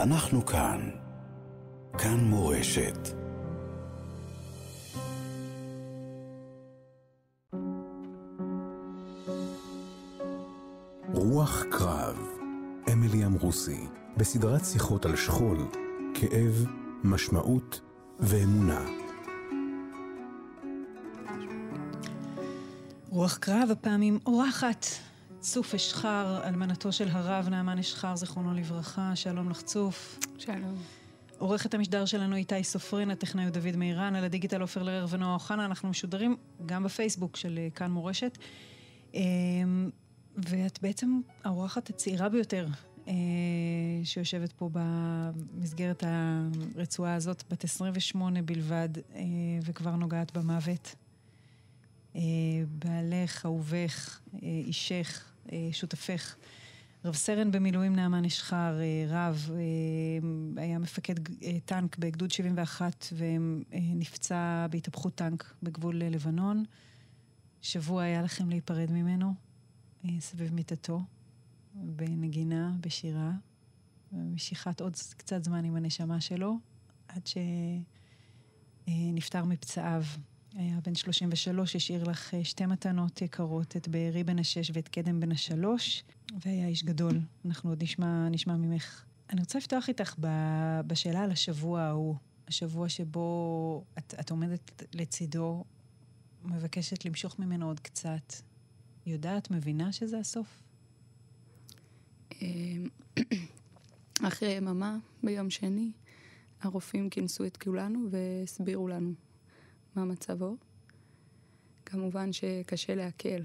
אנחנו 0.00 0.46
כאן. 0.46 0.90
כאן 1.98 2.24
מורשת. 2.24 2.98
רוח 11.12 11.62
קרב, 11.70 12.16
אמילי 12.92 13.26
אמרוסי, 13.26 13.86
בסדרת 14.16 14.64
שיחות 14.64 15.06
על 15.06 15.16
שכול, 15.16 15.58
כאב, 16.14 16.66
משמעות 17.04 17.80
ואמונה. 18.20 18.84
רוח 23.08 23.36
קרב, 23.36 23.68
הפעם 23.70 24.02
עם 24.02 24.18
אורחת, 24.26 24.86
צוף 25.52 25.74
אשחר, 25.74 26.40
אלמנתו 26.44 26.92
של 26.92 27.08
הרב 27.08 27.48
נעמן 27.48 27.78
אשחר, 27.78 28.16
זיכרונו 28.16 28.54
לברכה, 28.54 29.16
שלום 29.16 29.50
לך 29.50 29.62
צוף. 29.62 30.18
שלום. 30.38 30.74
עורכת 31.38 31.74
המשדר 31.74 32.04
שלנו 32.04 32.36
איתי 32.36 32.64
סופרין, 32.64 33.10
הטכנאי 33.10 33.50
דוד 33.50 33.76
מירן, 33.76 34.14
על 34.14 34.24
הדיגיטל 34.24 34.60
עופר 34.60 34.82
לרר 34.82 35.06
ונועה 35.10 35.34
אוחנה, 35.34 35.64
אנחנו 35.64 35.88
משודרים 35.88 36.36
גם 36.66 36.84
בפייסבוק 36.84 37.36
של 37.36 37.58
אה, 37.58 37.68
כאן 37.74 37.90
מורשת. 37.90 38.38
אמ, 39.14 39.90
ואת 40.36 40.78
בעצם 40.82 41.20
האורחת 41.44 41.90
הצעירה 41.90 42.28
ביותר 42.28 42.66
אה, 43.08 43.12
שיושבת 44.04 44.52
פה 44.52 44.70
במסגרת 44.72 46.04
הרצועה 46.06 47.14
הזאת, 47.14 47.44
בת 47.50 47.64
28 47.64 48.42
בלבד, 48.42 48.88
אה, 49.14 49.22
וכבר 49.62 49.96
נוגעת 49.96 50.36
במוות. 50.36 50.94
בעלך, 52.68 53.46
אהובך, 53.46 54.20
אישך, 54.42 55.27
שותפך. 55.72 56.36
רב 57.04 57.14
סרן 57.14 57.50
במילואים 57.50 57.96
נעמן 57.96 58.24
אשחר, 58.24 58.78
רב, 59.08 59.50
היה 60.56 60.78
מפקד 60.78 61.14
טנק 61.64 61.98
בגדוד 61.98 62.30
71 62.30 63.06
ונפצע 63.16 64.66
בהתהפכות 64.70 65.14
טנק 65.14 65.54
בגבול 65.62 65.96
לבנון. 65.96 66.64
שבוע 67.62 68.02
היה 68.02 68.22
לכם 68.22 68.48
להיפרד 68.48 68.90
ממנו, 68.90 69.34
סביב 70.20 70.54
מיטתו, 70.54 71.00
בנגינה, 71.74 72.72
בשירה, 72.80 73.32
משיכת 74.12 74.80
עוד 74.80 74.96
קצת 75.16 75.44
זמן 75.44 75.64
עם 75.64 75.76
הנשמה 75.76 76.20
שלו, 76.20 76.58
עד 77.08 77.28
שנפטר 78.86 79.44
מפצעיו. 79.44 80.02
היה 80.54 80.80
בן 80.84 80.94
33, 80.94 81.76
השאיר 81.76 82.04
לך 82.04 82.34
אה, 82.34 82.44
שתי 82.44 82.66
מתנות 82.66 83.22
יקרות, 83.22 83.76
את 83.76 83.88
בארי 83.88 84.24
בן 84.24 84.38
השש 84.38 84.70
ואת 84.74 84.88
קדם 84.88 85.20
בן 85.20 85.32
השלוש, 85.32 86.04
והיה 86.44 86.66
איש 86.66 86.84
גדול. 86.84 87.20
אנחנו 87.44 87.70
עוד 87.70 87.82
נשמע, 87.82 88.28
נשמע 88.28 88.56
ממך. 88.56 89.04
אני 89.30 89.40
רוצה 89.40 89.58
לפתוח 89.58 89.88
איתך 89.88 90.14
בשאלה 90.86 91.20
על 91.20 91.30
השבוע 91.30 91.80
ההוא, 91.80 92.16
השבוע 92.48 92.88
שבו 92.88 93.84
את, 93.98 94.14
את 94.20 94.30
עומדת 94.30 94.82
לצידו, 94.94 95.64
מבקשת 96.44 97.04
למשוך 97.04 97.38
ממנו 97.38 97.66
עוד 97.66 97.80
קצת. 97.80 98.34
יודעת, 99.06 99.50
מבינה 99.50 99.92
שזה 99.92 100.18
הסוף? 100.18 100.62
אמ, 102.42 102.88
אחרי 104.28 104.48
יממה, 104.48 104.96
ביום 105.22 105.50
שני, 105.50 105.92
הרופאים 106.62 107.10
כינסו 107.10 107.44
את 107.44 107.56
כולנו 107.56 108.08
והסבירו 108.10 108.88
לנו 108.88 109.14
מה 109.96 110.04
מצבו. 110.04 110.56
כמובן 111.86 112.32
שקשה 112.32 112.94
להקל, 112.94 113.44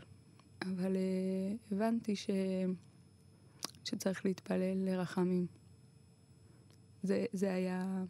אבל 0.61 0.95
uh, 0.95 1.75
הבנתי 1.75 2.16
ש... 2.16 2.30
שצריך 3.83 4.25
להתפלל 4.25 4.77
לרחמים. 4.86 5.47
זה, 7.03 7.25
זה 7.33 7.53
היה 7.53 8.03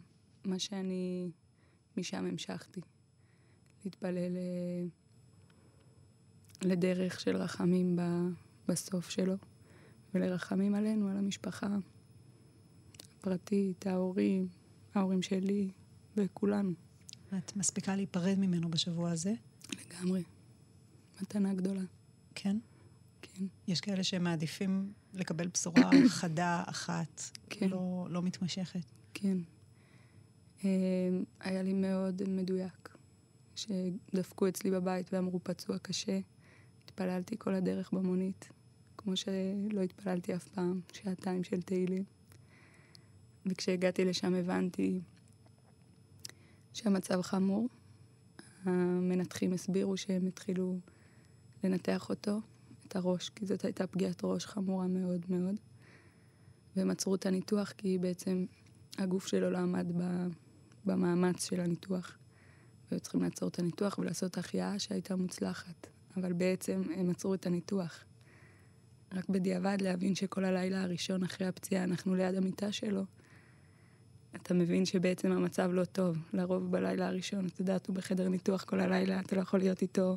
מה 0.44 0.58
שאני 0.58 1.30
משם 1.96 2.24
המשכתי. 2.24 2.80
להתפלל 3.84 4.36
uh, 4.36 4.90
לדרך 6.62 7.20
של 7.20 7.36
רחמים 7.36 7.96
ב, 7.96 8.00
בסוף 8.68 9.10
שלו, 9.10 9.34
ולרחמים 10.14 10.74
עלינו, 10.74 11.08
על 11.08 11.16
המשפחה 11.16 11.66
הפרטית, 13.18 13.86
ההורים, 13.86 14.48
ההורים 14.94 15.22
שלי 15.22 15.70
וכולנו. 16.16 16.72
את 17.38 17.56
מספיקה 17.56 17.96
להיפרד 17.96 18.38
ממנו 18.38 18.70
בשבוע 18.70 19.10
הזה? 19.10 19.32
לגמרי. 19.72 20.22
מתנה 21.22 21.54
גדולה. 21.54 21.82
כן? 22.34 22.56
כן. 23.22 23.44
יש 23.68 23.80
כאלה 23.80 24.04
שמעדיפים 24.04 24.92
לקבל 25.14 25.48
בשורה 25.48 25.90
חדה 26.08 26.62
אחת, 26.66 27.22
כן. 27.50 27.68
לא, 27.68 28.06
לא 28.10 28.22
מתמשכת. 28.22 28.84
כן. 29.14 29.36
אמ, 30.64 31.24
היה 31.40 31.62
לי 31.62 31.72
מאוד 31.72 32.22
מדויק. 32.28 32.88
שדפקו 33.56 34.48
אצלי 34.48 34.70
בבית 34.70 35.12
ואמרו 35.12 35.40
פצוע 35.42 35.78
קשה, 35.78 36.18
התפללתי 36.84 37.36
כל 37.38 37.54
הדרך 37.54 37.92
במונית, 37.92 38.48
כמו 38.96 39.16
שלא 39.16 39.80
התפללתי 39.84 40.34
אף 40.34 40.48
פעם, 40.48 40.80
שעתיים 40.92 41.44
של 41.44 41.62
תהילים. 41.62 42.04
וכשהגעתי 43.46 44.04
לשם 44.04 44.34
הבנתי 44.34 45.00
שהמצב 46.74 47.22
חמור. 47.22 47.68
המנתחים 48.64 49.52
הסבירו 49.52 49.96
שהם 49.96 50.26
התחילו 50.26 50.78
לנתח 51.64 52.08
אותו, 52.10 52.40
את 52.88 52.96
הראש, 52.96 53.28
כי 53.28 53.46
זאת 53.46 53.64
הייתה 53.64 53.86
פגיעת 53.86 54.20
ראש 54.24 54.46
חמורה 54.46 54.86
מאוד 54.86 55.20
מאוד. 55.28 55.54
והם 56.76 56.90
עצרו 56.90 57.14
את 57.14 57.26
הניתוח 57.26 57.72
כי 57.72 57.98
בעצם 57.98 58.46
הגוף 58.98 59.26
שלו 59.26 59.50
לא 59.50 59.58
עמד 59.58 59.86
במאמץ 60.84 61.48
של 61.48 61.60
הניתוח. 61.60 62.18
והיו 62.90 63.00
צריכים 63.00 63.22
לעצור 63.22 63.48
את 63.48 63.58
הניתוח 63.58 63.98
ולעשות 63.98 64.38
החייאה 64.38 64.78
שהייתה 64.78 65.16
מוצלחת. 65.16 65.86
אבל 66.16 66.32
בעצם 66.32 66.82
הם 66.96 67.10
עצרו 67.10 67.34
את 67.34 67.46
הניתוח. 67.46 68.04
רק 69.12 69.28
בדיעבד 69.28 69.76
להבין 69.80 70.14
שכל 70.14 70.44
הלילה 70.44 70.82
הראשון 70.82 71.22
אחרי 71.22 71.46
הפציעה 71.46 71.84
אנחנו 71.84 72.14
ליד 72.14 72.34
המיטה 72.34 72.72
שלו, 72.72 73.04
אתה 74.42 74.54
מבין 74.54 74.84
שבעצם 74.86 75.32
המצב 75.32 75.70
לא 75.72 75.84
טוב. 75.84 76.16
לרוב 76.32 76.70
בלילה 76.70 77.06
הראשון, 77.06 77.46
את 77.46 77.60
יודעת, 77.60 77.86
הוא 77.86 77.96
בחדר 77.96 78.28
ניתוח 78.28 78.64
כל 78.64 78.80
הלילה, 78.80 79.20
אתה 79.20 79.36
לא 79.36 79.40
יכול 79.40 79.60
להיות 79.60 79.82
איתו. 79.82 80.16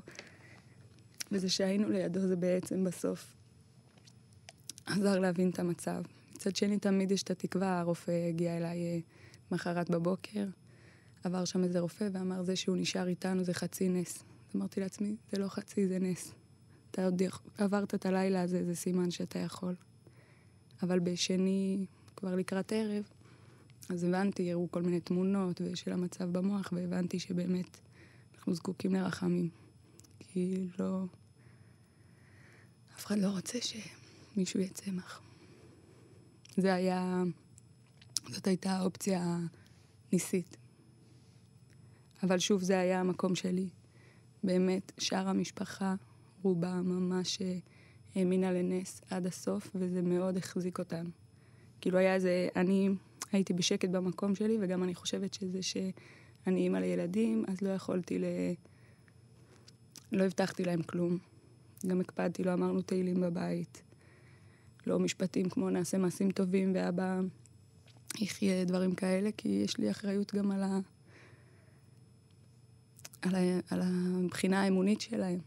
וזה 1.32 1.50
שהיינו 1.50 1.90
לידו 1.90 2.20
זה 2.20 2.36
בעצם 2.36 2.84
בסוף 2.84 3.34
עזר 4.86 5.20
להבין 5.20 5.50
את 5.50 5.60
המצב. 5.60 6.02
מצד 6.36 6.56
שני, 6.56 6.80
תמיד 6.80 7.12
יש 7.12 7.24
את 7.24 7.32
התקווה, 7.32 7.80
הרופא 7.80 8.28
הגיע 8.30 8.58
אליי 8.58 8.78
אה, 8.78 9.00
מחרת 9.52 9.90
בבוקר, 9.90 10.46
עבר 11.24 11.46
שם 11.46 11.64
איזה 11.64 11.80
רופא 11.80 12.08
ואמר, 12.12 12.44
זה 12.44 12.56
שהוא 12.56 12.78
נשאר 12.78 13.08
איתנו 13.08 13.44
זה 13.44 13.54
חצי 13.54 13.90
נס. 13.90 14.24
אמרתי 14.56 14.80
לעצמי, 14.80 15.16
זה 15.32 15.40
לא 15.40 15.48
חצי, 15.48 15.88
זה 15.88 16.00
נס. 16.00 16.34
אתה 16.92 17.06
עוד 17.06 17.22
עברת 17.58 17.96
את 17.96 18.06
הלילה 18.06 18.42
הזה, 18.42 18.66
זה 18.66 18.76
סימן 18.76 19.12
שאתה 19.12 19.40
יכול. 19.40 19.76
אבל 20.84 21.00
בשני, 21.00 21.86
כבר 22.16 22.36
לקראת 22.36 22.72
ערב, 22.72 23.04
אז 23.90 24.04
הבנתי, 24.04 24.52
הראו 24.52 24.72
כל 24.72 24.82
מיני 24.82 25.00
תמונות 25.00 25.62
של 25.76 25.92
המצב 25.92 26.32
במוח, 26.32 26.74
והבנתי 26.76 27.20
שבאמת 27.20 27.78
אנחנו 28.36 28.54
זקוקים 28.54 28.94
לרחמים. 28.94 29.50
כי 30.20 30.68
לא... 30.80 31.04
אף 32.96 33.06
אחד 33.06 33.18
לא 33.18 33.28
רוצה 33.28 33.60
שמישהו 33.62 34.60
יהיה 34.60 34.70
צמח. 34.70 35.22
זה 36.58 36.74
היה... 36.74 37.24
זאת 38.30 38.48
הייתה 38.48 38.72
האופציה 38.72 39.38
הניסית. 40.12 40.58
אבל 42.24 42.40
שוב, 42.40 42.62
זה 42.64 42.80
היה 42.80 43.00
המקום 43.00 43.36
שלי. 43.36 43.70
באמת, 44.44 44.92
שאר 44.98 45.28
המשפחה, 45.28 45.96
רובה 46.42 46.82
ממש 46.82 47.40
האמינה 48.16 48.52
לנס 48.52 49.02
עד 49.10 49.26
הסוף, 49.26 49.72
וזה 49.76 50.02
מאוד 50.02 50.38
החזיק 50.38 50.80
אותם. 50.80 51.06
כאילו 51.82 51.98
היה 51.98 52.16
איזה, 52.16 52.48
אני 52.56 52.90
הייתי 53.32 53.54
בשקט 53.54 53.90
במקום 53.90 54.36
שלי, 54.36 54.58
וגם 54.62 54.84
אני 54.84 54.96
חושבת 54.96 55.34
שזה 55.34 55.62
שאני 55.62 56.62
אימא 56.62 56.78
לילדים, 56.78 57.46
אז 57.48 57.62
לא 57.62 57.70
יכולתי 57.70 58.20
ל... 58.20 58.26
לא 60.12 60.24
הבטחתי 60.24 60.64
להם 60.64 60.84
כלום. 60.84 61.18
גם 61.88 62.02
הקפדתי, 62.02 62.44
לא 62.44 62.54
אמרנו 62.54 62.82
תהילים 62.82 63.22
בבית. 63.22 63.84
לא 64.88 65.00
משפטים 65.00 65.50
כמו 65.50 65.70
נעשה 65.70 65.98
מעשים 65.98 66.32
טובים 66.32 66.72
ואבא 66.76 67.22
יחיה 68.20 68.66
דברים 68.66 68.96
כאלה, 68.96 69.30
כי 69.38 69.50
יש 69.50 69.78
לי 69.78 69.92
אחריות 69.92 70.36
גם 70.36 70.52
על, 70.52 70.64
ה... 70.64 70.80
על, 73.22 73.36
ה... 73.36 73.60
על 73.70 73.82
הבחינה 73.84 74.62
האמונית 74.62 75.02
שלהם. 75.02 75.40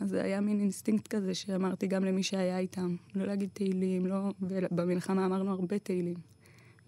אז 0.00 0.08
זה 0.08 0.22
היה 0.22 0.40
מין 0.40 0.60
אינסטינקט 0.60 1.06
כזה 1.06 1.34
שאמרתי 1.34 1.86
גם 1.86 2.04
למי 2.04 2.22
שהיה 2.22 2.58
איתם, 2.58 2.96
לא 3.14 3.26
להגיד 3.26 3.48
תהילים, 3.52 4.06
לא... 4.06 4.32
ובמלחמה 4.40 5.26
אמרנו 5.26 5.50
הרבה 5.50 5.78
תהילים. 5.78 6.35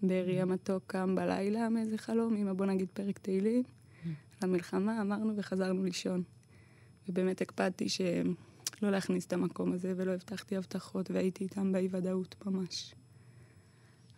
בארי 0.03 0.41
המתוק 0.41 0.83
קם 0.87 1.15
בלילה 1.15 1.69
מאיזה 1.69 1.97
חלום, 1.97 2.35
אמא 2.35 2.53
בוא 2.53 2.65
נגיד 2.65 2.87
פרק 2.93 3.19
תהילים. 3.19 3.63
למלחמה 4.43 5.01
אמרנו 5.01 5.37
וחזרנו 5.37 5.83
לישון. 5.83 6.23
ובאמת 7.09 7.41
הקפדתי 7.41 7.89
שלא 7.89 8.91
להכניס 8.91 9.25
את 9.25 9.33
המקום 9.33 9.73
הזה, 9.73 9.93
ולא 9.97 10.11
הבטחתי 10.11 10.57
הבטחות, 10.57 11.11
והייתי 11.11 11.43
איתם 11.43 11.71
באי 11.71 11.87
ודאות 11.91 12.35
ממש. 12.45 12.95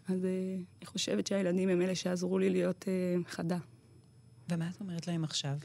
אז 0.08 0.26
אה, 0.26 0.56
אני 0.56 0.86
חושבת 0.86 1.28
שהילדים 1.28 1.70
הם 1.70 1.82
אלה 1.82 1.96
שעזרו 1.96 2.40
לי 2.40 2.50
להיות 2.50 2.86
אה, 2.88 3.16
חדה. 3.28 3.58
ומה 4.50 4.70
את 4.70 4.82
אומרת 4.82 5.08
להם 5.08 5.24
עכשיו? 5.24 5.58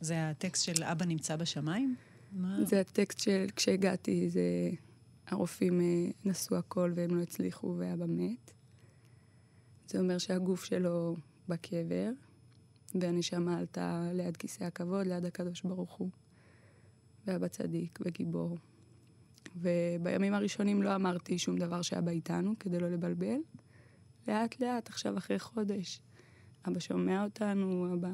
זה 0.00 0.30
הטקסט 0.30 0.64
של 0.64 0.84
אבא 0.84 1.04
נמצא 1.04 1.36
בשמיים? 1.36 1.96
מה? 2.32 2.64
זה 2.64 2.80
הטקסט 2.80 3.18
של 3.18 3.46
כשהגעתי, 3.56 4.30
זה 4.30 4.70
הרופאים 5.26 5.80
אה, 5.80 6.10
נסו 6.24 6.56
הכל 6.56 6.92
והם 6.94 7.16
לא 7.16 7.22
הצליחו 7.22 7.74
ואבא 7.78 8.04
מת. 8.08 8.52
זה 9.92 10.00
אומר 10.00 10.18
שהגוף 10.18 10.64
שלו 10.64 11.16
בקבר, 11.48 12.10
והנשמה 12.94 13.58
עלתה 13.58 14.08
ליד 14.12 14.36
כיסא 14.36 14.64
הכבוד, 14.64 15.06
ליד 15.06 15.24
הקדוש 15.24 15.62
ברוך 15.62 15.92
הוא. 15.92 16.10
ואבא 17.26 17.48
צדיק 17.48 17.98
וגיבור. 18.02 18.56
ובימים 19.56 20.34
הראשונים 20.34 20.82
לא 20.82 20.94
אמרתי 20.94 21.38
שום 21.38 21.56
דבר 21.58 21.82
שאבא 21.82 22.10
איתנו, 22.10 22.52
כדי 22.60 22.80
לא 22.80 22.90
לבלבל. 22.90 23.36
לאט 24.28 24.60
לאט, 24.60 24.88
עכשיו 24.88 25.18
אחרי 25.18 25.38
חודש, 25.38 26.00
אבא 26.68 26.80
שומע 26.80 27.24
אותנו, 27.24 27.94
אבא... 27.94 28.10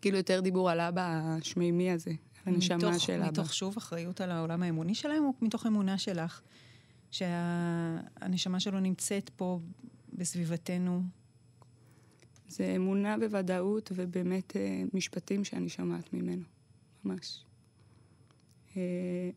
כאילו 0.00 0.16
יותר 0.16 0.40
דיבור 0.40 0.70
על 0.70 0.80
אבא 0.80 1.20
השמימי 1.24 1.90
הזה, 1.90 2.10
על 2.46 2.54
הנשמה 2.54 2.76
מתוך, 2.76 3.00
של 3.00 3.22
אבא. 3.22 3.30
מתוך 3.30 3.54
שוב 3.54 3.76
אחריות 3.76 4.20
על 4.20 4.30
העולם 4.30 4.62
האמוני 4.62 4.94
שלהם, 4.94 5.24
או 5.24 5.32
מתוך 5.42 5.66
אמונה 5.66 5.98
שלך 5.98 6.40
שהנשמה 7.10 8.60
שלו 8.60 8.80
נמצאת 8.80 9.30
פה 9.36 9.60
בסביבתנו? 10.20 11.02
זה 12.48 12.72
אמונה 12.76 13.18
בוודאות 13.18 13.92
ובאמת 13.94 14.56
אה, 14.56 14.82
משפטים 14.94 15.44
שאני 15.44 15.68
שומעת 15.68 16.12
ממנו, 16.12 16.44
ממש. 17.04 17.44
אה, 18.76 19.30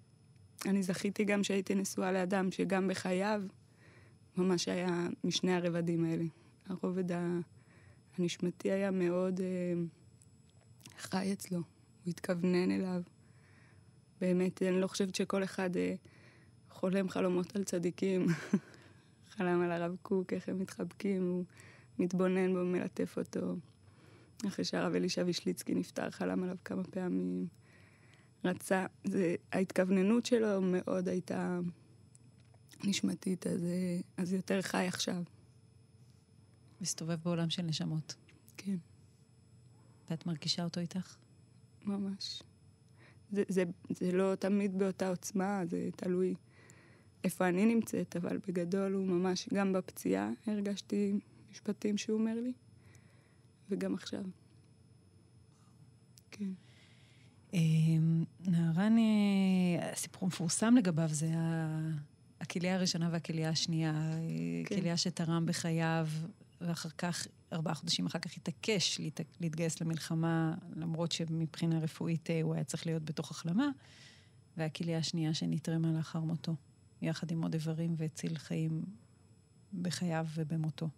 אני 0.65 0.83
זכיתי 0.83 1.24
גם 1.24 1.44
שהייתי 1.44 1.75
נשואה 1.75 2.12
לאדם 2.12 2.51
שגם 2.51 2.88
בחייו 2.88 3.41
ממש 4.38 4.68
היה 4.68 5.07
משני 5.24 5.53
הרבדים 5.53 6.06
האלה. 6.06 6.24
הרובד 6.65 7.06
הנשמתי 8.18 8.71
היה 8.71 8.91
מאוד 8.91 9.39
אה, 9.41 9.74
חי 10.97 11.33
אצלו, 11.33 11.57
הוא 11.57 11.65
התכוונן 12.07 12.71
אליו. 12.71 13.01
באמת, 14.21 14.63
אני 14.63 14.81
לא 14.81 14.88
חושבת 14.88 15.15
שכל 15.15 15.44
אחד 15.44 15.69
חולם 16.69 17.09
חלומות 17.09 17.56
על 17.56 17.63
צדיקים. 17.63 18.27
חלם 19.38 19.62
על 19.62 19.71
הרב 19.71 19.95
קוק, 20.01 20.33
איך 20.33 20.50
הם 20.50 20.59
מתחבקים, 20.59 21.27
הוא 21.27 21.45
מתבונן 22.00 22.53
בו, 22.53 22.65
מלטף 22.65 23.18
אותו. 23.18 23.56
אחרי 24.47 24.65
שהרב 24.65 24.95
אלישע 24.95 25.24
וישליצקי 25.25 25.75
נפטר, 25.75 26.09
חלם 26.09 26.44
עליו 26.44 26.56
כמה 26.65 26.83
פעמים. 26.83 27.47
רצה, 28.45 28.85
זה, 29.03 29.35
ההתכווננות 29.51 30.25
שלו 30.25 30.62
מאוד 30.62 31.07
הייתה 31.07 31.59
נשמתית, 32.83 33.47
אז, 33.47 33.65
אז 34.18 34.33
יותר 34.33 34.62
חי 34.62 34.88
עכשיו. 34.88 35.24
מסתובב 36.81 37.18
בעולם 37.24 37.50
של 37.50 37.62
נשמות. 37.62 38.15
כן, 38.57 38.75
ואת 40.09 40.25
מרגישה 40.25 40.63
אותו 40.63 40.79
איתך? 40.79 41.15
ממש. 41.86 42.44
זה, 43.31 43.44
זה, 43.47 43.63
זה 43.89 44.12
לא 44.12 44.36
תמיד 44.36 44.77
באותה 44.77 45.09
עוצמה, 45.09 45.62
זה 45.65 45.89
תלוי 45.95 46.36
איפה 47.24 47.50
אני 47.50 47.66
נמצאת, 47.66 48.16
אבל 48.16 48.38
בגדול 48.48 48.94
הוא 48.94 49.08
ממש, 49.08 49.50
גם 49.54 49.74
בפציעה 49.74 50.30
הרגשתי 50.48 51.20
משפטים 51.52 51.98
שהוא 51.98 52.20
אומר 52.20 52.36
לי, 52.44 52.54
וגם 53.70 53.94
עכשיו. 53.94 54.24
כן. 56.31 56.50
אמ, 57.54 58.24
נהרן, 58.48 58.98
אה, 58.98 59.92
הסיפור 59.92 60.24
המפורסם 60.24 60.75
לגביו 60.78 61.08
זה 61.12 61.30
הכליה 62.42 62.75
הראשונה 62.75 63.10
והכליה 63.12 63.50
השנייה. 63.50 64.12
כן. 64.66 64.75
כליה 64.75 64.98
שתרם 64.98 65.46
בחייו, 65.46 66.08
ואחר 66.62 66.90
כך, 66.98 67.28
ארבעה 67.54 67.74
חודשים 67.74 68.06
אחר 68.06 68.20
כך 68.20 68.38
התעקש 68.38 69.00
להת- 69.00 69.22
להתגייס 69.42 69.81
למלחמה, 69.81 70.56
למרות 70.75 71.12
שמבחינה 71.12 71.80
רפואית 71.80 72.30
אה, 72.30 72.42
הוא 72.42 72.54
היה 72.56 72.64
צריך 72.64 72.86
להיות 72.86 73.04
בתוך 73.04 73.31
החלמה, 73.31 73.68
והכליה 74.58 74.98
השנייה 74.98 75.34
שנתרמה 75.34 75.92
לאחר 75.92 76.20
מותו, 76.20 76.56
יחד 77.03 77.31
עם 77.31 77.44
עוד 77.44 77.53
איברים 77.53 77.95
והציל 77.97 78.38
חיים 78.38 78.85
בחייו 79.81 80.25
ובמותו. 80.35 80.89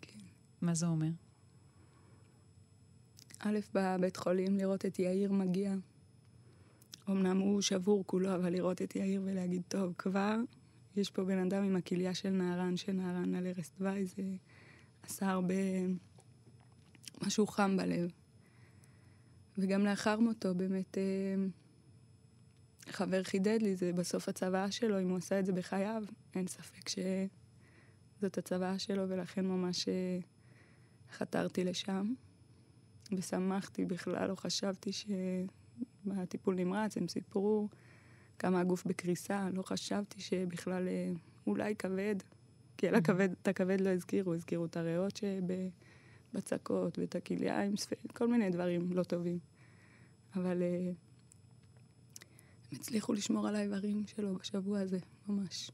כן. 0.00 0.18
מה 0.60 0.74
זה 0.74 0.86
אומר? 0.86 1.10
א', 3.38 3.58
בבית 3.74 4.16
חולים 4.16 4.56
לראות 4.56 4.86
את 4.86 4.98
יאיר 4.98 5.32
מגיע. 5.32 5.74
אמנם 7.10 7.38
הוא 7.38 7.60
שבור 7.60 8.04
כולו, 8.06 8.34
אבל 8.34 8.52
לראות 8.52 8.82
את 8.82 8.96
יאיר 8.96 9.22
ולהגיד, 9.24 9.62
טוב, 9.68 9.94
כבר 9.98 10.36
יש 10.96 11.10
פה 11.10 11.24
בן 11.24 11.38
אדם 11.38 11.64
עם 11.64 11.76
הכליה 11.76 12.14
של 12.14 12.30
נהרן, 12.30 12.76
שנהרן 12.76 13.34
על 13.34 13.46
ערש 13.46 13.70
דווי, 13.78 14.06
זה 14.06 14.22
עשה 15.02 15.30
הרבה... 15.30 15.54
משהו 17.24 17.46
חם 17.46 17.76
בלב. 17.76 18.10
וגם 19.58 19.84
לאחר 19.84 20.20
מותו, 20.20 20.54
באמת, 20.54 20.98
אה, 20.98 21.02
חבר 22.88 23.22
חידד 23.22 23.62
לי, 23.62 23.76
זה 23.76 23.92
בסוף 23.92 24.28
הצוואה 24.28 24.70
שלו, 24.70 25.00
אם 25.00 25.08
הוא 25.08 25.18
עשה 25.18 25.38
את 25.38 25.46
זה 25.46 25.52
בחייו, 25.52 26.04
אין 26.34 26.46
ספק 26.46 26.88
שזאת 26.88 28.38
הצוואה 28.38 28.78
שלו, 28.78 29.08
ולכן 29.08 29.46
ממש 29.46 29.88
אה, 29.88 30.18
חתרתי 31.12 31.64
לשם. 31.64 32.14
ושמחתי 33.12 33.84
בכלל, 33.84 34.28
לא 34.28 34.34
חשבתי 34.34 34.90
שבטיפול 34.92 36.54
נמרץ 36.54 36.96
הם 36.96 37.08
סיפרו 37.08 37.68
כמה 38.38 38.60
הגוף 38.60 38.86
בקריסה, 38.86 39.48
לא 39.52 39.62
חשבתי 39.62 40.20
שבכלל 40.20 40.88
אה, 40.88 41.10
אולי 41.46 41.76
כבד, 41.76 42.16
כי 42.76 42.88
על 42.88 42.94
הכבד, 42.94 43.28
את 43.42 43.48
הכבד 43.48 43.80
לא 43.80 43.90
הזכירו, 43.90 44.34
הזכירו 44.34 44.64
את 44.64 44.76
הריאות 44.76 45.20
שבצקות 46.32 46.98
ואת 46.98 47.14
הכליה 47.16 47.62
עם 47.62 47.76
ספק, 47.76 47.96
כל 48.12 48.28
מיני 48.28 48.50
דברים 48.50 48.92
לא 48.92 49.02
טובים. 49.02 49.38
אבל 50.36 50.62
אה, 50.62 50.90
הם 52.72 52.78
הצליחו 52.80 53.12
לשמור 53.12 53.48
על 53.48 53.56
האיברים 53.56 54.04
שלו 54.06 54.34
בשבוע 54.34 54.80
הזה, 54.80 54.98
ממש. 55.28 55.70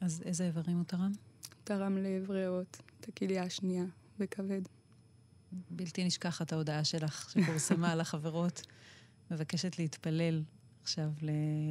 אז 0.00 0.22
איזה 0.24 0.46
איברים 0.46 0.76
הוא 0.76 0.84
תרם? 0.84 1.12
תרם 1.64 1.98
לב 1.98 2.30
ריאות, 2.30 2.76
את 3.00 3.08
הכליה 3.08 3.42
השנייה 3.42 3.84
וכבד. 4.18 4.60
בלתי 5.70 6.04
נשכחת 6.04 6.52
ההודעה 6.52 6.84
שלך, 6.84 7.30
שפורסמה 7.30 7.94
לחברות, 7.94 8.62
מבקשת 9.30 9.78
להתפלל 9.78 10.42
עכשיו 10.82 11.10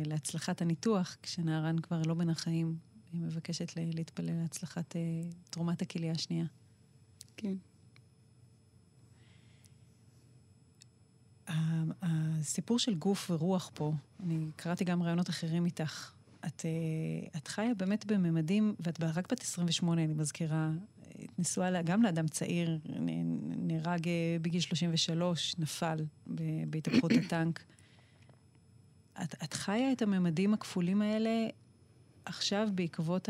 להצלחת 0.05 0.61
הניתוח, 0.61 1.17
כשנהרן 1.23 1.79
כבר 1.79 2.01
לא 2.05 2.13
בין 2.13 2.29
החיים. 2.29 2.77
היא 3.11 3.21
מבקשת 3.21 3.71
להתפלל 3.75 4.41
להצלחת 4.41 4.95
אה, 4.95 5.01
תרומת 5.49 5.81
הכליה 5.81 6.11
השנייה. 6.11 6.45
כן. 7.37 7.55
הסיפור 12.01 12.79
של 12.79 12.93
גוף 12.93 13.31
ורוח 13.31 13.71
פה, 13.73 13.93
אני 14.23 14.45
קראתי 14.55 14.83
גם 14.83 15.03
רעיונות 15.03 15.29
אחרים 15.29 15.65
איתך. 15.65 16.11
את, 16.45 16.65
אה, 16.65 17.39
את 17.39 17.47
חיה 17.47 17.73
באמת 17.73 18.05
בממדים, 18.05 18.75
ואת 18.79 19.01
רק 19.01 19.31
בת 19.31 19.41
28, 19.41 20.03
אני 20.03 20.13
מזכירה, 20.13 20.69
את 21.09 21.39
נשואה 21.39 21.81
גם 21.81 22.03
לאדם 22.03 22.27
צעיר, 22.27 22.79
נהרג 23.57 24.07
אה, 24.07 24.37
בגיל 24.41 24.61
33, 24.61 25.55
נפל 25.59 25.97
בהתהפכות 26.67 27.11
הטנק. 27.25 27.63
את, 29.23 29.35
את 29.43 29.53
חיה 29.53 29.91
את 29.91 30.01
הממדים 30.01 30.53
הכפולים 30.53 31.01
האלה 31.01 31.47
עכשיו 32.25 32.69
בעקבות 32.75 33.29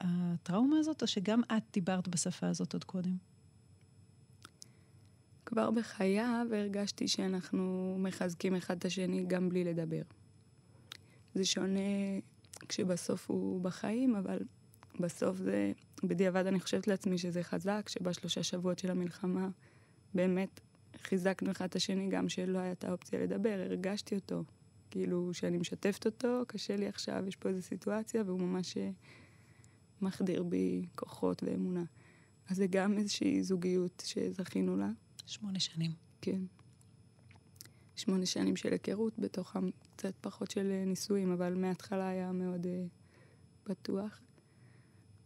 הטראומה 0.00 0.76
הזאת, 0.78 1.02
או 1.02 1.06
שגם 1.06 1.42
את 1.56 1.62
דיברת 1.72 2.08
בשפה 2.08 2.46
הזאת 2.46 2.72
עוד 2.72 2.84
קודם? 2.84 3.16
כבר 5.54 5.70
בחייו 5.70 6.46
הרגשתי 6.52 7.08
שאנחנו 7.08 7.96
מחזקים 7.98 8.56
אחד 8.56 8.76
את 8.76 8.84
השני 8.84 9.24
גם 9.26 9.48
בלי 9.48 9.64
לדבר. 9.64 10.02
זה 11.34 11.44
שונה 11.44 11.80
כשבסוף 12.68 13.30
הוא 13.30 13.60
בחיים, 13.60 14.16
אבל 14.16 14.38
בסוף 15.00 15.36
זה, 15.36 15.72
בדיעבד 16.04 16.46
אני 16.46 16.60
חושבת 16.60 16.88
לעצמי 16.88 17.18
שזה 17.18 17.42
חזק, 17.42 17.88
שבשלושה 17.88 18.42
שבועות 18.42 18.78
של 18.78 18.90
המלחמה 18.90 19.48
באמת 20.14 20.60
חיזקנו 21.02 21.50
אחד 21.50 21.64
את 21.64 21.76
השני 21.76 22.08
גם 22.08 22.28
שלא 22.28 22.58
הייתה 22.58 22.92
אופציה 22.92 23.20
לדבר, 23.20 23.64
הרגשתי 23.64 24.14
אותו. 24.14 24.44
כאילו, 24.90 25.34
שאני 25.34 25.58
משתפת 25.58 26.06
אותו, 26.06 26.42
קשה 26.48 26.76
לי 26.76 26.86
עכשיו, 26.86 27.24
יש 27.28 27.36
פה 27.36 27.48
איזו 27.48 27.62
סיטואציה, 27.62 28.22
והוא 28.26 28.40
ממש 28.40 28.76
אה, 28.76 28.90
מחדיר 30.02 30.42
בי 30.42 30.86
כוחות 30.94 31.42
ואמונה. 31.42 31.84
אז 32.48 32.56
זה 32.56 32.66
גם 32.66 32.98
איזושהי 32.98 33.42
זוגיות 33.42 34.02
שזכינו 34.06 34.76
לה. 34.76 34.90
שמונה 35.26 35.60
שנים. 35.60 35.92
כן. 36.20 36.40
שמונה 37.96 38.26
שנים 38.26 38.56
של 38.56 38.72
היכרות, 38.72 39.18
בתוכם 39.18 39.70
קצת 39.96 40.14
פחות 40.20 40.50
של 40.50 40.70
אה, 40.70 40.84
נישואים, 40.84 41.32
אבל 41.32 41.54
מההתחלה 41.54 42.08
היה 42.08 42.32
מאוד 42.32 42.66
uh, 42.66 42.68
פתוח. 43.64 44.20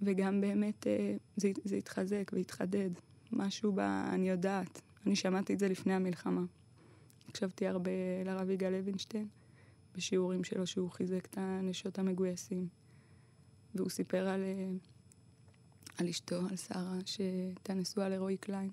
וגם 0.02 0.40
באמת 0.40 0.86
uh, 0.86 0.90
זה, 1.36 1.50
זה 1.64 1.76
התחזק 1.76 2.30
והתחדד. 2.34 2.90
משהו 3.32 3.72
ב... 3.72 3.78
אני 3.80 4.28
יודעת. 4.28 4.82
אני 5.06 5.16
שמעתי 5.16 5.54
את 5.54 5.58
זה 5.58 5.68
לפני 5.68 5.94
המלחמה. 5.94 6.44
הקשבתי 7.28 7.66
הרבה 7.66 7.90
לרב 8.24 8.50
יגאל 8.50 8.72
לוינשטיין, 8.72 9.28
בשיעורים 9.96 10.44
שלו 10.44 10.66
שהוא 10.66 10.90
חיזק 10.90 11.26
את 11.26 11.38
הנשות 11.38 11.98
המגויסים. 11.98 12.68
והוא 13.74 13.90
סיפר 13.90 14.28
על 14.28 14.44
על 15.98 16.08
אשתו, 16.08 16.36
על 16.50 16.56
שרה, 16.56 16.98
שהייתה 17.04 17.74
נשואה 17.74 18.08
לרועי 18.08 18.36
קליין, 18.36 18.70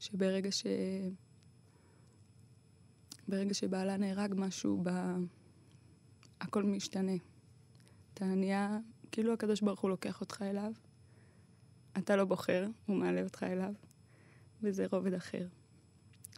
שברגע 0.00 0.52
ש... 0.52 0.66
ברגע 3.28 3.54
שבעלה 3.54 3.96
נהרג 3.96 4.34
משהו, 4.36 4.80
ב... 4.82 4.90
הכל 6.40 6.62
משתנה. 6.62 7.12
אתה 8.14 8.24
נהיה, 8.24 8.78
כאילו 9.12 9.32
הקדוש 9.32 9.60
ברוך 9.60 9.80
הוא 9.80 9.90
לוקח 9.90 10.20
אותך 10.20 10.42
אליו, 10.42 10.72
אתה 11.98 12.16
לא 12.16 12.24
בוחר, 12.24 12.66
הוא 12.86 12.96
מעלה 12.96 13.22
אותך 13.22 13.42
אליו, 13.42 13.72
וזה 14.62 14.86
רובד 14.92 15.14
אחר. 15.14 15.46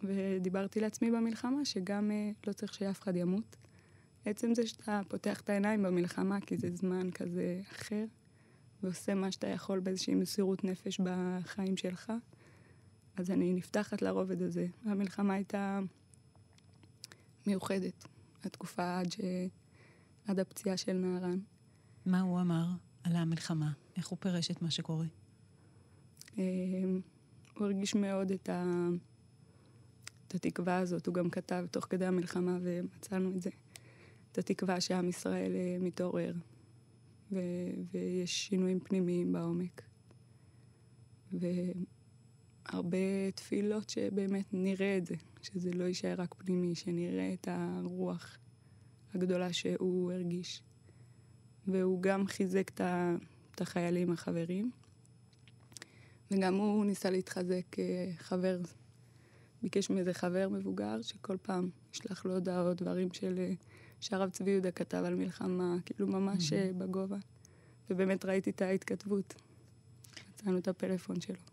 ודיברתי 0.05 0.81
לעצמי 0.81 1.11
במלחמה 1.11 1.65
שגם 1.65 2.11
אה, 2.11 2.31
לא 2.47 2.53
צריך 2.53 2.75
שאף 2.75 3.03
אחד 3.03 3.17
ימות. 3.17 3.57
עצם 4.25 4.55
זה 4.55 4.67
שאתה 4.67 5.01
פותח 5.09 5.41
את 5.41 5.51
העיניים 5.51 5.83
במלחמה, 5.83 6.41
כי 6.41 6.57
זה 6.57 6.69
זמן 6.75 7.11
כזה 7.11 7.61
אחר, 7.73 8.05
ועושה 8.83 9.15
מה 9.15 9.33
שאתה 9.33 9.47
יכול 9.47 9.81
באיזושהי 9.81 10.15
מסירות 10.15 10.65
נפש 10.65 11.01
בחיים 11.01 11.77
שלך, 11.77 12.13
אז 13.17 13.31
אני 13.31 13.53
נפתחת 13.53 14.03
לרובד 14.03 14.43
הזה. 14.43 14.67
והמלחמה 14.87 15.35
הייתה 15.35 15.81
מיוחדת, 17.47 18.05
התקופה 18.45 18.99
עד, 18.99 19.13
ש... 19.13 19.21
עד 20.27 20.41
הפציעה 20.41 20.77
של 20.77 20.93
נהרן. 20.93 21.39
מה 22.07 22.21
הוא 22.21 22.41
אמר 22.41 22.67
על 23.05 23.17
המלחמה? 23.17 23.73
איך 23.97 24.09
הוא 24.09 24.19
פירש 24.21 24.51
את 24.51 24.63
מה 24.63 24.71
שקורה? 24.71 25.07
אה, 26.39 26.45
הוא 27.57 27.67
הרגיש 27.67 27.95
מאוד 27.95 28.31
את, 28.31 28.49
ה... 28.49 28.89
את 30.29 30.35
התקווה 30.35 30.79
הזאת. 30.79 31.07
הוא 31.07 31.15
גם 31.15 31.31
כתב 31.31 31.65
תוך 31.71 31.87
כדי 31.91 32.07
המלחמה, 32.07 32.59
ומצאנו 32.63 33.31
את 33.31 33.43
זה, 33.43 33.51
את 34.33 34.39
התקווה 34.39 34.81
שעם 34.81 35.09
ישראל 35.09 35.53
אה, 35.55 35.77
מתעורר, 35.81 36.35
ו... 37.33 37.39
ויש 37.91 38.49
שינויים 38.49 38.81
פנימיים 38.81 39.33
בעומק. 39.33 39.83
והרבה 42.67 43.31
תפילות 43.35 43.91
שבאמת 43.91 44.45
נראה 44.53 44.97
את 44.97 45.07
זה, 45.07 45.15
שזה 45.43 45.71
לא 45.73 45.85
יישאר 45.85 46.15
רק 46.19 46.35
פנימי, 46.35 46.75
שנראה 46.75 47.33
את 47.33 47.49
הרוח 47.51 48.37
הגדולה 49.15 49.53
שהוא 49.53 50.13
הרגיש. 50.13 50.63
והוא 51.67 52.03
גם 52.03 52.27
חיזק 52.27 52.71
את 53.55 53.61
החיילים 53.61 54.13
החברים. 54.13 54.71
וגם 56.31 56.55
הוא 56.55 56.85
ניסה 56.85 57.11
להתחזק 57.11 57.63
כחבר, 57.73 58.61
ביקש 59.63 59.91
מאיזה 59.91 60.15
חבר 60.15 60.49
מבוגר, 60.49 61.03
שכל 61.03 61.37
פעם 61.43 61.71
ישלח 61.95 62.25
לו 62.25 62.35
הודעות, 62.35 62.83
דברים 62.83 63.13
של... 63.13 63.53
שהרב 64.01 64.31
צבי 64.31 64.51
יהודה 64.51 64.71
כתב 64.71 65.03
על 65.07 65.15
מלחמה, 65.15 65.77
כאילו 65.85 66.07
ממש 66.07 66.53
mm-hmm. 66.53 66.73
בגובה. 66.79 67.19
ובאמת 67.91 68.25
ראיתי 68.25 68.51
את 68.51 68.63
ההתכתבות. 68.63 69.35
מצאנו 70.35 70.59
את 70.59 70.69
הפלאפון 70.69 71.21
שלו. 71.21 71.52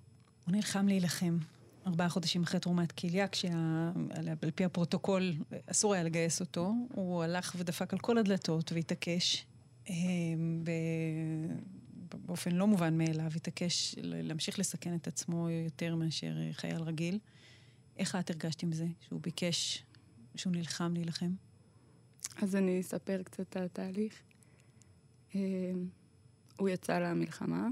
הוא 0.49 0.55
נלחם 0.55 0.87
להילחם. 0.87 1.37
ארבעה 1.87 2.09
חודשים 2.09 2.43
אחרי 2.43 2.59
תרומת 2.59 2.91
כליה, 2.91 3.27
כשעל 3.27 4.51
פי 4.55 4.65
הפרוטוקול 4.65 5.33
אסור 5.65 5.93
היה 5.93 6.03
לגייס 6.03 6.39
אותו, 6.39 6.73
הוא 6.91 7.23
הלך 7.23 7.55
ודפק 7.57 7.93
על 7.93 7.99
כל 7.99 8.17
הדלתות 8.17 8.71
והתעקש, 8.71 9.45
אה, 9.89 9.95
באופן 12.25 12.51
לא 12.51 12.67
מובן 12.67 12.97
מאליו, 12.97 13.31
התעקש 13.35 13.95
להמשיך 14.03 14.59
לסכן 14.59 14.95
את 14.95 15.07
עצמו 15.07 15.49
יותר 15.49 15.95
מאשר 15.95 16.35
חייל 16.51 16.81
רגיל. 16.81 17.19
איך 17.97 18.15
את 18.15 18.29
הרגשת 18.29 18.63
עם 18.63 18.71
זה, 18.71 18.87
שהוא 19.01 19.21
ביקש, 19.21 19.83
שהוא 20.35 20.53
נלחם 20.53 20.93
להילחם? 20.93 21.31
אז 22.41 22.55
אני 22.55 22.81
אספר 22.81 23.23
קצת 23.23 23.57
על 23.57 23.63
התהליך. 23.63 24.13
אה, 25.35 25.41
הוא 26.57 26.69
יצא 26.69 26.99
למלחמה, 26.99 27.67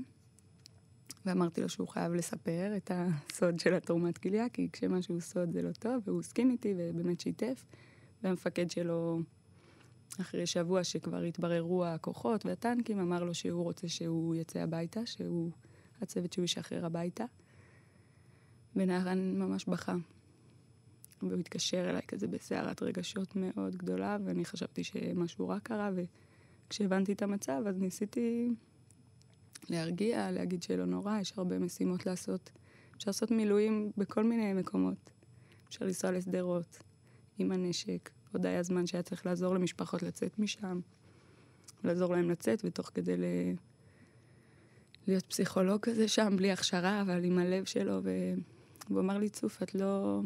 ואמרתי 1.26 1.62
לו 1.62 1.70
שהוא 1.70 1.88
חייב 1.88 2.14
לספר 2.14 2.74
את 2.78 2.92
הסוד 2.94 3.60
של 3.60 3.74
התרומת 3.74 4.18
כליה, 4.18 4.50
כי 4.50 4.70
כשמשהו 4.74 5.22
סוד 5.22 5.52
זה 5.52 5.62
לא 5.62 5.72
טוב, 5.72 6.02
והוא 6.06 6.20
הסכים 6.20 6.52
איתי 6.52 6.74
ובאמת 6.78 7.20
שיתף. 7.20 7.66
והמפקד 8.24 8.72
שלו, 8.72 9.20
אחרי 10.22 10.46
שבוע 10.46 10.84
שכבר 10.84 11.22
התבררו 11.22 11.86
הכוחות 11.86 12.46
והטנקים, 12.46 13.00
אמר 13.00 13.24
לו 13.24 13.34
שהוא 13.34 13.64
רוצה 13.64 13.88
שהוא 13.88 14.36
יצא 14.36 14.60
הביתה, 14.60 15.06
שהוא, 15.06 15.52
הצוות 16.02 16.34
שהוא 16.34 16.46
ישחרר 16.46 16.86
הביתה. 16.86 17.26
ונהרן 18.76 19.40
ממש 19.40 19.66
בכה. 19.66 19.96
והוא 21.22 21.40
התקשר 21.40 21.90
אליי 21.90 22.02
כזה 22.08 22.28
בסערת 22.28 22.84
רגשות 22.84 23.36
מאוד 23.36 23.76
גדולה, 23.76 24.18
ואני 24.26 24.46
חשבתי 24.46 24.84
שמשהו 24.84 25.48
רע 25.48 25.60
קרה, 25.60 25.90
וכשהבנתי 26.68 27.14
את 27.14 27.22
המצב, 27.22 27.62
אז 27.68 27.80
ניסיתי 27.80 28.50
להרגיע, 29.70 30.32
להגיד 30.32 30.64
שלא 30.64 30.86
נורא, 30.86 31.20
יש 31.20 31.34
הרבה 31.38 31.60
משימות 31.60 32.06
לעשות. 32.06 32.52
אפשר 32.98 33.10
לעשות 33.10 33.32
מילואים 33.32 33.92
בכל 33.98 34.24
מיני 34.24 34.54
מקומות. 34.54 35.10
אפשר 35.70 35.86
לנסוע 35.86 36.12
לשדרות 36.12 36.80
עם 37.38 37.52
הנשק. 37.52 38.10
עוד 38.34 38.46
היה 38.46 38.64
זמן 38.64 38.88
שהיה 38.88 39.04
צריך 39.04 39.26
לעזור 39.26 39.56
למשפחות 39.56 40.04
לצאת 40.04 40.40
משם, 40.40 40.80
לעזור 41.84 42.16
להם 42.16 42.30
לצאת, 42.30 42.62
ותוך 42.66 42.92
כדי 42.94 43.18
ל... 43.18 43.24
להיות 45.08 45.26
פסיכולוג 45.26 45.82
כזה 45.82 46.08
שם, 46.08 46.34
בלי 46.38 46.52
הכשרה, 46.52 47.02
אבל 47.02 47.24
עם 47.24 47.38
הלב 47.38 47.66
שלו, 47.66 48.00
ו... 48.04 48.12
והוא 48.90 49.00
אמר 49.00 49.18
לי, 49.18 49.30
צוף, 49.30 49.64
את 49.64 49.76
לא... 49.76 50.22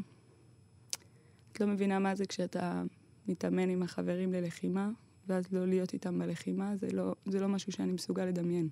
את 1.52 1.62
לא 1.62 1.68
מבינה 1.68 2.00
מה 2.00 2.16
זה 2.16 2.26
כשאתה 2.26 2.84
מתאמן 3.28 3.70
עם 3.70 3.84
החברים 3.84 4.34
ללחימה, 4.34 4.90
ואז 5.28 5.52
לא 5.52 5.68
להיות 5.68 5.94
איתם 5.94 6.20
בלחימה, 6.20 6.78
זה 6.78 6.88
לא, 6.94 7.16
זה 7.26 7.40
לא 7.40 7.48
משהו 7.48 7.72
שאני 7.72 7.92
מסוגל 7.92 8.26
לדמיין. 8.26 8.70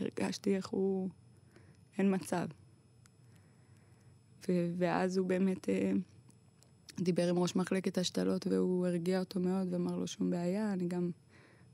הרגשתי 0.00 0.56
איך 0.56 0.66
הוא... 0.66 1.08
אין 1.98 2.14
מצב. 2.14 2.46
ו... 4.48 4.52
ואז 4.78 5.16
הוא 5.16 5.26
באמת 5.26 5.68
אה, 5.68 5.92
דיבר 7.00 7.28
עם 7.28 7.38
ראש 7.38 7.56
מחלקת 7.56 7.98
השתלות 7.98 8.46
והוא 8.46 8.86
הרגיע 8.86 9.20
אותו 9.20 9.40
מאוד 9.40 9.72
ואמר 9.72 9.96
לו 9.96 10.06
שום 10.06 10.30
בעיה, 10.30 10.72
אני 10.72 10.88
גם, 10.88 11.10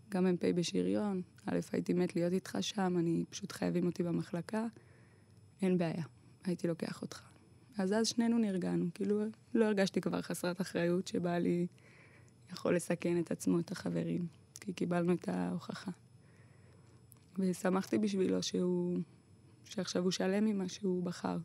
גם 0.09 0.25
מ"פ 0.25 0.45
בשריון, 0.45 1.23
א', 1.47 1.59
הייתי 1.73 1.93
מת 1.93 2.17
להיות 2.17 2.33
איתך 2.33 2.59
שם, 2.61 2.97
אני 2.99 3.25
פשוט 3.31 3.53
חייבים 3.53 3.87
אותי 3.87 4.03
במחלקה, 4.03 4.67
אין 5.63 5.79
בעיה, 5.79 6.05
הייתי 6.45 6.69
לוקח 6.69 7.03
אותך. 7.03 7.23
אז 7.79 7.93
אז 7.93 8.07
שנינו 8.07 8.39
נרגענו, 8.39 8.87
כאילו 8.95 9.23
לא 9.55 9.65
הרגשתי 9.65 10.01
כבר 10.01 10.23
חסרת 10.23 10.61
אחריות 10.61 11.07
שבא 11.07 11.39
לי 11.39 11.67
יכול 12.53 12.77
לסכן 12.77 13.21
את 13.21 13.31
עצמו, 13.31 13.59
את 13.59 13.73
החברים, 13.73 14.27
כי 14.61 14.73
קיבלנו 14.73 15.13
את 15.13 15.29
ההוכחה. 15.29 15.91
ושמחתי 17.39 17.99
בשבילו 17.99 18.43
שהוא, 18.43 18.99
שעכשיו 19.65 20.03
הוא 20.03 20.11
שלם 20.11 20.45
ממה 20.45 20.69
שהוא 20.69 21.03
בחר. 21.03 21.39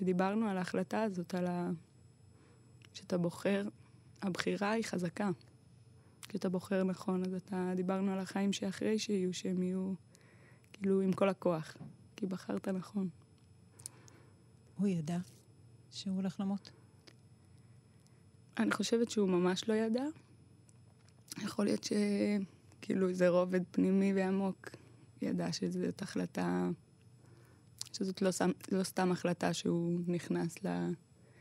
ודיברנו 0.00 0.48
על 0.48 0.58
ההחלטה 0.58 1.02
הזאת, 1.02 1.34
על 1.34 1.46
ה... 1.46 1.70
שאתה 2.92 3.18
בוחר, 3.18 3.68
הבחירה 4.22 4.70
היא 4.70 4.84
חזקה. 4.84 5.30
כשאתה 6.28 6.48
בוחר 6.48 6.84
נכון, 6.84 7.24
אז 7.24 7.34
אתה, 7.34 7.72
דיברנו 7.76 8.12
על 8.12 8.18
החיים 8.18 8.52
שאחרי 8.52 8.98
שיהיו, 8.98 9.34
שהם 9.34 9.62
יהיו 9.62 9.94
כאילו 10.72 11.00
עם 11.00 11.12
כל 11.12 11.28
הכוח, 11.28 11.76
כי 12.16 12.26
בחרת 12.26 12.68
נכון. 12.68 13.08
הוא 14.78 14.88
ידע 14.88 15.18
שהוא 15.90 16.16
הולך 16.16 16.40
למות? 16.40 16.70
אני 18.58 18.70
חושבת 18.70 19.10
שהוא 19.10 19.28
ממש 19.28 19.68
לא 19.68 19.74
ידע. 19.74 20.04
יכול 21.42 21.64
להיות 21.64 21.84
ש... 21.84 21.92
כאילו 22.86 23.08
איזה 23.08 23.28
רובד 23.28 23.60
פנימי 23.70 24.12
ועמוק 24.16 24.70
ידע 25.22 25.52
שזאת 25.52 26.02
החלטה, 26.02 26.70
שזאת 27.92 28.22
לא, 28.22 28.30
סתם, 28.30 28.50
לא 28.72 28.82
סתם 28.82 29.12
החלטה 29.12 29.52
שהוא 29.52 30.00
נכנס 30.06 30.64
ל... 30.64 30.68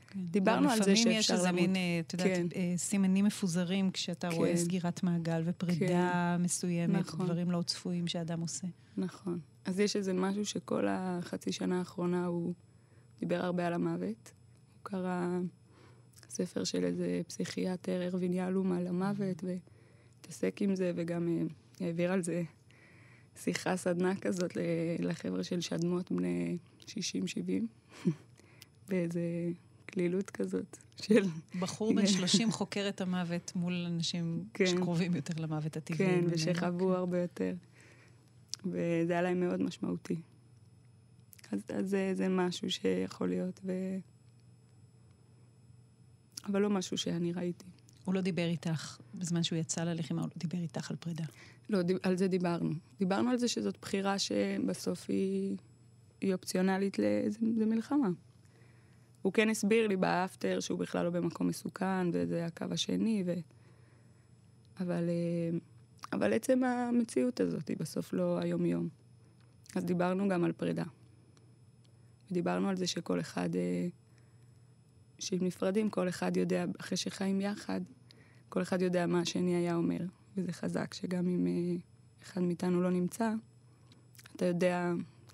כן. 0.07 0.19
דיברנו 0.19 0.69
על 0.69 0.83
זה 0.83 0.95
שאפשר 0.95 1.03
למות. 1.03 1.05
לפעמים 1.05 1.19
יש 1.19 1.31
איזה 1.31 1.51
מין, 1.51 1.75
אה, 1.75 1.99
את 1.99 2.13
יודעת, 2.13 2.27
כן. 2.27 2.47
אה, 2.55 2.73
סימנים 2.77 3.25
מפוזרים 3.25 3.91
כשאתה 3.91 4.29
כן. 4.29 4.35
רואה 4.35 4.57
סגירת 4.57 5.03
מעגל 5.03 5.41
ופרידה 5.45 6.35
כן. 6.37 6.43
מסוימת, 6.43 6.99
נכון. 6.99 7.25
דברים 7.25 7.51
לא 7.51 7.61
צפויים 7.61 8.07
שאדם 8.07 8.41
עושה. 8.41 8.67
נכון. 8.97 9.39
אז 9.65 9.79
יש 9.79 9.95
איזה 9.95 10.13
משהו 10.13 10.45
שכל 10.45 10.85
החצי 10.89 11.51
שנה 11.51 11.79
האחרונה 11.79 12.25
הוא 12.25 12.53
דיבר 13.19 13.45
הרבה 13.45 13.67
על 13.67 13.73
המוות. 13.73 14.31
הוא 14.73 14.83
קרא 14.83 15.39
ספר 16.29 16.63
של 16.63 16.83
איזה 16.83 17.21
פסיכיאטר, 17.27 18.07
ארווין 18.07 18.33
יהלום, 18.33 18.71
על 18.71 18.87
המוות, 18.87 19.43
ו... 19.43 19.55
התעסק 20.25 20.61
עם 20.61 20.75
זה 20.75 20.91
וגם 20.95 21.27
אה, 21.27 21.43
העביר 21.85 22.11
על 22.11 22.23
זה 22.23 22.43
שיחה, 23.43 23.77
סדנה 23.77 24.15
כזאת 24.15 24.51
לחבר'ה 24.99 25.43
של 25.43 25.61
שדמות 25.61 26.11
בני 26.11 26.57
60-70, 26.81 26.85
באיזה 28.89 29.21
כלילות 29.93 30.29
כזאת 30.29 30.77
של... 31.01 31.25
בחור 31.59 31.95
בן 31.95 32.07
30 32.07 32.51
חוקר 32.51 32.89
את 32.89 33.01
המוות 33.01 33.51
מול 33.55 33.73
אנשים 33.73 34.43
כן. 34.53 34.65
שקרובים 34.65 35.15
יותר 35.15 35.41
למוות 35.41 35.77
הטבעי. 35.77 35.97
כן, 35.97 36.23
ושחוו 36.29 36.87
כן. 36.87 36.93
הרבה 36.95 37.21
יותר. 37.21 37.53
וזה 38.65 39.13
היה 39.13 39.21
להם 39.21 39.39
מאוד 39.39 39.61
משמעותי. 39.61 40.15
אז, 41.51 41.59
אז 41.69 41.89
זה, 41.89 42.11
זה 42.15 42.29
משהו 42.29 42.71
שיכול 42.71 43.29
להיות, 43.29 43.59
ו... 43.63 43.71
אבל 46.45 46.61
לא 46.61 46.69
משהו 46.69 46.97
שאני 46.97 47.33
ראיתי. 47.33 47.65
הוא 48.05 48.13
לא 48.15 48.21
דיבר 48.21 48.45
איתך 48.45 48.97
בזמן 49.15 49.43
שהוא 49.43 49.59
יצא 49.59 49.83
ללחימה, 49.83 50.21
הוא 50.21 50.29
לא 50.35 50.39
דיבר 50.39 50.57
איתך 50.57 50.91
על 50.91 50.97
פרידה. 50.97 51.23
לא, 51.69 51.79
על 52.03 52.17
זה 52.17 52.27
דיברנו. 52.27 52.69
דיברנו 52.99 53.29
על 53.29 53.37
זה 53.37 53.47
שזאת 53.47 53.77
בחירה 53.81 54.19
שבסוף 54.19 55.05
היא, 55.09 55.57
היא 56.21 56.33
אופציונלית 56.33 56.97
למלחמה. 57.41 58.09
הוא 59.21 59.33
כן 59.33 59.49
הסביר 59.49 59.87
לי 59.87 59.95
באפטר 59.95 60.59
שהוא 60.59 60.79
בכלל 60.79 61.03
לא 61.03 61.09
במקום 61.09 61.47
מסוכן, 61.47 62.09
וזה 62.13 62.45
הקו 62.45 62.65
השני, 62.71 63.23
ו... 63.25 63.33
אבל, 64.79 65.09
אה, 65.09 65.57
אבל 66.13 66.33
עצם 66.33 66.63
המציאות 66.63 67.39
הזאת 67.39 67.67
היא 67.67 67.77
בסוף 67.79 68.13
לא 68.13 68.39
היום-יום. 68.39 68.89
אז 69.75 69.85
דיברנו 69.85 70.29
גם 70.29 70.43
על 70.43 70.51
פרידה. 70.51 70.83
ודיברנו 72.31 72.69
על 72.69 72.75
זה 72.75 72.87
שכל 72.87 73.19
אחד, 73.19 73.55
אה, 73.55 73.87
שאם 75.19 75.39
נפרדים, 75.41 75.89
כל 75.89 76.09
אחד 76.09 76.37
יודע, 76.37 76.65
אחרי 76.79 76.97
שחיים 76.97 77.41
יחד, 77.41 77.81
כל 78.49 78.61
אחד 78.61 78.81
יודע 78.81 79.05
מה 79.05 79.19
השני 79.19 79.55
היה 79.55 79.75
אומר. 79.75 80.01
וזה 80.37 80.51
חזק, 80.51 80.93
שגם 80.93 81.27
אם 81.27 81.47
אה, 81.47 81.75
אחד 82.23 82.41
מאיתנו 82.41 82.81
לא 82.81 82.91
נמצא, 82.91 83.33
אתה 84.35 84.45
יודע, 84.45 84.91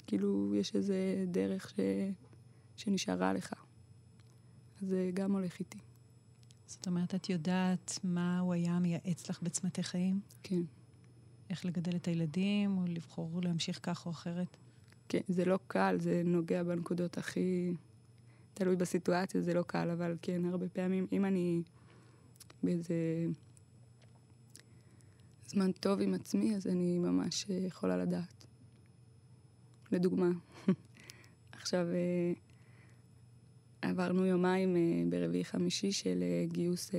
כאילו, 0.08 0.56
יש 0.56 0.76
איזה 0.76 1.26
דרך 1.28 1.70
ש... 1.70 1.80
שנשארה 2.76 3.34
לך. 3.34 3.54
אז 4.82 4.88
זה 4.88 5.12
גם 5.14 5.32
הולך 5.32 5.60
איתי. 5.60 5.78
זאת 6.66 6.88
אומרת, 6.88 7.16
את 7.16 7.30
יודעת 7.30 8.00
מה 8.04 8.40
הוא 8.40 8.54
היה 8.54 8.80
מייעץ 8.80 9.30
לך 9.30 9.42
בצמתי 9.42 9.84
חיים? 9.84 10.20
כן. 10.44 10.62
איך 11.50 11.66
לגדל 11.66 11.96
את 11.96 12.08
הילדים, 12.08 12.78
או 12.78 12.84
לבחור 12.88 13.42
להמשיך 13.44 13.80
כך 13.84 14.06
או 14.06 14.12
אחרת? 14.12 14.58
כן, 15.10 15.20
זה 15.28 15.46
לא 15.46 15.60
קל, 15.68 15.98
זה 16.00 16.22
נוגע 16.26 16.64
בנקודות 16.64 17.18
הכי... 17.18 17.74
תלוי 18.54 18.76
בסיטואציה, 18.76 19.42
זה 19.42 19.54
לא 19.54 19.62
קל, 19.62 19.90
אבל 19.90 20.18
כן, 20.22 20.46
הרבה 20.46 20.70
פעמים, 20.70 21.08
אם 21.12 21.26
אני 21.26 21.62
באיזה 22.64 22.96
זמן 25.48 25.72
טוב 25.72 26.02
עם 26.02 26.14
עצמי, 26.14 26.56
אז 26.56 26.68
אני 26.68 27.00
ממש 27.00 27.46
יכולה 27.50 27.98
לדעת. 27.98 28.46
לדוגמה, 29.92 30.30
עכשיו 31.52 31.88
אה, 31.94 32.34
עברנו 33.82 34.26
יומיים 34.26 34.76
אה, 34.76 34.82
ברביעי 35.10 35.46
חמישי 35.46 35.92
של 35.92 36.24
אה, 36.24 36.46
גיוס 36.48 36.92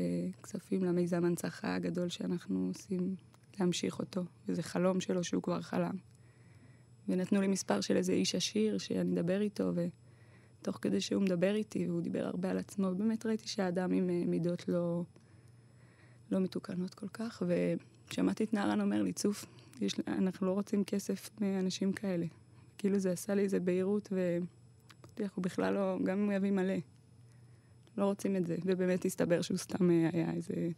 כספים 0.43 0.85
למיזם 0.85 1.25
הנצחה 1.25 1.75
הגדול 1.75 2.09
שאנחנו 2.09 2.69
עושים 2.69 3.15
להמשיך 3.61 3.99
אותו, 3.99 4.25
וזה 4.49 4.63
חלום 4.63 5.01
שלו 5.01 5.25
שהוא 5.25 5.43
כבר 5.43 5.63
חלם. 5.63 5.97
ונתנו 7.09 7.41
לי 7.41 7.49
מספר 7.49 7.81
של 7.81 7.97
איזה 7.97 8.13
איש 8.13 8.35
עשיר 8.35 8.79
שאני 8.79 9.13
אדבר 9.13 9.41
איתו, 9.41 9.73
ותוך 10.63 10.79
כדי 10.83 11.01
שהוא 11.01 11.23
מדבר 11.23 11.55
איתי, 11.55 11.89
והוא 11.89 12.01
דיבר 12.01 12.27
הרבה 12.27 12.51
על 12.51 12.59
עצמו, 12.59 12.95
באמת 12.95 13.27
ראיתי 13.27 13.49
שהאדם 13.49 13.93
עם 13.93 14.31
מידות 14.31 14.69
לא, 14.69 15.05
לא 16.31 16.41
מתוקנות 16.41 16.95
כל 16.95 17.09
כך, 17.09 17.43
ושמעתי 18.09 18.45
את 18.45 18.55
נערן 18.55 18.81
אומר 18.81 19.03
לי, 19.03 19.13
צוף, 19.13 19.47
יש, 19.81 19.95
אנחנו 20.09 20.47
לא 20.47 20.53
רוצים 20.53 20.85
כסף 20.85 21.31
מאנשים 21.41 21.93
כאלה. 21.93 22.27
כאילו 22.79 22.99
זה 22.99 23.11
עשה 23.11 23.35
לי 23.35 23.43
איזה 23.43 23.61
בהירות, 23.61 24.09
ואמרתי 24.13 25.23
לך, 25.23 25.39
בכלל 25.39 25.75
לא, 25.75 25.99
גם 26.05 26.19
אם 26.19 26.25
הוא 26.25 26.33
יביא 26.33 26.51
מלא, 26.51 26.75
לא 27.97 28.05
רוצים 28.05 28.37
את 28.37 28.47
זה. 28.47 28.57
ובאמת 28.65 29.05
הסתבר 29.05 29.43
שהוא 29.43 29.59
סתם 29.59 29.91
היה 29.91 30.33
איזה 30.33 30.69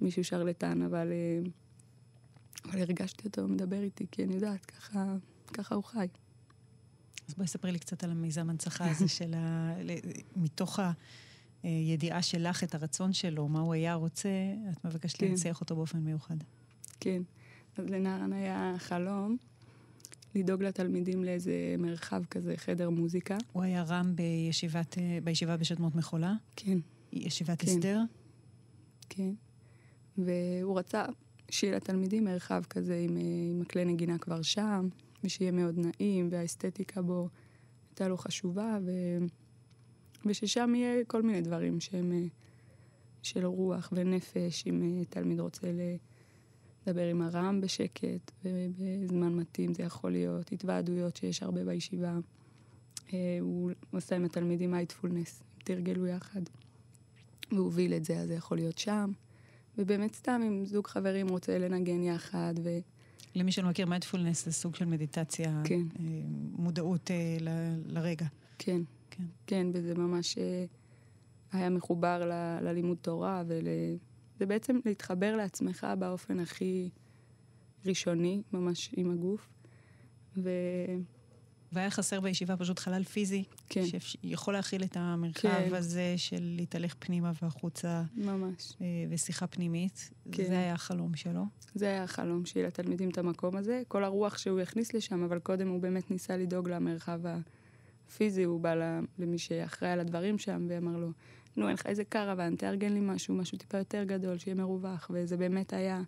מישהו 0.00 0.24
שרלטן, 0.24 0.82
אבל... 0.82 1.12
אבל 2.64 2.80
הרגשתי 2.80 3.28
אותו 3.28 3.48
מדבר 3.48 3.82
איתי, 3.82 4.06
כי 4.10 4.24
אני 4.24 4.34
יודעת, 4.34 4.66
ככה, 4.66 5.16
ככה 5.52 5.74
הוא 5.74 5.84
חי. 5.84 6.06
אז 7.28 7.34
בואי 7.34 7.46
ספרי 7.46 7.72
לי 7.72 7.78
קצת 7.78 8.04
על 8.04 8.10
המיזם 8.10 8.50
הנצחה 8.50 8.90
הזה 8.90 9.08
של 9.08 9.34
ה... 9.34 9.74
מתוך 10.36 10.80
הידיעה 11.62 12.22
שלך 12.22 12.64
את 12.64 12.74
הרצון 12.74 13.12
שלו, 13.12 13.48
מה 13.48 13.60
הוא 13.60 13.74
היה 13.74 13.94
רוצה, 13.94 14.28
את 14.72 14.84
מבקשת 14.84 15.16
כן. 15.16 15.26
להנציח 15.26 15.60
אותו 15.60 15.76
באופן 15.76 15.98
מיוחד. 15.98 16.36
כן. 17.00 17.22
אז 17.76 17.86
לנערן 17.86 18.32
היה 18.32 18.74
חלום 18.78 19.36
לדאוג 20.34 20.62
לתלמידים 20.62 21.24
לאיזה 21.24 21.52
מרחב 21.78 22.24
כזה, 22.30 22.54
חדר 22.56 22.90
מוזיקה. 22.90 23.38
הוא 23.52 23.62
היה 23.62 23.82
רם 23.82 24.16
בישיבת, 24.16 24.98
בישיבה 25.24 25.56
בשדמות 25.56 25.94
מחולה? 25.94 26.34
כן. 26.56 26.78
ישיבת 27.12 27.60
כן. 27.60 27.68
הסדר? 27.68 28.00
כן. 29.08 29.32
והוא 30.18 30.78
רצה 30.78 31.04
שיהיה 31.50 31.76
לתלמידים 31.76 32.24
מרחב 32.24 32.62
כזה 32.70 32.98
עם, 33.04 33.16
אה, 33.16 33.22
עם 33.50 33.62
הכלי 33.62 33.84
נגינה 33.84 34.18
כבר 34.18 34.42
שם, 34.42 34.88
ושיהיה 35.24 35.52
מאוד 35.52 35.78
נעים, 35.78 36.28
והאסתטיקה 36.30 37.02
בו 37.02 37.28
הייתה 37.90 38.08
לו 38.08 38.16
חשובה, 38.16 38.78
ו... 38.84 38.90
וששם 40.26 40.74
יהיה 40.74 41.04
כל 41.04 41.22
מיני 41.22 41.40
דברים 41.40 41.80
שהם 41.80 42.12
אה, 42.12 42.26
של 43.22 43.46
רוח 43.46 43.92
ונפש, 43.92 44.66
אם 44.66 44.82
אה, 44.82 45.04
תלמיד 45.04 45.40
רוצה 45.40 45.66
לדבר 46.86 47.06
עם 47.06 47.22
הרם 47.22 47.60
בשקט, 47.60 48.32
ובזמן 48.44 49.34
מתאים 49.34 49.74
זה 49.74 49.82
יכול 49.82 50.12
להיות 50.12 50.52
התוועדויות 50.52 51.16
שיש 51.16 51.42
הרבה 51.42 51.64
בישיבה. 51.64 52.18
הוא 53.40 53.70
עושה 53.90 54.16
עם 54.16 54.24
התלמידים 54.24 54.70
מייטפולנס, 54.70 55.42
תרגלו 55.64 56.06
יחד. 56.06 56.40
והוא 57.52 57.64
הוביל 57.64 57.94
את 57.94 58.04
זה, 58.04 58.18
אז 58.18 58.28
זה 58.28 58.34
יכול 58.34 58.56
להיות 58.56 58.78
שם. 58.78 59.12
ובאמת 59.78 60.14
סתם 60.14 60.40
אם 60.46 60.64
זוג 60.64 60.86
חברים 60.86 61.28
רוצה 61.28 61.58
לנגן 61.58 62.02
יחד 62.02 62.54
ו... 62.62 62.78
למי 63.36 63.52
שלא 63.52 63.68
מכיר, 63.68 63.86
מיינדפולנס 63.86 64.44
זה 64.44 64.52
סוג 64.52 64.74
של 64.74 64.84
מדיטציה, 64.84 65.60
כן. 65.64 65.82
אה, 65.98 66.04
מודעות 66.52 67.10
אה, 67.10 67.36
ל, 67.40 67.48
לרגע. 67.86 68.26
כן, 68.58 68.82
כן, 69.10 69.24
כן, 69.46 69.66
וזה 69.72 69.94
ממש 69.94 70.38
אה, 70.38 70.64
היה 71.52 71.70
מחובר 71.70 72.24
ל, 72.24 72.58
ללימוד 72.68 72.96
תורה, 73.00 73.42
וזה 73.46 74.46
בעצם 74.46 74.78
להתחבר 74.84 75.36
לעצמך 75.36 75.86
באופן 75.98 76.40
הכי 76.40 76.90
ראשוני, 77.86 78.42
ממש 78.52 78.90
עם 78.96 79.10
הגוף. 79.10 79.48
ו... 80.36 80.50
והיה 81.72 81.90
חסר 81.90 82.20
בישיבה 82.20 82.56
פשוט 82.56 82.78
חלל 82.78 83.04
פיזי, 83.04 83.44
כן. 83.68 83.82
שיכול 84.00 84.54
להכיל 84.54 84.84
את 84.84 84.96
המרחב 84.96 85.48
כן. 85.48 85.74
הזה 85.74 86.14
של 86.16 86.54
להתהלך 86.56 86.94
פנימה 86.98 87.32
והחוצה. 87.42 88.02
ממש. 88.14 88.72
אה, 88.80 88.86
ושיחה 89.10 89.46
פנימית. 89.46 90.10
כן. 90.32 90.44
זה 90.44 90.58
היה 90.58 90.74
החלום 90.74 91.16
שלו. 91.16 91.42
זה 91.74 91.86
היה 91.86 92.02
החלום 92.02 92.44
שיהיה 92.44 92.66
לתלמידים 92.66 93.10
את 93.10 93.18
המקום 93.18 93.56
הזה. 93.56 93.82
כל 93.88 94.04
הרוח 94.04 94.38
שהוא 94.38 94.60
יכניס 94.60 94.94
לשם, 94.94 95.22
אבל 95.24 95.38
קודם 95.38 95.68
הוא 95.68 95.80
באמת 95.80 96.10
ניסה 96.10 96.36
לדאוג 96.36 96.68
למרחב 96.68 97.20
הפיזי, 98.08 98.42
הוא 98.42 98.60
בא 98.60 98.74
למי 99.18 99.38
שאחראי 99.38 99.90
על 99.90 100.00
הדברים 100.00 100.38
שם, 100.38 100.66
ואמר 100.70 100.96
לו, 100.96 101.10
נו, 101.56 101.66
אין 101.66 101.74
לך 101.74 101.86
איזה 101.86 102.04
קרוון, 102.04 102.56
תארגן 102.56 102.92
לי 102.92 103.00
משהו, 103.02 103.34
משהו 103.34 103.58
טיפה 103.58 103.78
יותר 103.78 104.04
גדול, 104.04 104.38
שיהיה 104.38 104.54
מרווח. 104.54 105.10
וזה 105.14 105.36
באמת 105.36 105.72
היה... 105.72 106.02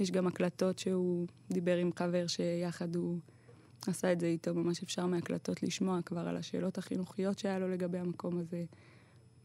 יש 0.00 0.10
גם 0.10 0.26
הקלטות 0.26 0.78
שהוא 0.78 1.26
דיבר 1.50 1.76
עם 1.76 1.90
חבר 1.96 2.26
שיחד 2.26 2.96
הוא... 2.96 3.18
עשה 3.86 4.12
את 4.12 4.20
זה 4.20 4.26
איתו, 4.26 4.54
ממש 4.54 4.82
אפשר 4.82 5.06
מהקלטות 5.06 5.62
לשמוע 5.62 6.02
כבר 6.02 6.28
על 6.28 6.36
השאלות 6.36 6.78
החינוכיות 6.78 7.38
שהיה 7.38 7.58
לו 7.58 7.68
לגבי 7.68 7.98
המקום 7.98 8.38
הזה, 8.38 8.64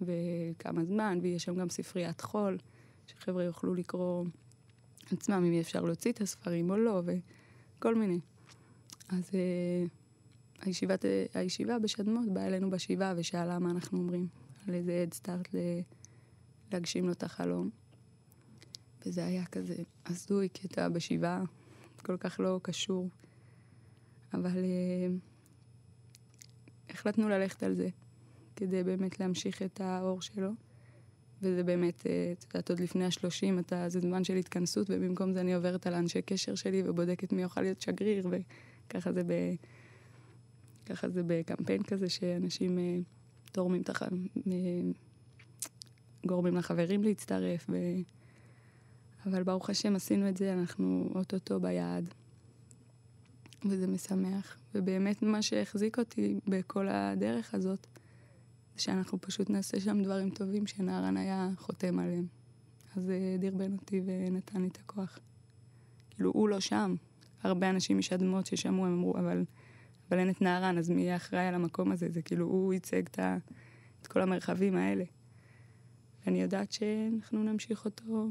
וכמה 0.01 0.85
זמן, 0.85 1.19
ויש 1.21 1.43
שם 1.43 1.55
גם 1.55 1.69
ספריית 1.69 2.21
חול, 2.21 2.57
שחבר'ה 3.07 3.43
יוכלו 3.43 3.73
לקרוא 3.73 4.25
עצמם, 5.11 5.35
אם 5.35 5.51
יהיה 5.51 5.61
אפשר 5.61 5.81
להוציא 5.81 6.11
את 6.11 6.21
הספרים 6.21 6.69
או 6.69 6.77
לא, 6.77 7.01
וכל 7.05 7.95
מיני. 7.95 8.19
אז 9.09 9.29
uh, 9.29 9.89
הישיבת, 10.61 11.05
uh, 11.05 11.07
הישיבה 11.33 11.79
בשדמות 11.79 12.33
באה 12.33 12.47
אלינו 12.47 12.69
בשבעה 12.69 13.13
ושאלה 13.17 13.59
מה 13.59 13.71
אנחנו 13.71 13.97
אומרים, 13.97 14.27
על 14.67 14.73
איזה 14.73 15.01
עד 15.01 15.13
סטארט 15.13 15.47
להגשים 16.71 17.05
לו 17.05 17.11
את 17.11 17.23
החלום. 17.23 17.69
וזה 19.05 19.25
היה 19.25 19.45
כזה 19.45 19.75
הזוי, 20.05 20.49
כי 20.53 20.67
אתה 20.67 20.89
בשבעה, 20.89 21.43
כל 22.05 22.17
כך 22.17 22.39
לא 22.39 22.59
קשור. 22.63 23.09
אבל 24.33 24.63
אה, 24.63 25.07
החלטנו 26.89 27.29
ללכת 27.29 27.63
על 27.63 27.75
זה, 27.75 27.89
כדי 28.55 28.83
באמת 28.83 29.19
להמשיך 29.19 29.61
את 29.61 29.81
האור 29.81 30.21
שלו. 30.21 30.51
וזה 31.41 31.63
באמת, 31.63 32.07
אה, 32.07 32.33
את 32.39 32.43
יודעת, 32.43 32.69
עוד 32.69 32.79
לפני 32.79 33.05
השלושים, 33.05 33.59
אתה, 33.59 33.89
זה 33.89 33.99
זמן 33.99 34.23
של 34.23 34.35
התכנסות, 34.35 34.87
ובמקום 34.89 35.33
זה 35.33 35.41
אני 35.41 35.53
עוברת 35.53 35.87
על 35.87 35.93
האנשי 35.93 36.21
קשר 36.21 36.55
שלי 36.55 36.83
ובודקת 36.85 37.33
מי 37.33 37.41
יוכל 37.41 37.61
להיות 37.61 37.81
שגריר, 37.81 38.27
וככה 38.29 39.11
זה, 39.11 39.23
ב, 39.23 39.31
ככה 40.85 41.09
זה 41.09 41.21
בקמפיין 41.27 41.83
כזה, 41.83 42.09
שאנשים 42.09 42.79
אה, 42.79 42.97
תורמים 43.51 43.81
את 43.81 43.89
הח... 43.89 44.03
גורמים 46.25 46.55
לחברים 46.55 47.03
להצטרף, 47.03 47.65
ו... 47.69 47.75
אבל 49.25 49.43
ברוך 49.43 49.69
השם 49.69 49.95
עשינו 49.95 50.29
את 50.29 50.37
זה, 50.37 50.53
אנחנו 50.53 51.11
אוטוטו 51.15 51.59
ביעד. 51.59 52.13
וזה 53.69 53.87
משמח. 53.87 54.57
ובאמת 54.75 55.23
מה 55.23 55.41
שהחזיק 55.41 55.99
אותי 55.99 56.39
בכל 56.47 56.87
הדרך 56.89 57.53
הזאת, 57.53 57.87
זה 58.75 58.81
שאנחנו 58.81 59.21
פשוט 59.21 59.49
נעשה 59.49 59.79
שם 59.79 60.03
דברים 60.03 60.29
טובים 60.29 60.67
שנהרן 60.67 61.17
היה 61.17 61.49
חותם 61.57 61.99
עליהם. 61.99 62.27
אז 62.95 63.03
זה 63.03 63.37
דרבן 63.39 63.71
אותי 63.71 64.01
ונתן 64.05 64.61
לי 64.61 64.67
את 64.67 64.77
הכוח. 64.77 65.19
כאילו, 66.09 66.31
הוא 66.31 66.49
לא 66.49 66.59
שם. 66.59 66.95
הרבה 67.43 67.69
אנשים 67.69 67.97
משדמות 67.97 68.45
ששמעו, 68.45 68.85
הם 68.85 68.93
אמרו, 68.93 69.17
אבל, 69.17 69.43
אבל 70.09 70.19
אין 70.19 70.29
את 70.29 70.41
נהרן, 70.41 70.77
אז 70.77 70.89
מי 70.89 71.01
יהיה 71.01 71.15
אחראי 71.15 71.47
על 71.47 71.55
המקום 71.55 71.91
הזה? 71.91 72.09
זה 72.09 72.21
כאילו, 72.21 72.45
הוא 72.45 72.73
ייצג 72.73 73.05
את, 73.05 73.19
את 74.01 74.07
כל 74.07 74.21
המרחבים 74.21 74.75
האלה. 74.75 75.03
ואני 76.25 76.41
יודעת 76.41 76.71
שאנחנו 76.71 77.43
נמשיך 77.43 77.85
אותו. 77.85 78.29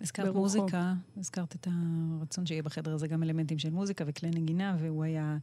הזכרת 0.00 0.26
ברוחו. 0.26 0.40
מוזיקה, 0.40 0.94
הזכרת 1.16 1.54
את 1.54 1.68
הרצון 1.70 2.46
שיהיה 2.46 2.62
בחדר 2.62 2.94
הזה 2.94 3.08
גם 3.08 3.22
אלמנטים 3.22 3.58
של 3.58 3.70
מוזיקה 3.70 4.04
וכלי 4.06 4.30
נגינה, 4.30 4.76
והוא 4.80 5.04
היה 5.04 5.38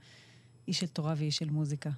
איש 0.67 0.79
של 0.79 0.87
תורה 0.87 1.13
ואיש 1.17 1.37
של 1.37 1.49
מוזיקה. 1.49 1.89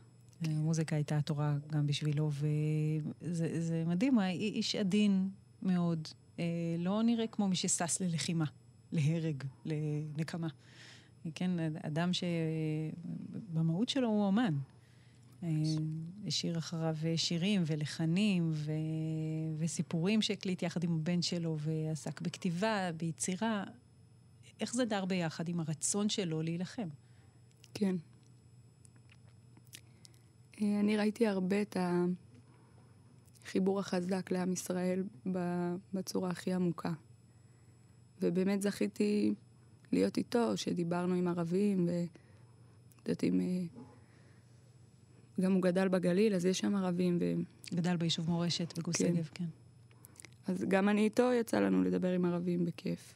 אה, 0.46 0.54
מוזיקה 0.54 0.96
הייתה 0.96 1.18
התורה 1.18 1.58
גם 1.72 1.88
בשבילו, 1.88 2.32
וזה 2.32 3.62
זה 3.62 3.84
מדהים, 3.88 4.14
הוא 4.14 4.22
היה 4.22 4.32
איש 4.32 4.76
עדין 4.76 5.30
מאוד. 5.62 6.08
אה, 6.40 6.46
לא 6.80 7.04
נראה 7.04 7.28
כמו 7.28 7.48
מי 7.48 7.56
ששש 7.56 8.02
ללחימה, 8.02 8.46
להרג, 8.92 9.44
לנקמה. 9.66 10.48
כן, 11.36 11.52
אדם 11.82 12.10
שבמהות 12.14 13.90
שלו 13.90 14.08
הוא 14.08 14.26
אומן. 14.26 14.54
אה, 15.44 15.50
השאיר 16.28 16.58
אחריו 16.58 16.96
שירים 17.16 17.64
ולחנים 17.66 18.52
ו... 18.54 18.72
וסיפורים 19.58 20.22
שהקליט 20.22 20.64
יחד 20.64 20.84
עם 20.84 20.96
הבן 20.96 21.22
שלו 21.22 21.58
ועסק 21.60 22.22
בכתיבה, 22.22 22.92
ביצירה. 22.98 23.64
איך 24.60 24.74
זה 24.74 24.86
דר 24.86 25.06
ביחד 25.06 25.50
עם 25.50 25.60
הרצון 25.60 26.10
שלו 26.10 26.42
להילחם? 26.42 26.88
כן. 27.74 27.96
אה, 30.62 30.80
אני 30.80 30.98
ראיתי 30.98 31.28
הרבה 31.28 31.62
את 31.62 31.78
החיבור 33.46 33.80
החזק 33.80 34.32
לעם 34.32 34.54
ישראל 34.54 35.04
בצורה 35.94 36.30
הכי 36.30 36.54
עמוקה. 36.54 36.94
ובאמת 38.22 38.62
זכיתי 38.62 39.34
להיות 39.92 40.18
איתו, 40.18 40.58
שדיברנו 40.58 41.16
עם 41.16 41.28
ערבים, 41.28 41.90
ויודעת, 41.90 43.24
עם... 43.24 43.42
גם 45.42 45.54
הוא 45.54 45.62
גדל 45.62 45.88
בגליל, 45.88 46.36
אז 46.36 46.46
יש 46.46 46.60
שם 46.60 46.76
ערבים. 46.76 47.18
ו... 47.22 47.34
גדל 47.76 47.96
ביישוב 47.96 48.30
מורשת 48.30 48.80
בגוש 48.80 48.96
כן. 48.96 49.16
שגב, 49.16 49.30
כן. 49.34 49.46
אז 50.48 50.66
גם 50.68 50.90
אני 50.90 51.02
איתו 51.04 51.34
יצא 51.34 51.60
לנו 51.60 51.84
לדבר 51.84 52.12
עם 52.12 52.26
ערבים 52.26 52.66
בכיף. 52.66 53.14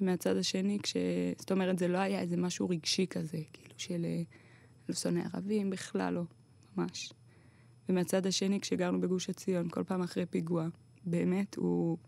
ומהצד 0.00 0.36
השני, 0.36 0.78
כש... 0.82 0.96
זאת 1.38 1.52
אומרת, 1.52 1.78
זה 1.78 1.88
לא 1.88 1.98
היה 1.98 2.20
איזה 2.20 2.36
משהו 2.36 2.68
רגשי 2.68 3.06
כזה, 3.06 3.38
כאילו 3.52 3.74
של... 3.76 4.04
אה, 4.04 4.22
לא 4.88 4.94
שונא 4.94 5.22
ערבים, 5.32 5.70
בכלל 5.70 6.14
לא, 6.14 6.22
ממש. 6.76 7.12
ומהצד 7.88 8.26
השני, 8.26 8.60
כשגרנו 8.60 9.00
בגוש 9.00 9.30
עציון, 9.30 9.68
כל 9.68 9.84
פעם 9.84 10.02
אחרי 10.02 10.26
פיגוע, 10.26 10.68
באמת, 11.04 11.54
הוא... 11.54 11.98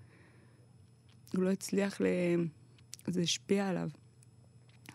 הוא 1.34 1.42
לא 1.42 1.50
הצליח 1.50 2.00
ל... 2.00 2.06
זה 3.06 3.20
השפיע 3.20 3.68
עליו. 3.68 3.88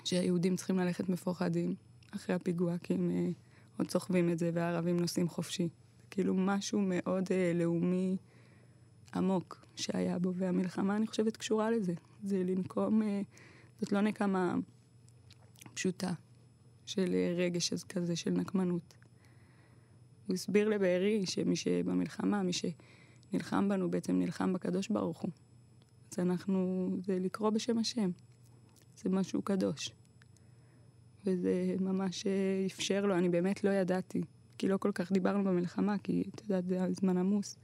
שהיהודים 0.04 0.56
צריכים 0.56 0.80
ללכת 0.80 1.10
מפוחדים 1.10 1.76
אחרי 2.12 2.36
הפיגוע, 2.36 2.78
כי 2.78 2.94
הם 2.94 3.12
אה, 3.12 3.30
עוד 3.78 3.90
סוחבים 3.90 4.30
את 4.30 4.40
זה, 4.40 4.52
והערבים 4.54 5.00
נוסעים 5.00 5.30
חופשי. 5.30 5.70
כאילו 6.10 6.34
משהו 6.34 6.82
מאוד 6.82 7.24
אה, 7.32 7.52
לאומי 7.56 8.18
עמוק 9.14 9.66
שהיה 9.76 10.20
בו, 10.20 10.34
והמלחמה, 10.34 10.96
אני 10.96 11.08
חושבת, 11.08 11.38
קשורה 11.38 11.72
לזה. 11.72 11.94
זה 12.24 12.44
לנקום, 12.44 13.02
אה, 13.02 13.22
זאת 13.80 13.92
לא 13.92 14.02
נקמה 14.02 14.56
פשוטה 15.74 16.14
של 16.86 17.14
אה, 17.14 17.34
רגש 17.38 17.74
כזה, 17.74 18.16
של 18.16 18.32
נקמנות. 18.32 18.94
הוא 20.28 20.34
הסביר 20.34 20.70
לבארי 20.70 21.26
שמי 21.26 21.56
שבמלחמה, 21.56 22.44
מי 22.44 22.52
שנלחם 22.54 23.70
בנו, 23.70 23.92
בעצם 23.92 24.20
נלחם 24.20 24.54
בקדוש 24.54 24.88
ברוך 24.88 25.22
הוא. 25.22 25.32
אז 26.12 26.20
אנחנו, 26.20 26.90
זה 27.06 27.20
לקרוא 27.20 27.50
בשם 27.50 27.78
השם. 27.78 28.10
זה 28.98 29.10
משהו 29.10 29.42
קדוש. 29.42 29.92
וזה 31.26 31.76
ממש 31.80 32.28
אה, 32.28 32.66
אפשר 32.66 33.06
לו, 33.06 33.16
אני 33.16 33.30
באמת 33.30 33.64
לא 33.64 33.70
ידעתי, 33.70 34.22
כי 34.58 34.68
לא 34.68 34.78
כל 34.78 34.92
כך 34.96 35.12
דיברנו 35.12 35.44
במלחמה, 35.44 35.98
כי 35.98 36.24
את 36.36 36.42
יודעת, 36.42 36.66
זה 36.66 36.76
היה 36.76 36.92
זמן 36.92 37.18
עמוס. 37.18 37.58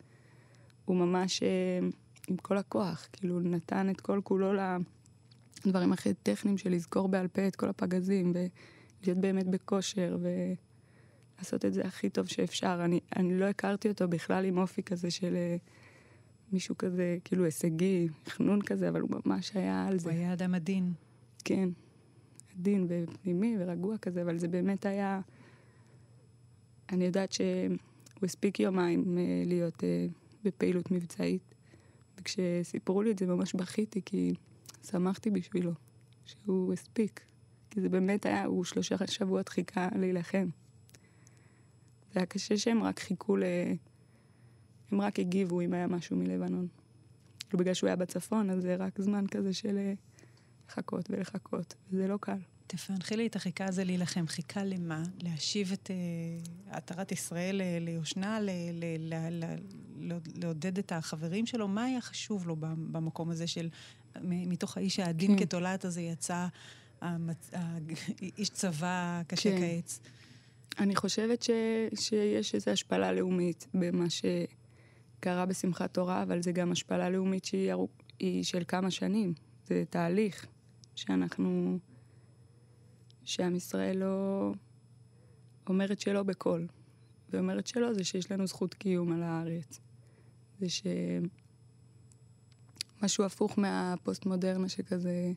הוא 0.85 0.95
ממש 0.95 1.43
אה, 1.43 1.79
עם 2.27 2.37
כל 2.37 2.57
הכוח, 2.57 3.07
כאילו 3.13 3.39
נתן 3.39 3.89
את 3.89 4.01
כל 4.01 4.21
כולו 4.23 4.53
לדברים 5.65 5.93
הכי 5.93 6.13
טכניים 6.13 6.57
של 6.57 6.71
לזכור 6.71 7.07
בעל 7.07 7.27
פה 7.27 7.47
את 7.47 7.55
כל 7.55 7.69
הפגזים, 7.69 8.33
ולהיות 8.35 9.17
באמת 9.17 9.47
בכושר, 9.47 10.17
ולעשות 10.21 11.65
את 11.65 11.73
זה 11.73 11.81
הכי 11.85 12.09
טוב 12.09 12.25
שאפשר. 12.25 12.81
אני, 12.85 12.99
אני 13.15 13.39
לא 13.39 13.45
הכרתי 13.45 13.89
אותו 13.89 14.07
בכלל 14.07 14.45
עם 14.45 14.57
אופי 14.57 14.83
כזה 14.83 15.11
של 15.11 15.35
אה, 15.35 15.55
מישהו 16.51 16.77
כזה, 16.77 17.17
כאילו 17.23 17.45
הישגי, 17.45 18.07
חנון 18.29 18.61
כזה, 18.61 18.89
אבל 18.89 19.01
הוא 19.01 19.09
ממש 19.25 19.51
היה 19.55 19.87
על 19.87 19.99
זה. 19.99 20.09
הוא 20.09 20.17
היה 20.17 20.33
אדם 20.33 20.55
עדין. 20.55 20.93
כן, 21.45 21.69
עדין 22.59 22.87
ופנימי 22.89 23.55
ורגוע 23.59 23.97
כזה, 23.97 24.21
אבל 24.21 24.37
זה 24.37 24.47
באמת 24.47 24.85
היה... 24.85 25.21
אני 26.91 27.05
יודעת 27.05 27.31
שהוא 27.31 27.77
הספיק 28.23 28.59
יומיים 28.59 29.17
אה, 29.17 29.43
להיות 29.45 29.83
אה, 29.83 30.07
בפעילות 30.43 30.91
מבצעית, 30.91 31.55
וכשסיפרו 32.17 33.01
לי 33.01 33.11
את 33.11 33.19
זה 33.19 33.25
ממש 33.25 33.53
בכיתי, 33.53 34.01
כי 34.05 34.33
שמחתי 34.83 35.29
בשבילו 35.29 35.71
שהוא 36.25 36.73
הספיק. 36.73 37.21
כי 37.69 37.81
זה 37.81 37.89
באמת 37.89 38.25
היה, 38.25 38.45
הוא 38.45 38.63
שלושה 38.63 38.95
שבועות 39.07 39.49
חיכה 39.49 39.87
להילחם. 39.95 40.47
זה 42.13 42.19
היה 42.19 42.25
קשה 42.25 42.57
שהם 42.57 42.83
רק 42.83 42.99
חיכו 42.99 43.37
ל... 43.37 43.43
הם 44.91 45.01
רק 45.01 45.19
הגיבו 45.19 45.61
אם 45.61 45.73
היה 45.73 45.87
משהו 45.87 46.17
מלבנון. 46.17 46.67
כאילו 47.39 47.59
בגלל 47.59 47.73
שהוא 47.73 47.87
היה 47.87 47.95
בצפון, 47.95 48.49
אז 48.49 48.61
זה 48.61 48.75
רק 48.75 49.01
זמן 49.01 49.25
כזה 49.27 49.53
של 49.53 49.77
אה, 49.77 49.93
לחכות 50.67 51.09
ולחכות, 51.09 51.75
וזה 51.91 52.07
לא 52.07 52.17
קל. 52.21 52.37
תפענחי 52.67 53.17
לי 53.17 53.27
את 53.27 53.35
החיכה 53.35 53.65
הזה 53.65 53.83
להילחם. 53.83 54.27
חיכה 54.27 54.63
למה? 54.63 55.03
להשיב 55.21 55.71
את 55.73 55.89
uh, 55.89 56.75
עטרת 56.75 57.11
ישראל 57.11 57.61
uh, 57.61 57.83
ליושנה? 57.83 58.39
ל- 58.39 58.49
ל- 58.73 59.13
ל- 59.13 59.43
ל- 59.43 59.55
ל- 59.99 60.19
לעודד 60.35 60.77
את 60.77 60.91
החברים 60.91 61.45
שלו? 61.45 61.67
מה 61.67 61.83
היה 61.83 62.01
חשוב 62.01 62.47
לו 62.47 62.55
במקום 62.59 63.29
הזה 63.29 63.47
של... 63.47 63.69
מתוך 64.21 64.77
האיש 64.77 64.99
העדין 64.99 65.37
כן. 65.37 65.45
כתולעת 65.45 65.85
הזה 65.85 66.01
יצא 66.01 66.47
המצ... 67.01 67.51
איש 68.37 68.49
צבא 68.49 69.21
קשה 69.27 69.49
כן. 69.49 69.57
כעץ. 69.61 69.99
אני 70.79 70.95
חושבת 70.95 71.43
ש... 71.43 71.49
שיש 71.95 72.55
איזו 72.55 72.71
השפלה 72.71 73.11
לאומית 73.11 73.67
במה 73.73 74.05
שקרה 74.09 75.45
בשמחת 75.45 75.93
תורה, 75.93 76.23
אבל 76.23 76.41
זה 76.41 76.51
גם 76.51 76.71
השפלה 76.71 77.09
לאומית 77.09 77.45
שהיא 77.45 77.71
ארוכ... 77.71 77.91
של 78.43 78.63
כמה 78.67 78.91
שנים. 78.91 79.33
זה 79.67 79.83
תהליך 79.89 80.47
שאנחנו... 80.95 81.79
שעם 83.23 83.55
ישראל 83.55 83.97
לא 83.97 84.51
אומרת 85.69 85.99
שלא 85.99 86.23
בקול. 86.23 86.67
ואומרת 87.29 87.67
שלא 87.67 87.93
זה 87.93 88.03
שיש 88.03 88.31
לנו 88.31 88.47
זכות 88.47 88.73
קיום 88.73 89.11
על 89.11 89.23
הארץ. 89.23 89.79
זה 90.59 90.69
ש... 90.69 90.83
משהו 93.03 93.23
הפוך 93.23 93.59
מהפוסט-מודרנה 93.59 94.69
שכזה, 94.69 95.31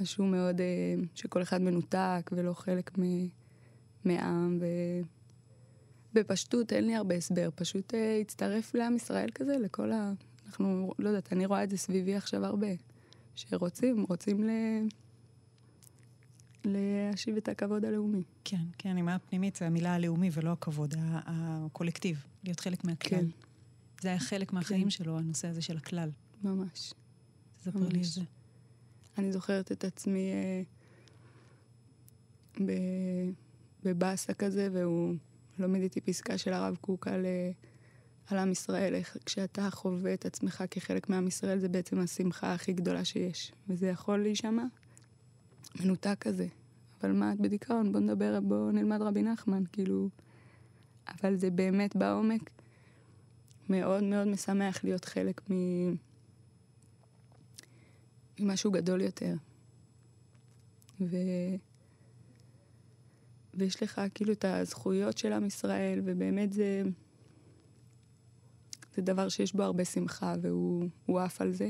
משהו 0.00 0.26
מאוד, 0.26 0.60
אה, 0.60 0.94
שכל 1.14 1.42
אחד 1.42 1.60
מנותק 1.62 2.30
ולא 2.32 2.52
חלק 2.52 2.98
מ... 2.98 3.02
מעם, 4.04 4.58
ו... 4.60 4.66
בפשטות 6.14 6.72
אין 6.72 6.86
לי 6.86 6.94
הרבה 6.94 7.14
הסבר, 7.14 7.48
פשוט 7.54 7.94
אה, 7.94 8.18
הצטרף 8.20 8.74
לעם 8.74 8.96
ישראל 8.96 9.28
כזה, 9.34 9.58
לכל 9.58 9.92
ה... 9.92 10.12
אנחנו, 10.46 10.92
לא 10.98 11.08
יודעת, 11.08 11.32
אני 11.32 11.46
רואה 11.46 11.64
את 11.64 11.70
זה 11.70 11.76
סביבי 11.76 12.14
עכשיו 12.14 12.44
הרבה. 12.44 12.68
שרוצים, 13.34 14.04
רוצים 14.08 14.44
ל... 14.44 14.50
להשיב 16.64 17.36
את 17.36 17.48
הכבוד 17.48 17.84
הלאומי. 17.84 18.22
כן, 18.44 18.64
כן, 18.78 18.92
נימה 18.92 19.18
פנימית 19.18 19.56
זה 19.56 19.66
המילה 19.66 19.94
הלאומי 19.94 20.30
ולא 20.32 20.52
הכבוד, 20.52 20.94
הקולקטיב, 20.98 22.24
להיות 22.44 22.60
חלק 22.60 22.84
מהכלל. 22.84 23.18
כן. 23.18 23.26
זה 24.00 24.08
היה 24.08 24.18
חלק 24.18 24.52
מהחיים 24.52 24.84
כן. 24.84 24.90
שלו, 24.90 25.18
הנושא 25.18 25.48
הזה 25.48 25.62
של 25.62 25.76
הכלל. 25.76 26.10
ממש. 26.44 26.94
תספר 27.58 27.88
לי 27.88 27.98
את 27.98 28.04
זה. 28.04 28.20
אני 29.18 29.32
זוכרת 29.32 29.72
את 29.72 29.84
עצמי 29.84 30.30
אה, 32.60 32.64
בבאסה 33.84 34.34
כזה, 34.34 34.68
והוא 34.72 35.14
לומד 35.58 35.80
איתי 35.80 36.00
פסקה 36.00 36.38
של 36.38 36.52
הרב 36.52 36.76
קוק 36.80 37.08
על, 37.08 37.26
אה, 37.26 37.50
על 38.32 38.38
עם 38.38 38.52
ישראל, 38.52 38.94
איך 38.94 39.16
כשאתה 39.26 39.70
חווה 39.70 40.14
את 40.14 40.26
עצמך 40.26 40.64
כחלק 40.70 41.08
מעם 41.08 41.26
ישראל, 41.26 41.58
זה 41.58 41.68
בעצם 41.68 41.98
השמחה 41.98 42.54
הכי 42.54 42.72
גדולה 42.72 43.04
שיש. 43.04 43.52
וזה 43.68 43.86
יכול 43.86 44.22
להישמע 44.22 44.64
מנותק 45.80 46.16
כזה. 46.20 46.46
אבל 47.00 47.12
מה, 47.12 47.32
את 47.32 47.40
בדיכאון, 47.40 47.92
בוא 47.92 48.00
נדבר, 48.00 48.40
בוא 48.40 48.72
נלמד 48.72 49.02
רבי 49.02 49.22
נחמן, 49.22 49.62
כאילו... 49.72 50.08
אבל 51.08 51.36
זה 51.36 51.50
באמת 51.50 51.96
בעומק 51.96 52.50
מאוד 53.68 54.02
מאוד 54.02 54.28
משמח 54.28 54.84
להיות 54.84 55.04
חלק 55.04 55.50
מ... 55.50 55.54
ממשהו 58.40 58.70
גדול 58.70 59.00
יותר. 59.00 59.34
ו... 61.00 61.16
ויש 63.54 63.82
לך 63.82 64.00
כאילו 64.14 64.32
את 64.32 64.44
הזכויות 64.44 65.18
של 65.18 65.32
עם 65.32 65.46
ישראל, 65.46 66.00
ובאמת 66.04 66.52
זה... 66.52 66.82
זה 69.00 69.04
דבר 69.04 69.28
שיש 69.28 69.54
בו 69.54 69.62
הרבה 69.62 69.84
שמחה, 69.84 70.34
והוא 70.42 71.20
עף 71.20 71.40
על 71.40 71.52
זה. 71.52 71.68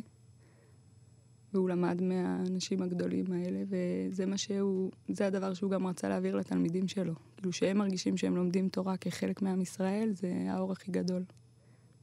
והוא 1.52 1.68
למד 1.68 2.02
מהאנשים 2.02 2.82
הגדולים 2.82 3.32
האלה, 3.32 3.62
וזה 3.68 4.26
מה 4.26 4.38
שהוא, 4.38 4.90
זה 5.08 5.26
הדבר 5.26 5.54
שהוא 5.54 5.70
גם 5.70 5.86
רצה 5.86 6.08
להעביר 6.08 6.36
לתלמידים 6.36 6.88
שלו. 6.88 7.14
כאילו 7.36 7.52
שהם 7.52 7.78
מרגישים 7.78 8.16
שהם 8.16 8.36
לומדים 8.36 8.68
תורה 8.68 8.96
כחלק 8.96 9.42
מעם 9.42 9.60
ישראל, 9.60 10.10
זה 10.12 10.46
האור 10.48 10.72
הכי 10.72 10.92
גדול. 10.92 11.24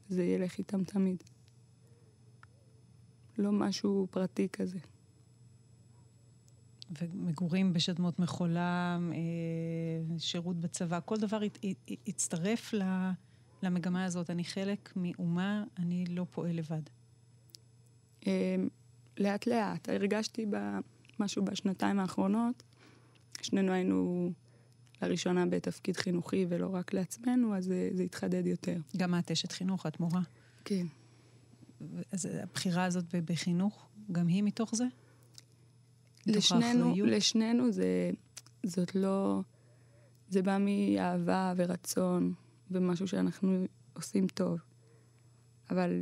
זה 0.10 0.24
ילך 0.24 0.58
איתם 0.58 0.84
תמיד. 0.84 1.24
לא 3.38 3.52
משהו 3.52 4.08
פרטי 4.12 4.48
כזה. 4.54 4.80
ומגורים 7.02 7.74
בשדמות 7.74 8.20
מחולה, 8.20 9.00
אה, 9.12 10.18
שירות 10.18 10.60
בצבא, 10.60 11.00
כל 11.06 11.18
דבר 11.18 11.40
יצטרף 12.06 12.74
למגמה 13.64 14.06
הזאת. 14.06 14.30
אני 14.30 14.44
חלק 14.44 14.94
מאומה, 14.96 15.64
אני 15.78 16.06
לא 16.06 16.26
פועל 16.32 16.56
לבד. 16.56 16.82
אה, 18.28 18.56
לאט 19.18 19.48
לאט. 19.48 19.90
הרגשתי 19.90 20.46
משהו 21.20 21.46
בשנתיים 21.46 22.00
האחרונות. 22.00 22.64
שנינו 23.42 23.72
היינו 23.72 24.32
לראשונה 25.02 25.46
בתפקיד 25.46 25.98
חינוכי 25.98 26.46
ולא 26.50 26.68
רק 26.74 26.94
לעצמנו, 26.94 27.56
אז 27.56 27.66
זה, 27.66 27.90
זה 27.94 28.04
התחדד 28.04 28.46
יותר. 28.46 28.78
גם 28.98 29.16
את 29.20 29.32
אשת 29.32 29.52
חינוך, 29.52 29.86
את 29.86 30.00
מורה. 30.00 30.22
כן. 30.66 30.86
אז 32.12 32.26
הבחירה 32.26 32.86
הזאת 32.86 33.16
בחינוך, 33.16 33.88
גם 34.12 34.28
היא 34.28 34.44
מתוך 34.44 34.76
זה? 34.76 34.86
לשנינו, 36.26 36.96
לשנינו 37.06 37.72
זה, 37.72 38.12
זאת 38.64 38.96
לא... 38.96 39.42
זה 40.30 40.42
בא 40.42 40.58
מאהבה 40.60 41.54
ורצון 41.58 42.34
ומשהו 42.72 43.08
שאנחנו 43.08 43.66
עושים 43.94 44.28
טוב. 44.28 44.60
אבל 45.70 46.02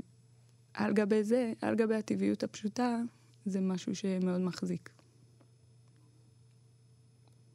על 0.74 0.94
גבי 0.94 1.24
זה, 1.24 1.54
על 1.62 1.76
גבי 1.76 1.96
הטבעיות 1.96 2.44
הפשוטה, 2.44 2.98
זה 3.46 3.62
משהו 3.62 3.96
שמאוד 3.96 4.42
מחזיק. 4.42 4.90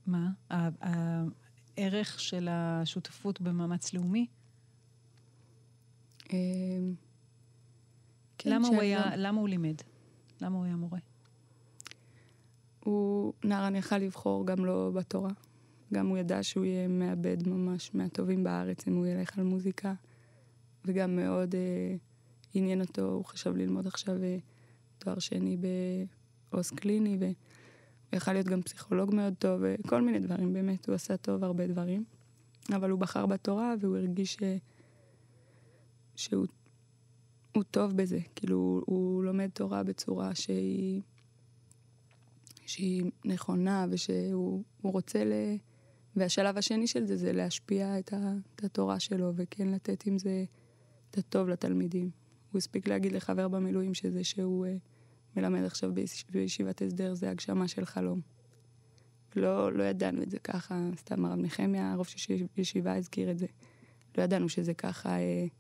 מה? 0.07 0.31
הערך 0.51 2.21
של 2.21 2.49
השותפות 2.51 3.41
במאמץ 3.41 3.95
לאומי? 3.95 4.27
אמ, 6.33 6.95
כן, 8.39 8.51
למה, 8.51 8.69
הוא 8.69 8.81
היה, 8.81 9.17
למה 9.17 9.41
הוא 9.41 9.49
לימד? 9.49 9.75
למה 10.41 10.57
הוא 10.57 10.65
היה 10.65 10.77
מורה? 10.77 10.99
הוא, 12.85 13.33
נערן 13.45 13.77
יכל 13.77 13.99
לבחור 13.99 14.47
גם 14.47 14.65
לא 14.65 14.91
בתורה. 14.95 15.31
גם 15.95 16.07
הוא 16.07 16.19
ידע 16.19 16.43
שהוא 16.43 16.65
יהיה 16.65 16.89
מעבד 16.89 17.49
ממש 17.49 17.91
מהטובים 17.95 18.45
בארץ 18.45 18.89
אם 18.89 18.97
הוא 18.97 19.07
ילך 19.07 19.39
על 19.39 19.45
מוזיקה. 19.45 19.95
וגם 20.85 21.17
מאוד 21.17 21.55
אה, 21.55 21.97
עניין 22.55 22.81
אותו, 22.81 23.03
הוא 23.03 23.25
חשב 23.25 23.57
ללמוד 23.57 23.87
עכשיו 23.87 24.23
אה, 24.23 24.37
תואר 24.99 25.19
שני 25.19 25.57
בעו"ס 25.57 26.71
קליני, 26.71 27.17
והוא 27.21 27.35
יכל 28.13 28.33
להיות 28.33 28.47
גם 28.47 28.63
פסיכולוג 28.63 29.15
מאוד 29.15 29.35
טוב, 29.39 29.61
וכל 29.65 30.03
מיני 30.03 30.19
דברים, 30.19 30.53
באמת, 30.53 30.89
הוא 30.89 30.95
עשה 30.95 31.17
טוב 31.17 31.45
הרבה 31.45 31.67
דברים. 31.67 32.05
אבל 32.77 32.91
הוא 32.91 32.99
בחר 33.01 33.27
בתורה 33.27 33.75
והוא 33.81 33.97
הרגיש 33.97 34.35
ש... 34.35 34.39
שהוא 36.17 36.47
הוא 37.55 37.63
טוב 37.63 37.97
בזה. 37.97 38.19
כאילו, 38.35 38.57
הוא, 38.57 38.83
הוא 38.87 39.25
לומד 39.25 39.51
תורה 39.55 39.83
בצורה 39.83 40.35
שהיא, 40.35 41.03
שהיא 42.67 43.11
נכונה 43.25 43.87
ושהוא 43.91 44.63
רוצה 44.83 45.25
ל... 45.25 45.33
והשלב 46.21 46.59
השני 46.59 46.87
של 46.87 47.07
זה 47.07 47.17
זה 47.17 47.33
להשפיע 47.33 47.99
את, 47.99 48.13
ה, 48.13 48.33
את 48.55 48.65
התורה 48.65 49.01
שלו 49.01 49.33
וכן 49.37 49.69
לתת 49.69 50.07
עם 50.07 50.19
זה 50.19 50.45
את 51.11 51.19
הטוב 51.19 51.49
לתלמידים. 51.49 52.11
הוא 52.53 52.59
הספיק 52.59 52.89
להגיד 52.89 53.13
לחבר 53.13 53.49
במילואים 53.49 53.95
שזה 53.95 54.25
שהוא 54.25 54.67
uh, 54.67 54.69
מלמד 55.37 55.65
עכשיו 55.65 55.95
ביש, 55.95 56.25
בישיבת 56.31 56.83
הסדר 56.83 57.15
זה 57.15 57.31
הגשמה 57.31 57.69
של 57.69 57.85
חלום. 57.85 58.21
לא, 59.37 59.73
לא 59.73 59.83
ידענו 59.83 60.23
את 60.23 60.31
זה 60.31 60.39
ככה, 60.39 60.81
סתם 60.97 61.25
הרב 61.25 61.39
נחמיה, 61.39 61.93
הרוב 61.93 62.07
של 62.07 62.47
ישיבה 62.57 62.97
הזכיר 62.97 63.31
את 63.31 63.39
זה. 63.39 63.47
לא 64.19 64.23
ידענו 64.23 64.49
שזה 64.49 64.75
ככה, 64.75 65.17
uh, 65.17 65.51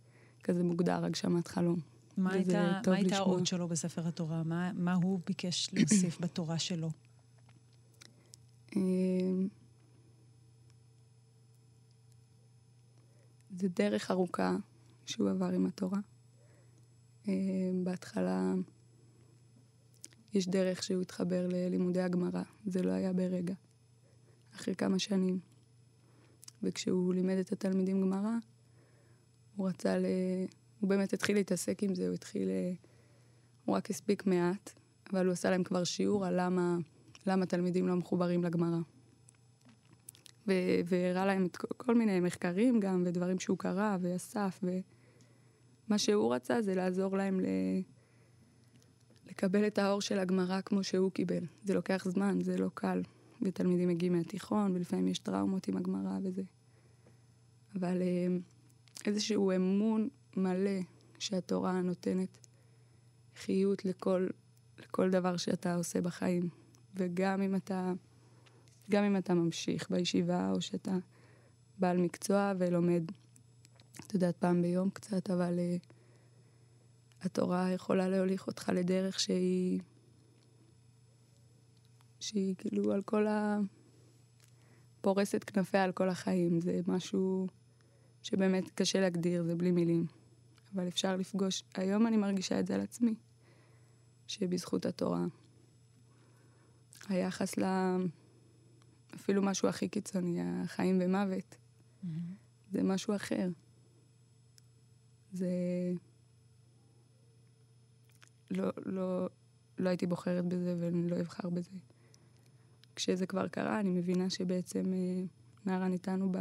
כזה 0.45 0.63
מוגדר, 0.63 1.05
הגשמת 1.05 1.49
חלום. 1.49 1.81
מה 2.17 2.33
הייתה, 2.33 2.81
מה 2.87 2.95
הייתה 2.95 3.17
האות 3.17 3.47
שלו 3.47 3.69
בספר 3.69 4.09
התורה? 4.09 4.43
מה, 4.43 4.73
מה 4.75 4.95
הוא 4.95 5.21
ביקש 5.27 5.71
להוסיף 5.73 6.21
בתורה 6.21 6.59
שלו? 6.59 6.91
זה 13.57 13.69
דרך 13.69 14.11
ארוכה 14.11 14.57
שהוא 15.07 15.31
עבר 15.31 15.49
עם 15.53 15.67
התורה. 15.67 15.99
אמ, 17.29 17.85
בהתחלה 17.85 18.55
יש 20.33 20.49
דרך 20.49 20.83
שהוא 20.83 21.03
התחבר 21.03 21.47
ללימודי 21.49 22.01
הגמרא, 22.01 22.43
זה 22.67 22.83
לא 22.83 22.91
היה 22.91 23.13
ברגע. 23.13 23.55
אחרי 24.55 24.75
כמה 24.75 24.99
שנים. 24.99 25.39
וכשהוא 26.63 27.15
לימד 27.15 27.37
את 27.37 27.53
התלמידים 27.53 28.01
גמרא, 28.01 28.35
הוא 29.57 29.69
רצה 29.69 29.99
ל... 29.99 30.05
הוא 30.81 30.89
באמת 30.91 31.13
התחיל 31.13 31.37
להתעסק 31.37 31.83
עם 31.83 31.95
זה, 31.95 32.07
הוא 32.07 32.15
התחיל... 32.15 32.49
אה, 32.49 32.73
הוא 33.65 33.77
רק 33.77 33.91
הספיק 33.91 34.27
מעט, 34.27 34.73
אבל 35.13 35.27
הוא 35.27 35.33
עשה 35.33 35.51
להם 35.51 35.65
כבר 35.65 35.85
שיעור 35.85 36.27
על 36.27 36.35
למה, 36.41 36.77
למה 37.27 37.47
תלמידים 37.47 37.89
לא 37.89 37.97
מחוברים 37.97 38.45
לגמרא. 38.45 38.79
והראה 40.87 41.27
להם 41.27 41.47
את 41.47 41.57
כל, 41.57 41.69
כל 41.77 41.95
מיני 41.95 42.21
מחקרים 42.21 42.81
גם, 42.81 43.03
ודברים 43.07 43.39
שהוא 43.39 43.59
קרא 43.59 43.97
ואסף, 44.01 44.61
ומה 44.63 45.99
שהוא 45.99 46.35
רצה 46.35 46.63
זה 46.63 46.75
לעזור 46.75 47.17
להם 47.17 47.41
ל... 47.41 47.47
לקבל 49.31 49.67
את 49.67 49.79
האור 49.79 50.01
של 50.01 50.19
הגמרא 50.19 50.61
כמו 50.61 50.85
שהוא 50.85 51.11
קיבל. 51.11 51.45
זה 51.65 51.75
לוקח 51.75 52.05
זמן, 52.09 52.41
זה 52.41 52.57
לא 52.57 52.71
קל. 52.75 53.03
ותלמידים 53.43 53.89
מגיעים 53.89 54.13
מהתיכון, 54.13 54.77
ולפעמים 54.77 55.09
יש 55.09 55.19
טראומות 55.19 55.69
עם 55.69 55.77
הגמרא 55.77 56.19
וזה. 56.23 56.43
אבל 57.77 58.03
אה, 58.03 58.27
איזשהו 59.07 59.53
אמון 59.57 60.09
מלא 60.37 60.81
שהתורה 61.19 61.81
נותנת 61.81 62.39
חיות 63.37 63.85
לכל, 63.85 64.27
לכל 64.79 65.11
דבר 65.11 65.37
שאתה 65.37 65.75
עושה 65.75 66.01
בחיים. 66.01 66.49
וגם 66.95 67.43
אם 67.43 67.55
אתה, 67.55 67.93
גם 68.91 69.05
אם 69.05 69.17
אתה 69.17 69.35
ממשיך 69.35 69.91
בישיבה, 69.91 70.51
או 70.51 70.61
שאתה 70.61 70.97
בעל 71.79 71.97
מקצוע 71.97 72.53
ולומד, 72.59 73.03
את 74.07 74.15
יודעת, 74.15 74.37
פעם 74.37 74.63
ביום 74.63 74.91
קצת, 74.91 75.31
אבל 75.31 75.59
uh, 75.59 75.87
התורה 77.23 77.71
יכולה 77.71 78.09
להוליך 78.09 78.47
אותך 78.47 78.73
לדרך 78.75 79.21
שהיא, 79.21 79.81
שהיא 82.21 82.55
כאילו 82.59 82.93
על 82.93 83.03
כל 83.03 83.27
ה... 83.27 83.59
פורסת 85.01 85.45
כנפיה 85.45 85.85
על 85.85 85.93
כל 85.93 86.09
החיים. 86.09 86.61
זה 86.61 86.81
משהו 86.87 87.47
שבאמת 88.23 88.71
קשה 88.75 89.01
להגדיר, 89.01 89.45
זה 89.45 89.55
בלי 89.55 89.71
מילים. 89.71 90.07
אבל 90.75 90.89
אפשר 90.89 91.17
לפגוש, 91.17 91.63
היום 91.75 92.07
אני 92.07 92.17
מרגישה 92.17 92.61
את 92.61 92.67
זה 92.67 92.75
על 92.75 92.81
עצמי, 92.81 93.15
שבזכות 94.27 94.87
התורה, 94.87 95.25
היחס 97.09 97.59
ל... 97.59 97.65
אפילו 99.15 99.43
משהו 99.43 99.69
הכי 99.69 99.89
קיצוני, 99.89 100.41
החיים 100.43 100.99
ומוות, 101.03 101.55
mm-hmm. 101.55 102.09
זה 102.73 102.83
משהו 102.83 103.17
אחר. 103.17 103.49
זה... 105.33 105.49
לא, 108.51 108.71
לא, 108.87 109.29
לא 109.79 109.89
הייתי 109.89 110.07
בוחרת 110.07 110.45
בזה 110.45 110.77
ואני 110.81 111.11
לא 111.11 111.21
אבחר 111.21 111.51
בזה. 111.51 111.71
כשזה 112.97 113.27
כבר 113.27 113.49
קרה, 113.49 113.81
אני 113.81 113.91
מבינה 113.91 114.31
שבעצם 114.31 114.93
אה, 114.93 115.23
נערן 115.67 115.93
איתנו 115.93 116.33
ב... 116.33 116.39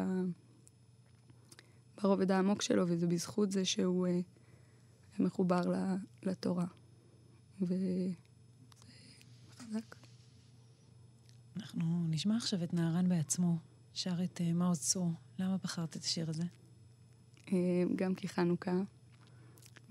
ברובד 2.02 2.32
העמוק 2.32 2.62
שלו, 2.62 2.88
וזה 2.88 3.08
בזכות 3.08 3.52
זה 3.52 3.66
שהוא 3.66 4.08
אה, 4.08 4.20
מחובר 5.20 5.62
לתורה. 6.24 6.66
וזה 7.62 8.10
חזק. 9.58 9.96
אנחנו 11.70 12.08
נשמע 12.10 12.38
עכשיו 12.38 12.64
את 12.64 12.74
נהרן 12.74 13.10
בעצמו, 13.10 13.58
שר 13.94 14.24
את 14.24 14.42
אה, 14.42 14.54
מעוז 14.54 14.80
צור. 14.80 15.12
למה 15.40 15.58
בחרת 15.64 15.98
את 15.98 16.04
השיר 16.04 16.30
הזה? 16.30 16.44
אה, 17.52 17.84
גם 17.96 18.16
כי 18.16 18.28
חנוכה, 18.28 18.82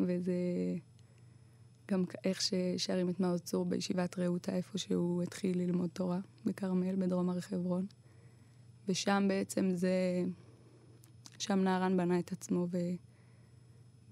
וזה 0.00 0.32
גם 1.88 2.04
איך 2.24 2.40
ששרים 2.40 3.08
את 3.08 3.20
מעוז 3.20 3.40
צור 3.40 3.64
בישיבת 3.64 4.18
רעותה, 4.18 4.56
איפה 4.56 4.78
שהוא 4.78 5.22
התחיל 5.22 5.58
ללמוד 5.58 5.90
תורה, 5.90 6.20
בכרמל, 6.44 6.96
בדרום 6.96 7.30
הר 7.30 7.40
חברון. 7.40 7.86
ושם 8.88 9.24
בעצם 9.28 9.70
זה 9.74 10.24
שם 11.38 11.58
נהרן 11.58 11.96
בנה 11.96 12.18
את 12.18 12.32
עצמו, 12.32 12.66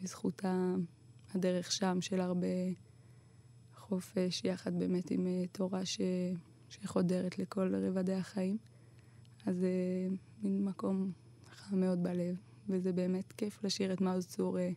ובזכות 0.00 0.42
הדרך 1.34 1.72
שם 1.72 1.98
של 2.00 2.20
הרבה 2.20 2.46
חופש, 3.74 4.44
יחד 4.44 4.78
באמת 4.78 5.10
עם 5.10 5.26
אה, 5.26 5.46
תורה 5.52 5.84
ש... 5.84 6.00
שחודרת 6.68 7.38
לכל 7.38 7.74
רבדי 7.74 8.14
החיים. 8.14 8.58
אז 9.46 9.56
זה 9.56 9.66
אה, 9.66 10.16
מין 10.42 10.64
מקום 10.64 11.12
חם 11.50 11.80
מאוד 11.80 12.02
בלב, 12.02 12.36
וזה 12.68 12.92
באמת 12.92 13.32
כיף 13.32 13.64
לשיר 13.64 13.92
את 13.92 14.00
מעוז 14.00 14.26
צור 14.26 14.58
אה, 14.58 14.70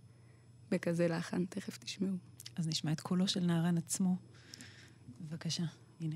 בכזה 0.72 1.08
לחן, 1.08 1.46
תכף 1.46 1.78
תשמעו. 1.78 2.16
אז 2.56 2.68
נשמע 2.68 2.92
את 2.92 3.02
קולו 3.02 3.28
של 3.28 3.46
נהרן 3.46 3.78
עצמו. 3.78 4.16
בבקשה, 5.22 5.64
הנה. 6.02 6.16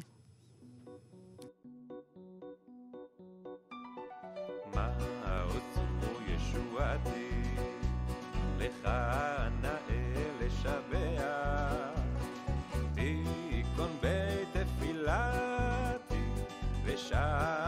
ישועתי, 6.27 7.29
לך 8.57 8.87
ושם 17.13 17.62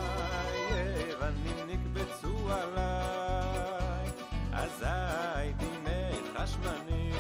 יוונים 1.10 1.58
נקבצו 1.68 2.52
עליי, 2.52 4.08
אזי 4.54 5.54
דיני 5.58 6.12
חשמני, 6.38 7.12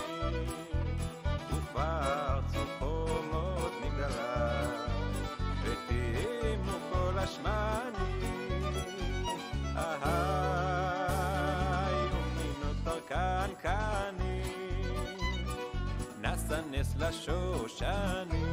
ופרצו 1.50 2.60
חומות 2.80 3.72
מגדליי, 3.82 4.68
ותהימו 5.64 6.78
כל 6.92 7.20
השמני. 7.20 8.10
אהי, 9.76 10.00
ומי 12.06 12.50
נותר 12.64 13.56
כאן 13.62 14.16
נשא 16.22 16.60
נס 16.72 16.96
לשושני. 17.00 18.30
בני 18.30 18.49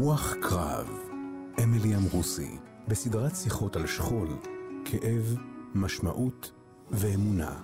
רוח 0.00 0.34
קרב, 0.42 0.88
אמילי 1.62 1.96
אמרוסי, 1.96 2.50
בסדרת 2.88 3.36
שיחות 3.36 3.76
על 3.76 3.86
שכול, 3.86 4.28
כאב, 4.84 5.36
משמעות 5.74 6.52
ואמונה. 6.90 7.60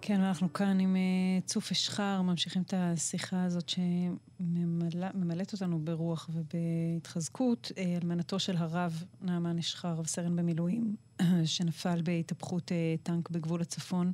כן, 0.00 0.20
אנחנו 0.20 0.52
כאן 0.52 0.80
עם 0.80 0.96
אה, 0.96 1.40
צוף 1.46 1.70
אשחר, 1.70 2.22
ממשיכים 2.22 2.62
את 2.62 2.74
השיחה 2.76 3.44
הזאת 3.44 3.68
שממלאת 3.68 5.52
אותנו 5.52 5.78
ברוח 5.78 6.30
ובהתחזקות. 6.32 7.72
אה, 7.78 7.98
אלמנתו 8.02 8.38
של 8.38 8.56
הרב 8.56 9.04
נעמן 9.22 9.58
אשחר, 9.58 9.92
רב 9.92 10.06
סרן 10.06 10.36
במילואים, 10.36 10.96
שנפל 11.44 12.02
בהתהפכות 12.02 12.72
אה, 12.72 12.94
טנק 13.02 13.30
בגבול 13.30 13.60
הצפון. 13.60 14.12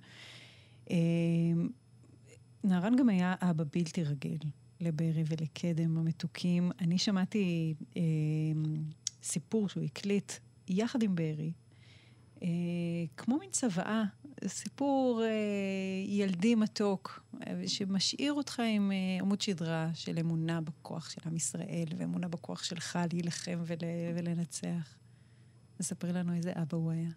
נהרן 2.64 2.97
גם 2.97 3.09
היה 3.09 3.34
אבא 3.40 3.64
בלתי 3.72 4.05
רגיל 4.05 4.38
לברי 4.80 5.24
ולקדם 5.26 5.98
המתוקים. 5.98 6.70
אני 6.80 6.98
שמעתי 6.98 7.74
אה, 7.96 8.02
סיפור 9.22 9.68
שהוא 9.68 9.84
הקליט 9.84 10.32
יחד 10.68 11.02
עם 11.02 11.14
ברי, 11.14 11.52
אה, 12.42 12.48
כמו 13.16 13.38
מין 13.38 13.50
צוואה, 13.50 14.04
סיפור 14.46 15.22
אה, 15.24 15.28
ילדי 16.06 16.54
מתוק, 16.54 17.20
אה, 17.46 17.68
שמשאיר 17.68 18.32
אותך 18.32 18.60
עם 18.60 18.92
אה, 18.92 18.96
עמוד 19.20 19.40
שדרה 19.40 19.90
של 19.94 20.18
אמונה 20.18 20.60
בכוח 20.60 21.10
של 21.10 21.20
עם 21.26 21.36
ישראל, 21.36 21.86
ואמונה 21.96 22.28
בכוח 22.28 22.62
שלך 22.62 22.98
להילחם 23.12 23.62
ול, 23.66 23.76
ולנצח. 24.16 24.94
תספרי 25.78 26.12
לנו 26.12 26.34
איזה 26.34 26.52
אבא 26.62 26.76
הוא 26.76 26.90
היה. 26.90 27.10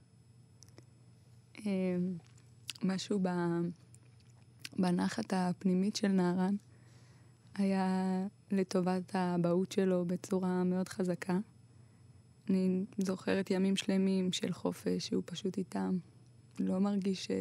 אה, 1.65 1.97
משהו 2.83 3.19
ב... 3.21 3.29
בנחת 4.79 5.33
הפנימית 5.33 5.95
של 5.95 6.07
נהרן 6.07 6.55
היה 7.59 8.27
לטובת 8.51 9.15
האבהות 9.15 9.71
שלו 9.71 10.05
בצורה 10.05 10.63
מאוד 10.63 10.89
חזקה. 10.89 11.39
אני 12.49 12.85
זוכרת 12.97 13.51
ימים 13.51 13.75
שלמים 13.75 14.31
של 14.31 14.53
חופש 14.53 15.07
שהוא 15.07 15.23
פשוט 15.25 15.57
איתם. 15.57 15.97
לא 16.59 16.79
מרגיש 16.79 17.25
ש... 17.25 17.31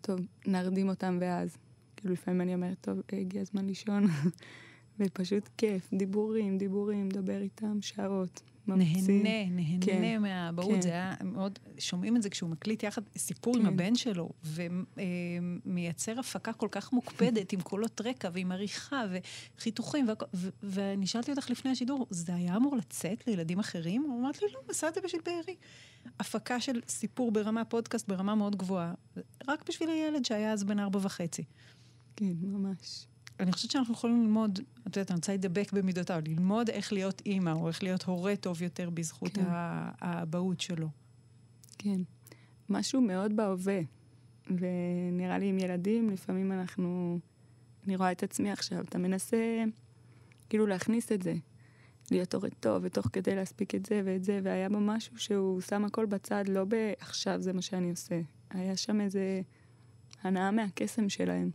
טוב, 0.00 0.20
נרדים 0.46 0.88
אותם 0.88 1.18
ואז. 1.20 1.56
כאילו 1.96 2.12
לפעמים 2.14 2.40
אני 2.40 2.54
אומרת, 2.54 2.76
טוב, 2.80 3.00
הגיע 3.12 3.42
הזמן 3.42 3.66
לישון, 3.66 4.04
ופשוט 4.98 5.48
כיף, 5.56 5.90
דיבורים, 5.94 6.58
דיבורים, 6.58 7.06
מדבר 7.06 7.40
איתם 7.40 7.78
שעות. 7.80 8.42
ממציא. 8.66 9.22
נהנה, 9.22 9.50
נהנה 9.50 9.86
כן, 9.86 10.22
מהאבהות. 10.22 10.74
כן. 10.74 10.80
זה 10.80 10.88
היה 10.88 11.14
מאוד, 11.24 11.58
שומעים 11.78 12.16
את 12.16 12.22
זה 12.22 12.30
כשהוא 12.30 12.50
מקליט 12.50 12.82
יחד 12.82 13.02
סיפור 13.16 13.56
עם 13.56 13.62
כן. 13.62 13.68
הבן 13.68 13.94
שלו, 13.94 14.30
ומייצר 14.44 16.20
הפקה 16.20 16.52
כל 16.52 16.68
כך 16.70 16.92
מוקפדת, 16.92 17.52
עם 17.52 17.60
קולות 17.60 18.00
רקע 18.00 18.28
ועם 18.32 18.52
עריכה 18.52 19.04
וחיתוכים, 19.58 20.08
והכל- 20.08 20.26
ו- 20.34 20.48
ואני 20.62 21.06
שאלתי 21.06 21.30
אותך 21.30 21.50
לפני 21.50 21.70
השידור, 21.70 22.06
זה 22.10 22.34
היה 22.34 22.56
אמור 22.56 22.76
לצאת 22.76 23.26
לילדים 23.26 23.58
אחרים? 23.58 24.02
הוא 24.02 24.20
אמרת 24.20 24.42
לי, 24.42 24.48
לא, 24.54 24.60
עשה 24.68 24.88
את 24.88 24.94
זה 24.94 25.00
בשביל 25.00 25.22
בארי. 25.26 25.56
הפקה 26.20 26.60
של 26.60 26.80
סיפור 26.88 27.32
ברמה 27.32 27.64
פודקאסט 27.64 28.08
ברמה 28.08 28.34
מאוד 28.34 28.56
גבוהה, 28.56 28.94
רק 29.48 29.68
בשביל 29.68 29.88
הילד 29.90 30.24
שהיה 30.24 30.52
אז 30.52 30.64
בן 30.64 30.78
ארבע 30.78 30.98
וחצי. 31.02 31.44
כן, 32.16 32.32
ממש. 32.42 33.06
אני 33.42 33.52
חושבת 33.52 33.70
שאנחנו 33.70 33.94
יכולים 33.94 34.22
ללמוד, 34.22 34.60
את 34.86 34.96
יודעת, 34.96 35.10
אני 35.10 35.16
רוצה 35.16 35.32
להידבק 35.32 35.72
במידותיו, 35.72 36.22
ללמוד 36.26 36.70
איך 36.70 36.92
להיות 36.92 37.22
אימא, 37.26 37.50
או 37.50 37.68
איך 37.68 37.82
להיות 37.82 38.02
הורה 38.02 38.36
טוב 38.36 38.62
יותר 38.62 38.90
בזכות 38.90 39.34
כן. 39.34 39.44
האבהות 40.00 40.60
שלו. 40.60 40.88
כן. 41.78 42.00
משהו 42.68 43.00
מאוד 43.00 43.36
בהווה. 43.36 43.80
ונראה 44.46 45.38
לי 45.38 45.48
עם 45.48 45.58
ילדים, 45.58 46.10
לפעמים 46.10 46.52
אנחנו... 46.52 47.18
אני 47.86 47.96
רואה 47.96 48.12
את 48.12 48.22
עצמי 48.22 48.52
עכשיו, 48.52 48.80
אתה 48.80 48.98
מנסה 48.98 49.64
כאילו 50.48 50.66
להכניס 50.66 51.12
את 51.12 51.22
זה. 51.22 51.34
להיות 52.10 52.34
הורה 52.34 52.48
טוב, 52.60 52.82
ותוך 52.84 53.08
כדי 53.12 53.36
להספיק 53.36 53.74
את 53.74 53.86
זה 53.86 54.02
ואת 54.04 54.24
זה, 54.24 54.40
והיה 54.42 54.68
בו 54.68 54.80
משהו 54.80 55.18
שהוא 55.18 55.60
שם 55.60 55.84
הכל 55.84 56.06
בצד, 56.06 56.44
לא 56.48 56.64
בעכשיו 56.64 57.40
זה 57.40 57.52
מה 57.52 57.62
שאני 57.62 57.90
עושה. 57.90 58.20
היה 58.50 58.76
שם 58.76 59.00
איזה 59.00 59.40
הנאה 60.22 60.50
מהקסם 60.50 61.08
שלהם. 61.08 61.50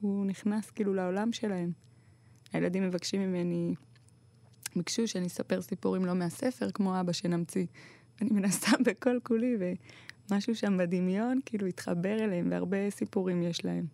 הוא 0.00 0.26
נכנס 0.26 0.70
כאילו 0.70 0.94
לעולם 0.94 1.32
שלהם. 1.32 1.72
הילדים 2.52 2.82
מבקשים 2.82 3.20
ממני, 3.20 3.74
ביקשו 4.76 5.08
שאני 5.08 5.26
אספר 5.26 5.62
סיפורים 5.62 6.04
לא 6.04 6.14
מהספר, 6.14 6.70
כמו 6.70 7.00
אבא 7.00 7.12
שנמציא. 7.12 7.66
אני 8.20 8.30
מנסה 8.30 8.70
בכל 8.86 9.18
כולי, 9.22 9.56
ומשהו 10.30 10.54
שם 10.54 10.76
בדמיון 10.78 11.40
כאילו 11.46 11.66
התחבר 11.66 12.24
אליהם, 12.24 12.48
והרבה 12.50 12.90
סיפורים 12.90 13.42
יש 13.42 13.64
להם, 13.64 13.86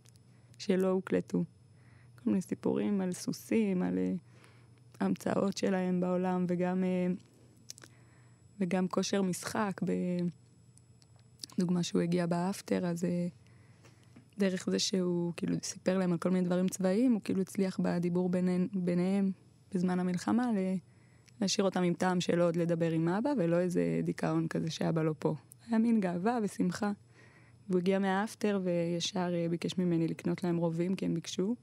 שלא 0.58 0.88
הוקלטו. 0.88 1.44
כל 2.14 2.30
מיני 2.30 2.42
סיפורים 2.42 3.00
על 3.00 3.12
סוסים, 3.12 3.82
על 3.82 3.98
אה, 3.98 4.12
המצאות 5.00 5.56
שלהם 5.56 6.00
בעולם, 6.00 6.46
וגם, 6.48 6.84
אה, 6.84 7.06
וגם 8.60 8.88
כושר 8.88 9.22
משחק. 9.22 9.80
דוגמה 11.58 11.82
שהוא 11.82 12.02
הגיע 12.02 12.26
באפטר, 12.26 12.86
אז 12.86 13.04
אה, 13.04 13.26
דרך 14.38 14.70
זה 14.70 14.78
שהוא 14.78 15.32
כאילו 15.36 15.56
סיפר 15.62 15.98
להם 15.98 16.12
על 16.12 16.18
כל 16.18 16.30
מיני 16.30 16.46
דברים 16.46 16.68
צבאיים, 16.68 17.12
הוא 17.12 17.20
כאילו 17.24 17.40
הצליח 17.40 17.80
בדיבור 17.82 18.28
ביניהם, 18.28 18.68
ביניהם 18.74 19.30
בזמן 19.74 20.00
המלחמה. 20.00 20.50
להשאיר 21.40 21.64
אותם 21.64 21.82
עם 21.82 21.94
טעם 21.94 22.20
של 22.20 22.40
עוד 22.40 22.56
לדבר 22.56 22.90
עם 22.90 23.08
אבא, 23.08 23.30
ולא 23.38 23.58
איזה 23.58 24.00
דיכאון 24.04 24.48
כזה 24.48 24.70
שאבא 24.70 25.02
לא 25.02 25.14
פה. 25.18 25.34
היה 25.68 25.78
מין 25.78 26.00
גאווה 26.00 26.38
ושמחה. 26.42 26.92
והוא 27.68 27.78
הגיע 27.78 27.98
מהאפטר 27.98 28.60
וישר 28.62 29.34
אה, 29.34 29.46
ביקש 29.50 29.78
ממני 29.78 30.08
לקנות 30.08 30.44
להם 30.44 30.56
רובים, 30.56 30.94
כי 30.94 31.04
הם 31.06 31.14
ביקשו. 31.14 31.56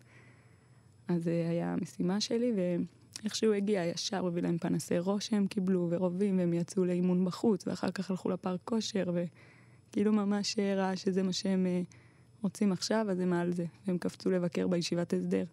אז 1.08 1.24
זה 1.24 1.48
היה 1.50 1.74
המשימה 1.74 2.22
שלי, 2.22 2.54
ואיך 2.56 3.36
שהוא 3.36 3.54
הגיע, 3.54 3.86
ישר 3.86 4.18
הוא 4.18 4.28
הביא 4.28 4.42
להם 4.42 4.58
פנסי 4.58 4.96
ראש 5.00 5.28
שהם 5.28 5.48
קיבלו, 5.48 5.88
ורובים, 5.92 6.38
והם 6.38 6.54
יצאו 6.54 6.86
לאימון 6.86 7.26
בחוץ, 7.26 7.68
ואחר 7.68 7.92
כך 7.92 8.12
הלכו 8.12 8.30
לפארק 8.30 8.60
כושר, 8.64 9.12
וכאילו 9.14 10.14
ממש 10.14 10.60
אה, 10.60 10.76
ראה 10.76 10.96
שזה 10.96 11.24
מה 11.24 11.34
שהם 11.34 11.66
אה, 11.66 11.82
רוצים 12.42 12.72
עכשיו, 12.72 13.06
אז 13.12 13.20
הם 13.20 13.34
על 13.34 13.54
זה. 13.54 13.66
והם 13.88 13.98
קפצו 13.98 14.30
לבקר 14.32 14.68
בישיבת 14.68 15.14
הסדר. 15.14 15.44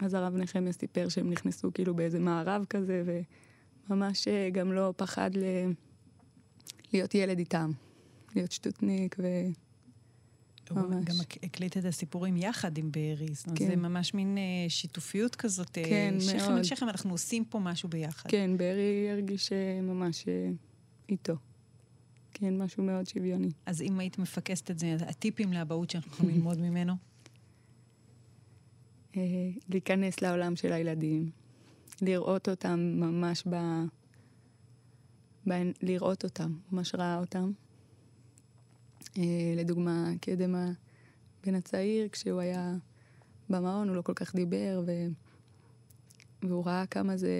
אז 0.00 0.14
הרב 0.14 0.36
נחמיה 0.36 0.72
סיפר 0.72 1.08
שהם 1.08 1.30
נכנסו 1.30 1.72
כאילו 1.74 1.94
באיזה 1.94 2.18
מערב 2.18 2.64
כזה, 2.70 3.02
וממש 3.88 4.28
אה, 4.28 4.50
גם 4.52 4.72
לא 4.72 4.94
פחד 4.96 5.30
ל... 5.34 5.44
להיות 6.92 7.14
ילד 7.14 7.38
איתם. 7.38 7.70
להיות 8.36 8.52
שטותניק 8.52 9.16
ו... 9.18 9.26
הוא 10.70 10.80
ממש. 10.80 11.04
גם 11.04 11.14
הק- 11.20 11.44
הקליט 11.44 11.76
את 11.76 11.84
הסיפורים 11.84 12.36
יחד 12.36 12.78
עם 12.78 12.92
בארי, 12.92 13.34
זאת 13.34 13.46
אומרת, 13.46 13.58
כן. 13.58 13.66
זה 13.66 13.76
ממש 13.76 14.14
מין 14.14 14.38
אה, 14.38 14.42
שיתופיות 14.68 15.36
כזאת. 15.36 15.78
אה, 15.78 15.84
כן, 15.84 16.14
שכם 16.20 16.36
מאוד. 16.38 16.50
אל 16.52 16.62
שכם, 16.62 16.88
אנחנו 16.88 17.10
עושים 17.10 17.44
פה 17.44 17.58
משהו 17.58 17.88
ביחד. 17.88 18.30
כן, 18.30 18.56
בארי 18.56 19.08
הרגיש 19.10 19.52
אה, 19.52 19.80
ממש 19.82 20.28
אה, 20.28 20.50
איתו. 21.08 21.34
כן, 22.34 22.62
משהו 22.62 22.84
מאוד 22.84 23.06
שוויוני. 23.06 23.50
אז 23.66 23.82
אם 23.82 23.98
היית 23.98 24.18
מפקסת 24.18 24.70
את 24.70 24.78
זה, 24.78 24.96
הטיפים 25.00 25.52
לאבהות 25.52 25.90
שאנחנו 25.90 26.12
יכולים 26.12 26.36
ללמוד 26.36 26.58
ממנו? 26.58 26.94
אה, 29.16 29.22
להיכנס 29.68 30.22
לעולם 30.22 30.56
של 30.56 30.72
הילדים, 30.72 31.30
לראות 32.02 32.48
אותם 32.48 32.80
ממש 32.96 33.44
ב... 33.50 33.54
ב... 35.48 35.52
לראות 35.82 36.24
אותם, 36.24 36.54
ממש 36.72 36.94
ראה 36.94 37.18
אותם. 37.18 37.52
אה, 39.18 39.54
לדוגמה, 39.56 40.10
קדם 40.20 40.54
הבן 40.54 41.54
הצעיר, 41.54 42.08
כשהוא 42.08 42.40
היה 42.40 42.74
במעון, 43.48 43.88
הוא 43.88 43.96
לא 43.96 44.02
כל 44.02 44.14
כך 44.14 44.34
דיבר, 44.34 44.82
ו... 44.86 44.92
והוא 46.42 46.64
ראה 46.64 46.86
כמה 46.86 47.16
זה... 47.16 47.30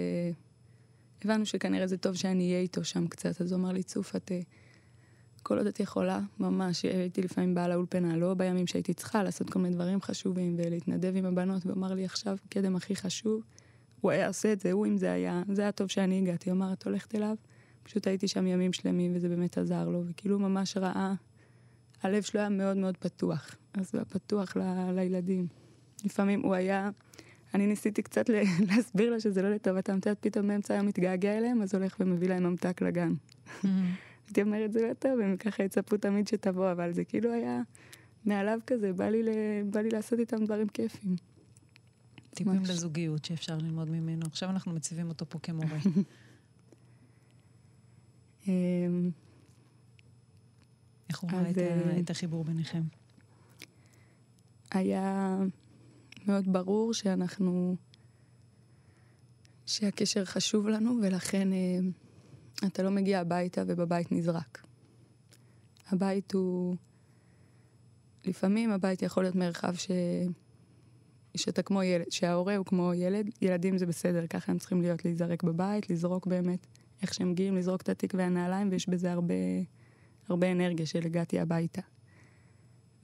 הבנו 1.25 1.45
שכנראה 1.45 1.87
זה 1.87 1.97
טוב 1.97 2.15
שאני 2.15 2.47
אהיה 2.47 2.59
איתו 2.59 2.83
שם 2.83 3.07
קצת, 3.07 3.41
אז 3.41 3.51
הוא 3.51 3.59
אמר 3.59 3.71
לי, 3.71 3.83
צוף, 3.83 4.15
את... 4.15 4.31
כל 5.43 5.57
עוד 5.57 5.67
את 5.67 5.79
יכולה, 5.79 6.19
ממש, 6.39 6.83
הייתי 6.83 7.21
לפעמים 7.21 7.55
באה 7.55 7.67
לאולפנה, 7.67 8.17
לא 8.17 8.33
בימים 8.33 8.67
שהייתי 8.67 8.93
צריכה 8.93 9.23
לעשות 9.23 9.49
כל 9.49 9.59
מיני 9.59 9.75
דברים 9.75 10.01
חשובים 10.01 10.55
ולהתנדב 10.57 11.15
עם 11.15 11.25
הבנות, 11.25 11.65
והוא 11.65 11.77
אמר 11.77 11.93
לי 11.93 12.05
עכשיו, 12.05 12.37
קדם 12.49 12.75
הכי 12.75 12.95
חשוב, 12.95 13.41
הוא 14.01 14.11
היה 14.11 14.27
עושה 14.27 14.53
את 14.53 14.59
זה, 14.59 14.71
הוא 14.71 14.87
אם 14.87 14.97
זה 14.97 15.11
היה, 15.11 15.43
זה 15.51 15.61
היה 15.61 15.71
טוב 15.71 15.87
שאני 15.87 16.17
הגעתי, 16.17 16.49
הוא 16.49 16.57
אמר, 16.57 16.73
את 16.73 16.85
הולכת 16.85 17.15
אליו? 17.15 17.35
פשוט 17.83 18.07
הייתי 18.07 18.27
שם 18.27 18.47
ימים 18.47 18.73
שלמים 18.73 19.11
וזה 19.15 19.29
באמת 19.29 19.57
עזר 19.57 19.89
לו, 19.89 20.03
וכאילו 20.05 20.39
ממש 20.39 20.77
ראה, 20.77 21.13
הלב 22.03 22.23
שלו 22.23 22.39
היה 22.39 22.49
מאוד 22.49 22.77
מאוד 22.77 22.97
פתוח, 22.97 23.55
אז 23.73 23.89
הוא 23.93 23.99
היה 23.99 24.05
פתוח 24.05 24.57
ל, 24.57 24.61
לילדים. 24.91 25.47
לפעמים 26.05 26.41
הוא 26.41 26.55
היה, 26.55 26.89
אני 27.53 27.67
ניסיתי 27.67 28.01
קצת 28.01 28.29
להסביר 28.69 29.11
לו 29.11 29.21
שזה 29.21 29.41
לא 29.41 29.49
לטובתם, 29.49 29.97
את 29.97 30.05
יודעת, 30.05 30.17
פתאום 30.21 30.47
באמצע 30.47 30.73
היום 30.73 30.85
מתגעגע 30.85 31.37
אליהם, 31.37 31.61
אז 31.61 31.75
הולך 31.75 31.97
ומביא 31.99 32.29
להם 32.29 32.43
ממתק 32.43 32.81
לגן. 32.81 33.13
הייתי 34.31 34.41
אומרת, 34.41 34.73
זה 34.73 34.87
לא 34.87 34.93
טוב, 34.93 35.19
הם 35.19 35.37
ככה 35.37 35.63
יצפו 35.63 35.97
תמיד 35.97 36.27
שתבוא, 36.27 36.71
אבל 36.71 36.93
זה 36.93 37.03
כאילו 37.03 37.33
היה 37.33 37.61
מעליו 38.25 38.59
כזה, 38.67 38.93
בא 38.93 39.09
לי, 39.09 39.23
ל... 39.23 39.29
בא 39.69 39.79
לי 39.79 39.89
לעשות 39.89 40.19
איתם 40.19 40.45
דברים 40.45 40.67
כיפים. 40.67 41.15
טיפים. 42.29 42.61
לזוגיות 42.63 43.25
שאפשר 43.25 43.57
ללמוד 43.57 43.89
ממנו. 43.89 44.25
עכשיו 44.25 44.49
אנחנו 44.49 44.73
מציבים 44.73 45.09
אותו 45.09 45.25
פה 45.29 45.39
כמורה. 45.39 45.77
אמ, 48.47 49.11
איך 51.09 51.19
הוא 51.19 51.31
רואה 51.31 51.41
אז, 51.41 51.51
את 51.51 51.57
ה- 51.57 51.61
אה, 51.61 51.99
את 51.99 52.09
החיבור 52.09 52.43
ביניכם? 52.43 52.81
היה 54.71 55.37
מאוד 56.27 56.53
ברור 56.53 56.93
שאנחנו, 56.93 57.75
שהקשר 59.65 60.25
חשוב 60.25 60.67
לנו, 60.67 60.97
ולכן 61.03 61.53
אה, 61.53 61.79
אתה 62.65 62.83
לא 62.83 62.91
מגיע 62.91 63.19
הביתה 63.19 63.63
ובבית 63.67 64.11
נזרק. 64.11 64.63
הבית 65.89 66.33
הוא, 66.33 66.75
לפעמים 68.25 68.71
הבית 68.71 69.01
יכול 69.01 69.23
להיות 69.23 69.35
מרחב 69.35 69.75
ש... 69.75 69.91
שאתה 71.37 71.61
כמו 71.61 71.83
ילד, 71.83 72.11
שההורה 72.11 72.55
הוא 72.55 72.65
כמו 72.65 72.93
ילד, 72.93 73.29
ילדים 73.41 73.77
זה 73.77 73.85
בסדר, 73.85 74.27
ככה 74.27 74.51
הם 74.51 74.57
צריכים 74.57 74.81
להיות, 74.81 75.05
להיזרק 75.05 75.43
בבית, 75.43 75.89
לזרוק 75.89 76.27
באמת, 76.27 76.67
איך 77.01 77.13
שהם 77.13 77.31
מגיעים, 77.31 77.55
לזרוק 77.55 77.81
את 77.81 77.89
התיק 77.89 78.13
והנעליים, 78.17 78.69
ויש 78.71 78.89
בזה 78.89 79.11
הרבה, 79.11 79.33
הרבה 80.29 80.51
אנרגיה 80.51 80.85
של 80.85 81.05
הגעתי 81.05 81.39
הביתה. 81.39 81.81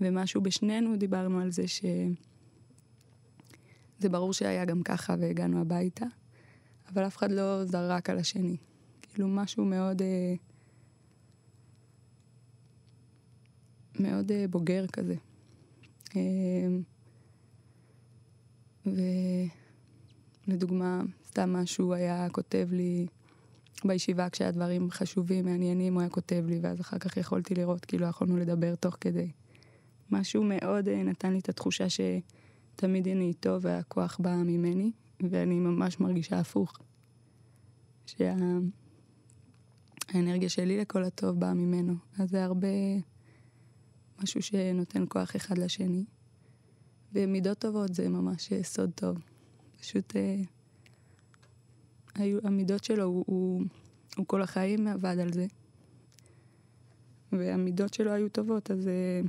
ומשהו 0.01 0.41
בשנינו 0.41 0.95
דיברנו 0.95 1.39
על 1.39 1.51
זה 1.51 1.67
ש... 1.67 1.85
זה 3.99 4.09
ברור 4.09 4.33
שהיה 4.33 4.65
גם 4.65 4.83
ככה 4.83 5.15
והגענו 5.19 5.61
הביתה, 5.61 6.05
אבל 6.93 7.07
אף 7.07 7.17
אחד 7.17 7.31
לא 7.31 7.65
זרק 7.65 8.09
על 8.09 8.17
השני. 8.17 8.57
כאילו 9.17 9.29
משהו 9.29 9.65
מאוד... 9.65 10.01
אה, 10.01 10.35
מאוד 13.99 14.31
אה, 14.31 14.45
בוגר 14.49 14.87
כזה. 14.87 15.15
אה, 16.15 16.21
ולדוגמה, 20.47 21.01
סתם 21.27 21.53
משהו 21.53 21.93
היה 21.93 22.27
כותב 22.29 22.67
לי 22.71 23.07
בישיבה 23.85 24.29
כשהיה 24.29 24.51
דברים 24.51 24.91
חשובים, 24.91 25.45
מעניינים, 25.45 25.93
הוא 25.93 26.01
היה 26.01 26.09
כותב 26.09 26.43
לי, 26.47 26.59
ואז 26.61 26.81
אחר 26.81 26.97
כך 26.97 27.17
יכולתי 27.17 27.55
לראות, 27.55 27.85
כאילו 27.85 28.07
יכולנו 28.07 28.37
לדבר 28.37 28.75
תוך 28.75 28.97
כדי. 29.01 29.31
משהו 30.11 30.43
מאוד 30.43 30.87
אה, 30.87 31.03
נתן 31.03 31.33
לי 31.33 31.39
את 31.39 31.49
התחושה 31.49 31.85
שתמיד 31.89 33.07
אני 33.07 33.27
איתו 33.27 33.61
והכוח 33.61 34.17
בא 34.19 34.35
ממני, 34.35 34.91
ואני 35.29 35.59
ממש 35.59 35.99
מרגישה 35.99 36.39
הפוך. 36.39 36.79
שהאנרגיה 40.11 40.49
שלי 40.49 40.77
לכל 40.77 41.03
הטוב 41.03 41.39
באה 41.39 41.53
ממנו. 41.53 41.93
אז 42.19 42.29
זה 42.29 42.43
הרבה 42.43 42.67
משהו 44.23 44.41
שנותן 44.41 45.05
כוח 45.09 45.35
אחד 45.35 45.57
לשני. 45.57 46.05
ומידות 47.13 47.59
טובות 47.59 47.95
זה 47.95 48.09
ממש 48.09 48.53
סוד 48.63 48.91
טוב. 48.95 49.17
פשוט 49.79 50.15
אה, 50.15 50.41
היו, 52.15 52.39
המידות 52.43 52.83
שלו, 52.83 53.03
הוא, 53.03 53.23
הוא, 53.27 53.61
הוא 54.17 54.25
כל 54.27 54.41
החיים 54.41 54.87
עבד 54.87 55.19
על 55.19 55.33
זה. 55.33 55.45
והמידות 57.31 57.93
שלו 57.93 58.11
היו 58.11 58.29
טובות, 58.29 58.71
אז 58.71 58.87
אה, 58.87 59.21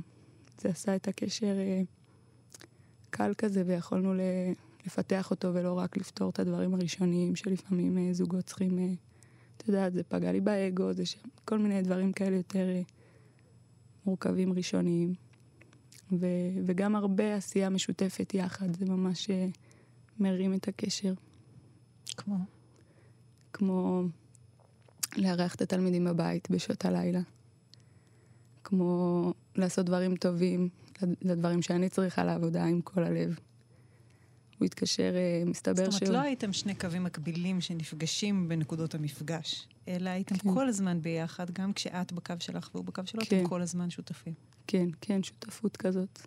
זה 0.61 0.69
עשה 0.69 0.95
את 0.95 1.07
הקשר 1.07 1.55
אה, 1.59 1.81
קל 3.09 3.33
כזה, 3.37 3.63
ויכולנו 3.65 4.13
ל- 4.13 4.53
לפתח 4.85 5.31
אותו 5.31 5.53
ולא 5.53 5.73
רק 5.73 5.97
לפתור 5.97 6.29
את 6.29 6.39
הדברים 6.39 6.73
הראשוניים 6.73 7.35
שלפעמים 7.35 7.97
אה, 7.97 8.13
זוגות 8.13 8.45
צריכים, 8.45 8.79
אה, 8.79 8.93
את 9.59 9.67
יודעת, 9.67 9.93
זה 9.93 10.03
פגע 10.03 10.31
לי 10.31 10.41
באגו, 10.41 10.93
זה 10.93 11.05
ש... 11.05 11.17
כל 11.45 11.59
מיני 11.59 11.81
דברים 11.81 12.13
כאלה 12.13 12.35
יותר 12.35 12.69
אה, 12.69 12.81
מורכבים 14.05 14.53
ראשוניים. 14.53 15.13
ו... 16.11 16.25
וגם 16.65 16.95
הרבה 16.95 17.35
עשייה 17.35 17.69
משותפת 17.69 18.33
יחד, 18.33 18.75
זה 18.75 18.85
ממש 18.85 19.29
אה, 19.29 19.47
מרים 20.19 20.53
את 20.53 20.67
הקשר. 20.67 21.13
כמו? 22.17 22.35
כמו 23.53 24.03
לארח 25.17 25.55
את 25.55 25.61
התלמידים 25.61 26.05
בבית 26.05 26.51
בשעות 26.51 26.85
הלילה. 26.85 27.21
כמו 28.63 29.33
לעשות 29.55 29.85
דברים 29.85 30.15
טובים 30.15 30.69
לדברים 31.21 31.61
שאני 31.61 31.89
צריכה 31.89 32.23
לעבודה 32.23 32.65
עם 32.65 32.81
כל 32.81 33.03
הלב. 33.03 33.39
הוא 34.59 34.65
התקשר, 34.65 35.13
אה, 35.15 35.43
מסתבר 35.45 35.91
זאת 35.91 35.91
שהוא... 35.91 36.07
אומרת, 36.07 36.21
לא 36.21 36.27
הייתם 36.27 36.53
שני 36.53 36.75
קווים 36.75 37.03
מקבילים 37.03 37.61
שנפגשים 37.61 38.49
בנקודות 38.49 38.95
המפגש, 38.95 39.67
אלא 39.87 40.09
הייתם 40.09 40.37
כן. 40.37 40.53
כל 40.53 40.67
הזמן 40.67 41.01
ביחד, 41.01 41.51
גם 41.51 41.73
כשאת 41.73 42.11
בקו 42.11 42.33
שלך 42.39 42.69
והוא 42.73 42.85
בקו 42.85 43.01
שלו, 43.05 43.21
כן. 43.25 43.37
אתם 43.37 43.47
כל 43.47 43.61
הזמן 43.61 43.89
שותפים. 43.89 44.33
כן, 44.67 44.89
כן, 45.01 45.23
שותפות 45.23 45.77
כזאת. 45.77 46.21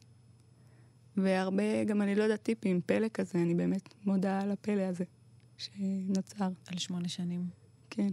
והרבה, 1.17 1.85
גם 1.85 2.03
אני 2.03 2.15
לא 2.15 2.23
יודעת, 2.23 2.43
טיפים, 2.43 2.81
פלא 2.87 3.09
כזה, 3.15 3.39
אני 3.39 3.55
באמת 3.55 3.95
מודה 4.05 4.41
על 4.41 4.51
הפלא 4.51 4.83
הזה 4.83 5.05
שנוצר. 5.57 6.49
על 6.67 6.79
שמונה 6.79 7.09
שנים. 7.09 7.47
כן, 7.91 8.09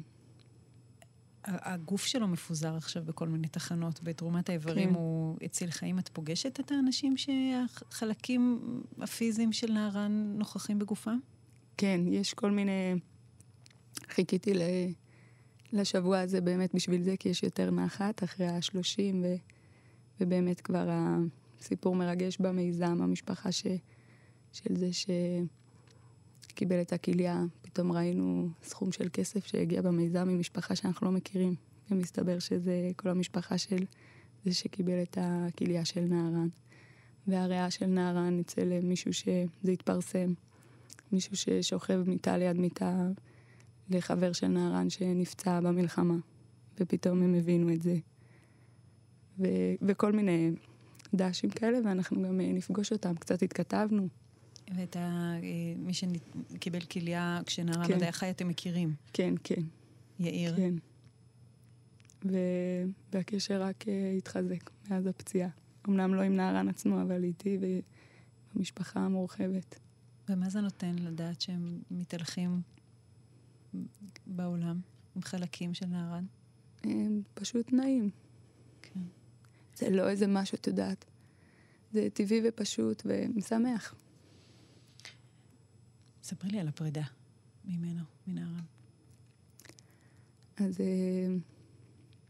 הגוף 1.49 2.05
שלו 2.05 2.27
מפוזר 2.27 2.75
עכשיו 2.75 3.03
בכל 3.05 3.27
מיני 3.27 3.47
תחנות. 3.47 4.03
בתרומת 4.03 4.49
האיברים 4.49 4.89
כן. 4.89 4.95
הוא 4.95 5.37
הציל 5.41 5.71
חיים. 5.71 5.99
את 5.99 6.09
פוגשת 6.09 6.59
את 6.59 6.71
האנשים 6.71 7.15
שהחלקים 7.17 8.61
הפיזיים 9.01 9.53
של 9.53 9.71
נערן 9.71 10.33
נוכחים 10.37 10.79
בגופם? 10.79 11.19
כן, 11.77 12.01
יש 12.07 12.33
כל 12.33 12.51
מיני... 12.51 12.95
חיכיתי 14.09 14.53
ל... 14.53 14.61
לשבוע 15.73 16.19
הזה 16.19 16.41
באמת 16.41 16.75
בשביל 16.75 17.03
זה, 17.03 17.17
כי 17.17 17.29
יש 17.29 17.43
יותר 17.43 17.71
נחת 17.71 18.23
אחרי 18.23 18.47
השלושים, 18.47 19.23
ו... 19.23 19.35
ובאמת 20.21 20.61
כבר 20.61 20.89
הסיפור 21.59 21.95
מרגש 21.95 22.37
במיזם, 22.37 23.01
המשפחה 23.01 23.51
ש... 23.51 23.65
של 24.51 24.75
זה 24.75 24.89
שקיבל 26.51 26.81
את 26.81 26.93
הכליה. 26.93 27.43
פתאום 27.73 27.91
ראינו 27.91 28.49
סכום 28.63 28.91
של 28.91 29.07
כסף 29.13 29.45
שהגיע 29.45 29.81
במיזם 29.81 30.27
ממשפחה 30.27 30.75
שאנחנו 30.75 31.05
לא 31.05 31.11
מכירים, 31.11 31.55
ומסתבר 31.91 32.39
שזה 32.39 32.89
כל 32.95 33.09
המשפחה 33.09 33.57
של 33.57 33.85
זה 34.45 34.53
שקיבל 34.53 35.01
את 35.01 35.17
הכליה 35.21 35.85
של 35.85 36.01
נערן. 36.01 36.47
והריאה 37.27 37.71
של 37.71 37.85
נערן 37.85 38.39
אצל 38.39 38.79
מישהו 38.83 39.13
שזה 39.13 39.71
התפרסם. 39.73 40.33
מישהו 41.11 41.35
ששוכב 41.35 42.03
מיטה 42.07 42.37
ליד 42.37 42.57
מיטה 42.57 43.07
לחבר 43.89 44.31
של 44.31 44.47
נערן 44.47 44.89
שנפצע 44.89 45.59
במלחמה, 45.59 46.15
ופתאום 46.79 47.23
הם 47.23 47.35
הבינו 47.35 47.73
את 47.73 47.81
זה. 47.81 47.95
ו- 49.39 49.73
וכל 49.81 50.11
מיני 50.11 50.51
דשים 51.13 51.49
כאלה, 51.49 51.77
ואנחנו 51.85 52.23
גם 52.23 52.41
אה, 52.41 52.51
נפגוש 52.53 52.91
אותם, 52.91 53.15
קצת 53.15 53.43
התכתבנו. 53.43 54.07
ואת 54.75 54.95
ה... 54.95 54.99
אה, 55.43 55.73
מי 55.77 55.91
שקיבל 55.93 56.79
כליה 56.79 57.41
כשנערן 57.45 57.87
כן. 57.87 58.01
היה 58.01 58.11
חי, 58.11 58.29
אתם 58.29 58.47
מכירים. 58.47 58.93
כן, 59.13 59.33
כן, 59.43 59.61
יאיר. 60.19 60.55
כן. 60.55 60.73
ו- 62.25 62.83
והקשר 63.13 63.61
רק 63.61 63.87
אה, 63.87 64.13
התחזק 64.17 64.69
מאז 64.89 65.05
הפציעה. 65.05 65.49
אמנם 65.89 66.13
לא 66.13 66.21
עם 66.21 66.35
נערן 66.35 66.69
עצמו, 66.69 67.01
אבל 67.01 67.23
איתי 67.23 67.57
ובמשפחה 68.53 68.99
המורחבת. 68.99 69.79
ומה 70.29 70.49
זה 70.49 70.61
נותן 70.61 70.95
לדעת 70.95 71.41
שהם 71.41 71.81
מתהלכים 71.91 72.61
בעולם 74.27 74.79
עם 75.15 75.21
חלקים 75.21 75.73
של 75.73 75.85
נערן? 75.85 76.25
אה, 76.85 76.91
פשוט 77.33 77.73
נעים. 77.73 78.09
כן. 78.81 78.99
זה 79.75 79.89
לא 79.89 80.09
איזה 80.09 80.27
משהו, 80.27 80.55
את 80.55 80.67
יודעת. 80.67 81.05
זה 81.93 82.07
טבעי 82.13 82.41
ופשוט 82.47 83.03
ומשמח. 83.05 83.95
ספרי 86.29 86.49
לי 86.49 86.59
על 86.59 86.67
הפרידה 86.67 87.03
ממנו, 87.65 88.03
מנערן. 88.27 88.63
אז 90.57 90.81
אה, 90.81 91.35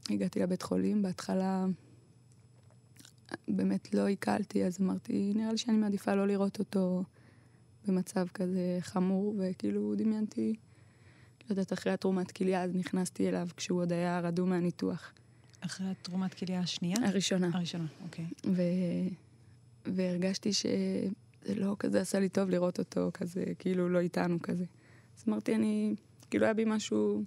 הגעתי 0.10 0.40
לבית 0.40 0.62
חולים, 0.62 1.02
בהתחלה 1.02 1.66
באמת 3.48 3.94
לא 3.94 4.08
עיכלתי, 4.08 4.66
אז 4.66 4.82
אמרתי, 4.82 5.34
נראה 5.36 5.52
לי 5.52 5.58
שאני 5.58 5.78
מעדיפה 5.78 6.16
לא 6.16 6.28
לראות 6.28 6.60
אותו 6.60 7.04
במצב 7.88 8.28
כזה 8.28 8.78
חמור, 8.82 9.36
וכאילו 9.40 9.96
דמיינתי, 9.96 10.56
לא 11.44 11.50
יודעת, 11.50 11.74
אחרי 11.74 11.94
התרומת 11.94 12.32
כליה, 12.32 12.64
אז 12.64 12.76
נכנסתי 12.76 13.30
אליו 13.30 13.48
כשהוא 13.58 13.82
עוד 13.82 13.92
היה 13.92 14.20
רדום 14.20 14.50
מהניתוח. 14.50 15.14
אחרי 15.62 15.88
התרומת 15.88 16.34
כליה 16.34 16.60
השנייה? 16.60 16.98
הראשונה. 17.06 17.50
הראשונה, 17.54 17.88
אוקיי. 18.04 18.26
ו... 18.46 18.62
והרגשתי 19.86 20.54
שזה 21.44 21.56
לא 21.56 21.76
כזה 21.80 22.02
עשה 22.02 22.20
לי 22.20 22.30
טוב 22.30 22.50
לראות 22.50 22.80
אותו 22.80 23.10
כזה, 23.14 23.44
כאילו 23.60 23.90
לא 23.90 24.00
איתנו 24.00 24.42
כזה. 24.42 24.66
אז 25.18 25.24
אמרתי, 25.28 25.56
אני, 25.56 25.96
כאילו 26.30 26.46
היה 26.46 26.54
בי 26.54 26.66
משהו 26.66 27.24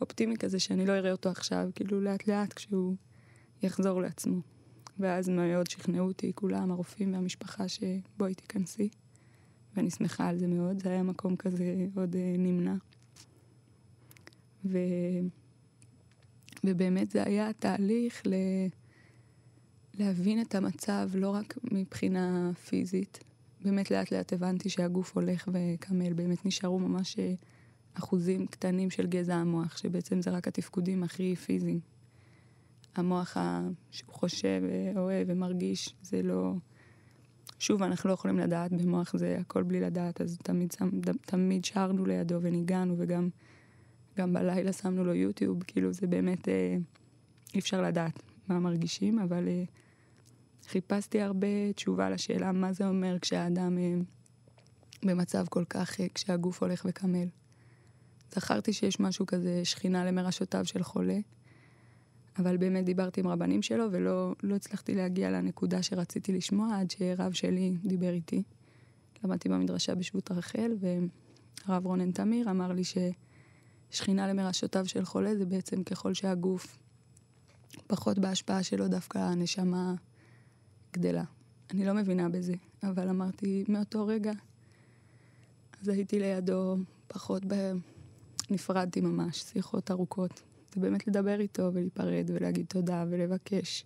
אופטימי 0.00 0.36
כזה, 0.36 0.58
שאני 0.58 0.86
לא 0.86 0.92
אראה 0.92 1.12
אותו 1.12 1.28
עכשיו, 1.28 1.70
כאילו 1.74 2.00
לאט 2.00 2.26
לאט 2.26 2.52
כשהוא 2.52 2.96
יחזור 3.62 4.02
לעצמו. 4.02 4.40
ואז 4.98 5.28
מאוד 5.28 5.70
שכנעו 5.70 6.06
אותי 6.06 6.32
כולם, 6.34 6.70
הרופאים 6.70 7.14
והמשפחה, 7.14 7.64
שבואי 7.68 8.34
תיכנסי. 8.34 8.88
ואני 9.76 9.90
שמחה 9.90 10.28
על 10.28 10.38
זה 10.38 10.46
מאוד, 10.46 10.82
זה 10.82 10.88
היה 10.88 11.02
מקום 11.02 11.36
כזה 11.36 11.86
עוד 11.96 12.16
אה, 12.16 12.34
נמנע. 12.38 12.74
ו... 14.64 14.78
ובאמת 16.64 17.10
זה 17.10 17.22
היה 17.22 17.52
תהליך 17.52 18.22
ל... 18.26 18.34
להבין 19.98 20.40
את 20.40 20.54
המצב 20.54 21.10
לא 21.14 21.30
רק 21.30 21.58
מבחינה 21.72 22.50
פיזית. 22.68 23.24
באמת 23.64 23.90
לאט 23.90 24.12
לאט 24.12 24.32
הבנתי 24.32 24.68
שהגוף 24.68 25.16
הולך 25.16 25.48
וקמל, 25.52 26.12
באמת 26.12 26.46
נשארו 26.46 26.78
ממש 26.78 27.18
אה, 27.18 27.34
אחוזים 27.94 28.46
קטנים 28.46 28.90
של 28.90 29.06
גזע 29.06 29.34
המוח, 29.34 29.76
שבעצם 29.76 30.22
זה 30.22 30.30
רק 30.30 30.48
התפקודים 30.48 31.02
הכי 31.02 31.36
פיזיים. 31.36 31.80
המוח. 32.96 33.36
שהוא 33.90 34.14
חושב, 34.14 34.62
אה, 34.68 35.00
אוהב 35.00 35.26
ומרגיש, 35.30 35.94
זה 36.02 36.22
לא... 36.22 36.54
שוב, 37.58 37.82
אנחנו 37.82 38.08
לא 38.08 38.14
יכולים 38.14 38.38
לדעת, 38.38 38.72
במוח 38.72 39.16
זה 39.16 39.36
הכל 39.40 39.62
בלי 39.62 39.80
לדעת, 39.80 40.20
אז 40.20 40.38
תמיד, 40.42 40.74
תמיד 41.26 41.64
שרנו 41.64 42.06
לידו 42.06 42.38
וניגענו, 42.42 42.94
וגם 42.98 43.28
גם 44.18 44.32
בלילה 44.32 44.72
שמנו 44.72 45.04
לו 45.04 45.14
יוטיוב, 45.14 45.62
כאילו 45.62 45.92
זה 45.92 46.06
באמת 46.06 46.48
אה, 46.48 46.76
אי 47.54 47.60
אפשר 47.60 47.82
לדעת 47.82 48.22
מה 48.48 48.60
מרגישים, 48.60 49.18
אבל 49.18 49.48
אה, 49.48 49.64
חיפשתי 50.68 51.20
הרבה 51.20 51.72
תשובה 51.72 52.10
לשאלה 52.10 52.52
מה 52.52 52.72
זה 52.72 52.88
אומר 52.88 53.18
כשהאדם 53.20 53.78
אה, 53.78 53.94
במצב 55.04 55.44
כל 55.50 55.64
כך, 55.64 56.00
אה, 56.00 56.06
כשהגוף 56.14 56.62
הולך 56.62 56.86
וקמל. 56.88 57.28
זכרתי 58.34 58.72
שיש 58.72 59.00
משהו 59.00 59.26
כזה, 59.26 59.64
שכינה 59.64 60.04
למרשותיו 60.04 60.64
של 60.64 60.82
חולה, 60.82 61.18
אבל 62.38 62.56
באמת 62.56 62.84
דיברתי 62.84 63.20
עם 63.20 63.28
רבנים 63.28 63.62
שלו 63.62 63.84
ולא 63.90 64.34
לא 64.42 64.54
הצלחתי 64.54 64.94
להגיע 64.94 65.30
לנקודה 65.30 65.82
שרציתי 65.82 66.32
לשמוע 66.32 66.78
עד 66.80 66.90
שרב 66.90 67.32
שלי 67.32 67.76
דיבר 67.84 68.10
איתי. 68.10 68.42
למדתי 69.24 69.48
במדרשה 69.48 69.94
בשבות 69.94 70.30
רחל, 70.30 70.72
והרב 70.80 71.86
רונן 71.86 72.10
תמיר 72.10 72.50
אמר 72.50 72.72
לי 72.72 72.82
ששכינה 72.84 74.28
למרשותיו 74.28 74.86
של 74.86 75.04
חולה 75.04 75.36
זה 75.36 75.46
בעצם 75.46 75.82
ככל 75.82 76.14
שהגוף 76.14 76.78
פחות 77.86 78.18
בהשפעה 78.18 78.62
שלו, 78.62 78.88
דווקא 78.88 79.18
הנשמה 79.18 79.94
גדלה. 80.94 81.24
אני 81.70 81.84
לא 81.84 81.94
מבינה 81.94 82.28
בזה, 82.28 82.54
אבל 82.82 83.08
אמרתי, 83.08 83.64
מאותו 83.68 84.06
רגע, 84.06 84.32
אז 85.82 85.88
הייתי 85.88 86.18
לידו 86.18 86.76
פחות 87.08 87.42
ב... 87.46 87.54
נפרדתי 88.50 89.00
ממש, 89.00 89.42
שיחות 89.42 89.90
ארוכות. 89.90 90.42
זה 90.74 90.80
באמת 90.80 91.06
לדבר 91.06 91.40
איתו 91.40 91.70
ולהיפרד 91.72 92.30
ולהגיד 92.34 92.66
תודה 92.66 93.04
ולבקש 93.10 93.84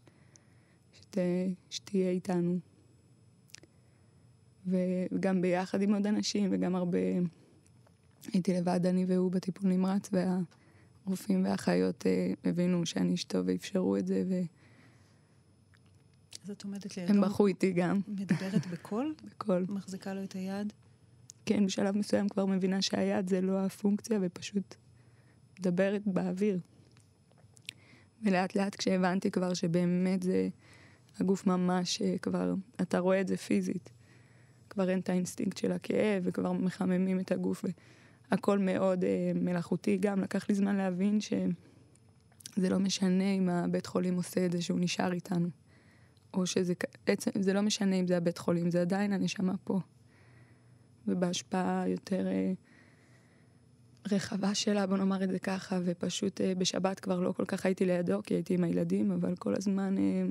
שת... 0.92 1.18
שתהיה 1.70 2.10
איתנו. 2.10 2.58
וגם 4.66 5.40
ביחד 5.40 5.82
עם 5.82 5.94
עוד 5.94 6.06
אנשים 6.06 6.48
וגם 6.52 6.74
הרבה... 6.74 6.98
הייתי 8.32 8.54
לבד, 8.54 8.86
אני 8.86 9.04
והוא 9.04 9.32
בטיפול 9.32 9.70
נמרץ, 9.70 10.10
והרופאים 10.12 11.44
והאחיות 11.44 12.06
אה, 12.06 12.32
הבינו 12.44 12.86
שאני 12.86 13.14
אשתו 13.14 13.38
ואפשרו 13.46 13.96
את 13.96 14.06
זה, 14.06 14.24
והם 14.28 14.46
אז 16.44 16.50
את 16.50 16.64
עומדת 16.64 16.96
לידו, 16.96 17.20
בכו 17.20 17.46
איתי 17.46 17.72
גם, 17.72 18.00
מדברת 18.08 18.66
בקול, 18.66 19.14
בקול. 19.30 19.66
מחזיקה 19.68 20.14
לו 20.14 20.24
את 20.24 20.32
היד. 20.32 20.72
כן, 21.46 21.66
בשלב 21.66 21.96
מסוים 21.96 22.28
כבר 22.28 22.46
מבינה 22.46 22.82
שהיד 22.82 23.28
זה 23.28 23.40
לא 23.40 23.64
הפונקציה, 23.64 24.18
ופשוט 24.22 24.74
מדברת 25.58 26.02
באוויר. 26.06 26.58
ולאט 28.22 28.56
לאט 28.56 28.74
כשהבנתי 28.74 29.30
כבר 29.30 29.54
שבאמת 29.54 30.22
זה 30.22 30.48
הגוף 31.20 31.46
ממש 31.46 32.02
אה, 32.02 32.18
כבר, 32.18 32.54
אתה 32.82 32.98
רואה 32.98 33.20
את 33.20 33.28
זה 33.28 33.36
פיזית. 33.36 33.90
כבר 34.70 34.90
אין 34.90 35.00
את 35.00 35.08
האינסטינקט 35.08 35.56
של 35.56 35.72
הכאב, 35.72 36.22
וכבר 36.24 36.52
מחממים 36.52 37.20
את 37.20 37.32
הגוף, 37.32 37.64
והכל 38.30 38.58
מאוד 38.58 39.04
אה, 39.04 39.32
מלאכותי. 39.34 39.98
גם 40.00 40.20
לקח 40.20 40.48
לי 40.48 40.54
זמן 40.54 40.76
להבין 40.76 41.20
שזה 41.20 42.68
לא 42.70 42.78
משנה 42.78 43.32
אם 43.32 43.48
הבית 43.48 43.86
חולים 43.86 44.14
עושה 44.14 44.46
את 44.46 44.52
זה, 44.52 44.62
שהוא 44.62 44.80
נשאר 44.80 45.12
איתנו. 45.12 45.48
או 46.34 46.46
שזה, 46.46 46.72
עצם, 47.06 47.30
זה 47.40 47.52
לא 47.52 47.62
משנה 47.62 47.96
אם 47.96 48.06
זה 48.06 48.16
הבית 48.16 48.38
חולים, 48.38 48.70
זה 48.70 48.80
עדיין 48.80 49.12
הנשמה 49.12 49.54
פה. 49.64 49.80
ובהשפעה 51.06 51.88
יותר 51.88 52.26
אה, 52.26 52.52
רחבה 54.12 54.54
שלה, 54.54 54.86
בוא 54.86 54.96
נאמר 54.96 55.24
את 55.24 55.30
זה 55.30 55.38
ככה, 55.38 55.78
ופשוט 55.84 56.40
אה, 56.40 56.54
בשבת 56.54 57.00
כבר 57.00 57.20
לא 57.20 57.32
כל 57.32 57.44
כך 57.44 57.66
הייתי 57.66 57.84
לידו, 57.84 58.20
כי 58.22 58.34
הייתי 58.34 58.54
עם 58.54 58.64
הילדים, 58.64 59.10
אבל 59.10 59.36
כל 59.36 59.54
הזמן 59.54 59.98
אה, 59.98 60.24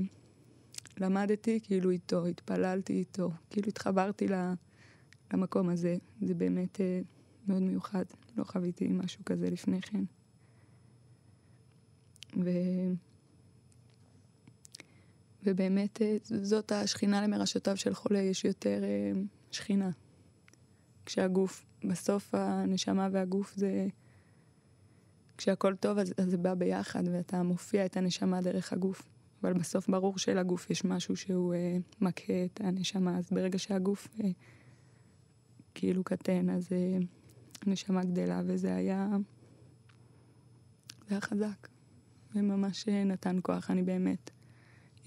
למדתי 0.97 1.59
כאילו 1.63 1.89
איתו, 1.89 2.25
התפללתי 2.25 2.93
איתו, 2.93 3.31
כאילו 3.49 3.67
התחברתי 3.67 4.27
למקום 5.33 5.69
הזה. 5.69 5.95
זה 6.21 6.33
באמת 6.33 6.81
אה, 6.81 7.01
מאוד 7.47 7.61
מיוחד, 7.61 8.05
לא 8.37 8.43
חוויתי 8.43 8.87
משהו 8.87 9.25
כזה 9.25 9.49
לפני 9.49 9.81
כן. 9.81 10.03
ו... 12.43 12.49
ובאמת 15.47 16.01
אה, 16.01 16.17
זאת 16.21 16.71
השכינה 16.71 17.21
למרשתיו 17.21 17.77
של 17.77 17.93
חולה, 17.93 18.19
יש 18.19 18.45
יותר 18.45 18.83
אה, 18.83 19.21
שכינה. 19.51 19.89
כשהגוף, 21.05 21.65
בסוף 21.83 22.35
הנשמה 22.35 23.09
והגוף 23.11 23.53
זה... 23.55 23.87
כשהכול 25.37 25.75
טוב 25.75 25.97
אז, 25.97 26.13
זה 26.17 26.37
בא 26.37 26.53
ביחד 26.53 27.03
ואתה 27.11 27.43
מופיע 27.43 27.85
את 27.85 27.97
הנשמה 27.97 28.41
דרך 28.41 28.73
הגוף. 28.73 29.09
אבל 29.41 29.53
בסוף 29.53 29.89
ברור 29.89 30.17
שלגוף 30.17 30.69
יש 30.69 30.85
משהו 30.85 31.15
שהוא 31.15 31.53
אה, 31.53 31.77
מכה 32.01 32.45
את 32.45 32.61
הנשמה, 32.63 33.17
אז 33.17 33.29
ברגע 33.31 33.59
שהגוף 33.59 34.07
אה, 34.23 34.29
כאילו 35.75 36.03
קטן, 36.03 36.49
אז 36.49 36.67
אה, 36.71 36.97
הנשמה 37.65 38.03
גדלה, 38.03 38.41
וזה 38.45 38.75
היה... 38.75 39.07
זה 41.07 41.15
היה 41.15 41.21
חזק. 41.21 41.67
וממש 42.35 42.89
אה, 42.89 43.03
נתן 43.03 43.39
כוח, 43.41 43.71
אני 43.71 43.83
באמת 43.83 44.31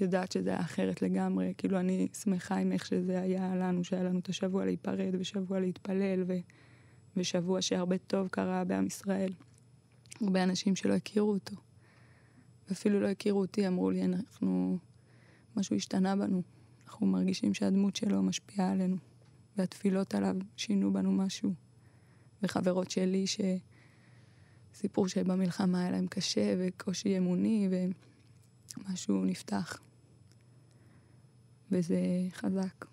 יודעת 0.00 0.32
שזה 0.32 0.50
היה 0.50 0.60
אחרת 0.60 1.02
לגמרי. 1.02 1.54
כאילו, 1.58 1.80
אני 1.80 2.08
שמחה 2.22 2.56
עם 2.56 2.72
איך 2.72 2.86
שזה 2.86 3.20
היה 3.20 3.56
לנו, 3.56 3.84
שהיה 3.84 4.02
לנו 4.02 4.18
את 4.18 4.28
השבוע 4.28 4.64
להיפרד, 4.64 5.14
ושבוע 5.20 5.60
להתפלל, 5.60 6.24
ו... 6.26 6.32
ושבוע 7.16 7.62
שהרבה 7.62 7.98
טוב 7.98 8.28
קרה 8.28 8.64
בעם 8.64 8.86
ישראל. 8.86 9.32
הרבה 10.20 10.42
אנשים 10.42 10.76
שלא 10.76 10.94
הכירו 10.94 11.30
אותו. 11.30 11.56
ואפילו 12.68 13.00
לא 13.00 13.08
הכירו 13.08 13.40
אותי, 13.40 13.68
אמרו 13.68 13.90
לי, 13.90 14.04
אנחנו... 14.04 14.78
משהו 15.56 15.76
השתנה 15.76 16.16
בנו. 16.16 16.42
אנחנו 16.86 17.06
מרגישים 17.06 17.54
שהדמות 17.54 17.96
שלו 17.96 18.22
משפיעה 18.22 18.70
עלינו, 18.70 18.96
והתפילות 19.56 20.14
עליו 20.14 20.36
שינו 20.56 20.92
בנו 20.92 21.12
משהו. 21.12 21.54
וחברות 22.42 22.90
שלי 22.90 23.24
שסיפור 24.72 25.08
שבמלחמה 25.08 25.80
היה 25.80 25.90
להם 25.90 26.06
קשה 26.06 26.54
וקושי 26.58 27.18
אמוני, 27.18 27.68
ומשהו 27.70 29.24
נפתח. 29.24 29.80
וזה 31.70 32.00
חזק. 32.32 32.84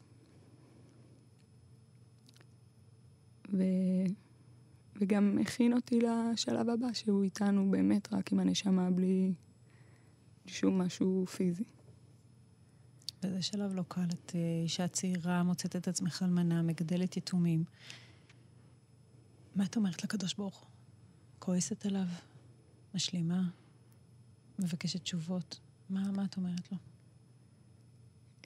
ו... 3.54 3.64
וגם 5.02 5.38
הכין 5.42 5.74
אותי 5.74 6.00
לשלב 6.02 6.70
הבא, 6.70 6.94
שהוא 6.94 7.24
איתנו 7.24 7.72
באמת 7.72 8.14
רק 8.14 8.32
עם 8.32 8.40
הנשמה, 8.40 8.92
בלי 8.92 9.34
שום 10.46 10.82
משהו 10.82 11.26
פיזי. 11.26 11.64
וזה 13.24 13.42
שלב 13.42 13.76
לא 13.76 13.84
קל. 13.88 14.02
את 14.14 14.32
אה, 14.36 14.62
אישה 14.64 14.88
צעירה, 14.88 15.44
מוצאת 15.44 15.76
את 15.76 15.88
עצמך 15.88 16.24
אלמנה, 16.24 16.62
מגדלת 16.62 17.18
יתומים. 17.18 17.64
מה 19.56 19.66
את 19.66 19.76
אומרת 19.76 20.04
לקדוש 20.04 20.34
ברוך 20.34 20.60
הוא? 20.60 20.70
כועסת 21.40 21.86
עליו? 21.86 22.08
משלימה? 22.96 23.50
מבקשת 24.60 25.02
תשובות? 25.04 25.60
מה, 25.90 26.12
מה 26.12 26.26
את 26.26 26.38
אומרת 26.38 26.72
לו? 26.72 26.78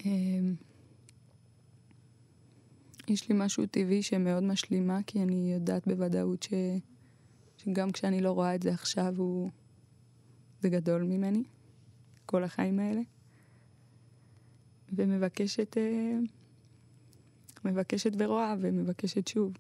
אמ, 0.06 0.56
יש 3.08 3.30
לי 3.30 3.36
משהו 3.38 3.66
טבעי 3.66 4.04
שמאוד 4.04 4.43
משלימה, 4.43 4.99
כי 5.08 5.24
אני 5.24 5.54
יודעת 5.54 5.88
בוודאות 5.88 6.43
ש... 6.43 6.54
שגם 7.58 7.91
כשאני 7.91 8.22
לא 8.22 8.32
רואה 8.32 8.56
את 8.56 8.64
זה 8.64 8.74
עכשיו, 8.74 9.14
הוא... 9.18 9.49
זה 10.62 10.70
גדול 10.70 11.04
ממני, 11.04 11.43
כל 12.26 12.43
החיים 12.43 12.80
האלה. 12.80 13.02
ומבקשת, 14.93 15.78
אה, 15.78 16.18
מבקשת 17.66 18.12
ורואה 18.18 18.56
ומבקשת 18.60 19.28
שוב, 19.28 19.54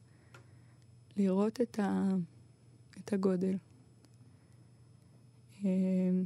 לראות 1.17 1.61
את, 1.61 1.79
ה... 1.79 2.07
את 2.99 3.13
הגודל. 3.13 3.57
אמ, 5.63 6.25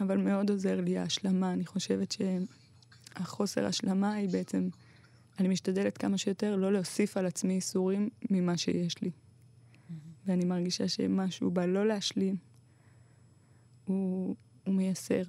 אבל 0.00 0.18
מאוד 0.18 0.50
עוזר 0.50 0.80
לי 0.80 0.98
ההשלמה, 0.98 1.52
אני 1.52 1.66
חושבת 1.66 2.12
ש... 2.12 2.20
החוסר 3.16 3.66
השלמה 3.66 4.12
היא 4.12 4.28
בעצם, 4.28 4.68
אני 5.40 5.48
משתדלת 5.48 5.98
כמה 5.98 6.18
שיותר 6.18 6.56
לא 6.56 6.72
להוסיף 6.72 7.16
על 7.16 7.26
עצמי 7.26 7.54
איסורים 7.54 8.08
ממה 8.30 8.56
שיש 8.56 9.02
לי. 9.02 9.10
ואני 10.26 10.44
מרגישה 10.44 10.88
שמשהו 10.88 11.50
בלא 11.50 11.86
להשלים, 11.86 12.36
הוא, 13.84 14.36
הוא 14.66 14.74
מייסר. 14.74 15.22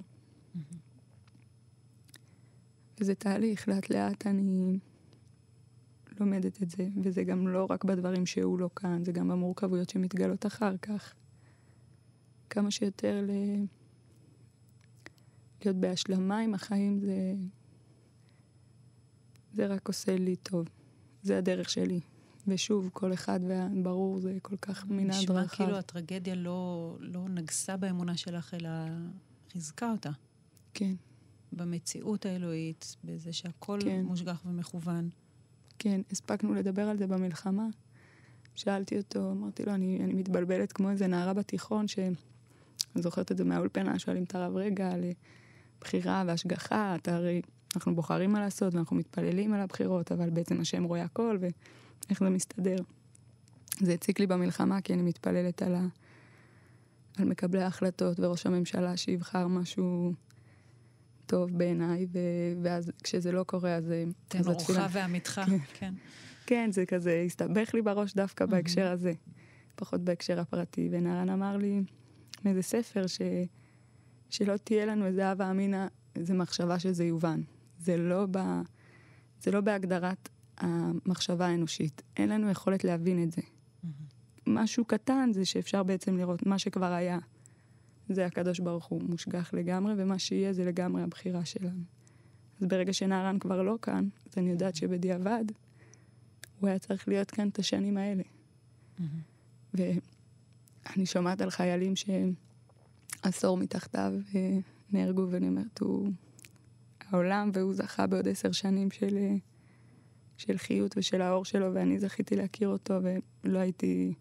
וזה 3.00 3.14
תהליך, 3.14 3.68
לאט 3.68 3.90
לאט 3.90 4.26
אני 4.26 4.78
לומדת 6.20 6.62
את 6.62 6.70
זה, 6.70 6.88
וזה 7.02 7.24
גם 7.24 7.48
לא 7.48 7.66
רק 7.70 7.84
בדברים 7.84 8.26
שהוא 8.26 8.58
לא 8.58 8.70
כאן, 8.76 9.04
זה 9.04 9.12
גם 9.12 9.28
במורכבויות 9.28 9.90
שמתגלות 9.90 10.46
אחר 10.46 10.76
כך. 10.76 11.14
כמה 12.50 12.70
שיותר 12.70 13.20
ל... 13.26 13.30
להיות 15.64 15.76
בהשלמה 15.76 16.38
עם 16.38 16.54
החיים 16.54 17.00
זה 17.00 17.34
זה 19.56 19.66
רק 19.66 19.88
עושה 19.88 20.16
לי 20.16 20.36
טוב. 20.36 20.68
זה 21.22 21.38
הדרך 21.38 21.70
שלי. 21.70 22.00
ושוב, 22.46 22.90
כל 22.92 23.12
אחד, 23.12 23.40
וברור, 23.42 24.20
זה 24.20 24.36
כל 24.42 24.56
כך 24.56 24.86
מנעד 24.86 25.30
רחב. 25.30 25.32
נשמע 25.32 25.48
כאילו 25.48 25.76
הטרגדיה 25.76 26.34
לא, 26.34 26.96
לא 27.00 27.28
נגסה 27.28 27.76
באמונה 27.76 28.16
שלך, 28.16 28.54
אלא 28.54 28.68
חיזקה 29.52 29.90
אותה. 29.92 30.10
כן. 30.74 30.94
במציאות 31.52 32.26
האלוהית, 32.26 32.96
בזה 33.04 33.32
שהכל 33.32 33.78
כן. 33.82 34.02
מושגח 34.04 34.42
ומכוון. 34.46 35.10
כן, 35.78 36.00
הספקנו 36.10 36.54
לדבר 36.54 36.88
על 36.88 36.98
זה 36.98 37.06
במלחמה. 37.06 37.66
שאלתי 38.54 38.98
אותו, 38.98 39.30
אמרתי 39.30 39.64
לו, 39.64 39.74
אני, 39.74 40.00
אני 40.04 40.14
מתבלבלת 40.14 40.72
כמו 40.72 40.90
איזה 40.90 41.06
נערה 41.06 41.32
בתיכון, 41.32 41.88
שאני 41.88 42.14
זוכרת 42.94 43.32
את 43.32 43.36
זה 43.36 43.44
מהאולפנה, 43.44 43.98
שואלים 43.98 44.24
את 44.24 44.34
הרב 44.34 44.56
רגע 44.56 44.90
על 44.92 45.04
בחירה 45.80 46.24
והשגחה, 46.26 46.94
אתה 46.94 47.16
הרי 47.16 47.42
אנחנו 47.76 47.94
בוחרים 47.94 48.32
מה 48.32 48.40
לעשות 48.40 48.74
ואנחנו 48.74 48.96
מתפללים 48.96 49.52
על 49.52 49.60
הבחירות, 49.60 50.12
אבל 50.12 50.30
בעצם 50.30 50.60
השם 50.60 50.84
רואה 50.84 51.02
הכל 51.02 51.38
ואיך 51.40 52.20
זה 52.20 52.30
מסתדר. 52.30 52.76
זה 53.80 53.92
הציק 53.92 54.20
לי 54.20 54.26
במלחמה 54.26 54.80
כי 54.80 54.94
אני 54.94 55.02
מתפללת 55.02 55.62
על, 55.62 55.74
ה... 55.74 55.86
על 57.18 57.24
מקבלי 57.24 57.62
ההחלטות 57.62 58.20
וראש 58.20 58.46
הממשלה 58.46 58.96
שיבחר 58.96 59.46
משהו 59.46 60.12
טוב 61.26 61.58
בעיניי, 61.58 62.06
ו... 62.12 62.18
ואז 62.62 62.90
כשזה 63.02 63.32
לא 63.32 63.42
קורה 63.42 63.74
אז... 63.74 63.92
תן 64.28 64.38
אורך 64.46 64.60
התפילה... 64.60 64.86
ועמיתך, 64.92 65.40
כן. 65.46 65.58
כן. 65.74 65.94
כן, 66.46 66.70
זה 66.72 66.86
כזה 66.86 67.22
הסתבך 67.26 67.74
לי 67.74 67.82
בראש 67.82 68.14
דווקא 68.14 68.44
mm-hmm. 68.44 68.46
בהקשר 68.46 68.90
הזה, 68.90 69.12
פחות 69.74 70.00
בהקשר 70.00 70.40
הפרטי. 70.40 70.88
ונערן 70.92 71.28
אמר 71.28 71.56
לי 71.56 71.82
מאיזה 72.44 72.62
ספר 72.62 73.06
ש... 73.06 73.20
שלא 74.30 74.56
תהיה 74.56 74.86
לנו 74.86 75.06
איזה 75.06 75.30
הווה 75.30 75.50
אמינא, 75.50 75.86
איזה 76.16 76.34
מחשבה 76.34 76.78
שזה 76.78 77.04
יובן. 77.04 77.40
זה 77.86 77.96
לא, 77.96 78.26
ב, 78.30 78.38
זה 79.40 79.50
לא 79.50 79.60
בהגדרת 79.60 80.28
המחשבה 80.58 81.46
האנושית. 81.46 82.02
אין 82.16 82.28
לנו 82.28 82.50
יכולת 82.50 82.84
להבין 82.84 83.22
את 83.22 83.32
זה. 83.32 83.42
Mm-hmm. 83.42 83.86
משהו 84.46 84.84
קטן 84.84 85.30
זה 85.32 85.44
שאפשר 85.44 85.82
בעצם 85.82 86.16
לראות 86.16 86.46
מה 86.46 86.58
שכבר 86.58 86.92
היה. 86.92 87.18
זה 88.08 88.26
הקדוש 88.26 88.60
ברוך 88.60 88.86
הוא 88.86 89.02
מושגח 89.02 89.54
לגמרי, 89.54 89.94
ומה 89.96 90.18
שיהיה 90.18 90.52
זה 90.52 90.64
לגמרי 90.64 91.02
הבחירה 91.02 91.44
שלנו. 91.44 91.82
אז 92.60 92.66
ברגע 92.66 92.92
שנערן 92.92 93.38
כבר 93.38 93.62
לא 93.62 93.78
כאן, 93.82 94.08
אז 94.30 94.38
אני 94.38 94.50
יודעת 94.50 94.76
שבדיעבד 94.76 95.44
הוא 96.60 96.68
היה 96.68 96.78
צריך 96.78 97.08
להיות 97.08 97.30
כאן 97.30 97.48
את 97.48 97.58
השנים 97.58 97.96
האלה. 97.96 98.22
Mm-hmm. 98.22 99.02
ואני 99.74 101.06
שומעת 101.06 101.40
על 101.40 101.50
חיילים 101.50 101.94
שעשור 101.96 103.56
מתחתיו 103.56 104.12
אה, 104.34 104.58
נהרגו, 104.92 105.26
ואני 105.30 105.48
אומרת, 105.48 105.80
הוא 105.80 106.10
העולם, 107.10 107.50
והוא 107.52 107.74
זכה 107.74 108.06
בעוד 108.06 108.28
עשר 108.28 108.52
שנים 108.52 108.90
של, 108.90 109.16
של 110.36 110.58
חיות 110.58 110.94
ושל 110.96 111.22
האור 111.22 111.44
שלו, 111.44 111.74
ואני 111.74 111.98
זכיתי 111.98 112.36
להכיר 112.36 112.68
אותו, 112.68 112.94
ולא 113.44 113.58
הייתי, 113.58 114.14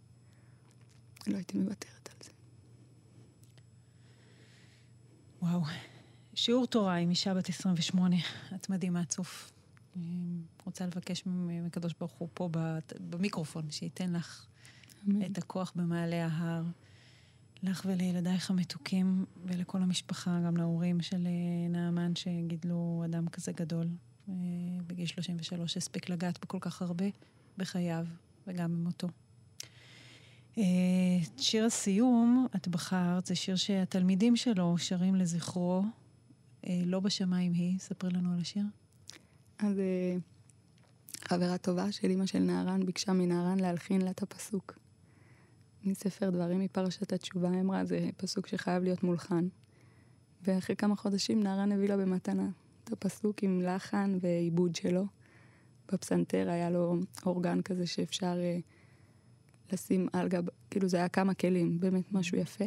לא 1.27 1.36
הייתי 1.36 1.57
מוותרת 1.57 2.09
על 2.09 2.17
זה. 2.23 2.31
וואו. 5.41 5.61
שיעור 6.33 6.67
תורה 6.67 6.95
עם 6.95 7.09
אישה 7.09 7.33
בת 7.33 7.49
28, 7.49 8.15
את 8.55 8.69
מדהימה, 8.69 9.05
צוף. 9.05 9.51
רוצה 10.65 10.86
לבקש 10.86 11.23
מקדוש 11.25 11.93
ברוך 11.99 12.11
הוא 12.11 12.29
פה 12.33 12.49
במיקרופון, 13.09 13.71
שייתן 13.71 14.13
לך 14.13 14.45
אמן. 15.07 15.21
את 15.25 15.38
הכוח 15.38 15.71
במעלה 15.75 16.27
ההר. 16.31 16.63
לך 17.63 17.85
ולילדייך 17.85 18.51
המתוקים, 18.51 19.25
ולכל 19.45 19.81
המשפחה, 19.81 20.39
גם 20.45 20.57
להורים 20.57 21.01
של 21.01 21.27
אה, 21.27 21.67
נעמן 21.69 22.15
שגידלו 22.15 23.01
אדם 23.05 23.27
כזה 23.27 23.51
גדול. 23.51 23.87
אה, 24.29 24.33
בגיל 24.87 25.05
33 25.05 25.77
הספיק 25.77 26.09
לגעת 26.09 26.39
בכל 26.41 26.57
כך 26.61 26.81
הרבה 26.81 27.05
בחייו, 27.57 28.05
וגם 28.47 28.71
במותו. 28.73 29.07
אה, 30.57 30.63
שיר 31.37 31.65
הסיום, 31.65 32.47
את 32.55 32.67
בחרת, 32.67 33.25
זה 33.25 33.35
שיר 33.35 33.55
שהתלמידים 33.55 34.35
שלו 34.35 34.77
שרים 34.77 35.15
לזכרו, 35.15 35.83
לא 36.85 36.99
בשמיים 36.99 37.53
היא. 37.53 37.79
ספרי 37.79 38.09
לנו 38.09 38.33
על 38.33 38.39
השיר. 38.39 38.63
אז 39.59 39.75
חברה 41.27 41.57
טובה 41.57 41.91
של 41.91 42.09
אימא 42.09 42.25
של 42.25 42.39
נהרן 42.39 42.85
ביקשה 42.85 43.13
מנהרן 43.13 43.59
להלחין 43.59 44.01
לה 44.01 44.11
את 44.11 44.23
הפסוק. 44.23 44.84
מספר 45.86 46.29
דברים 46.29 46.59
מפרשת 46.59 47.13
התשובה, 47.13 47.49
אמרה, 47.49 47.86
זה 47.86 48.09
פסוק 48.17 48.47
שחייב 48.47 48.83
להיות 48.83 49.03
מולחן. 49.03 49.47
ואחרי 50.43 50.75
כמה 50.75 50.95
חודשים 50.95 51.43
נערן 51.43 51.71
הביא 51.71 51.89
לה 51.89 51.97
במתנה 51.97 52.49
את 52.83 52.91
הפסוק 52.91 53.43
עם 53.43 53.61
לחן 53.61 54.17
ועיבוד 54.21 54.75
שלו. 54.75 55.05
בפסנתר 55.91 56.49
היה 56.49 56.69
לו 56.69 56.95
אורגן 57.25 57.61
כזה 57.61 57.88
שאפשר 57.88 58.38
uh, 58.38 59.73
לשים 59.73 60.07
על 60.13 60.27
גב, 60.27 60.45
כאילו 60.71 60.88
זה 60.88 60.97
היה 60.97 61.07
כמה 61.07 61.33
כלים, 61.33 61.79
באמת 61.79 62.11
משהו 62.11 62.38
יפה. 62.38 62.65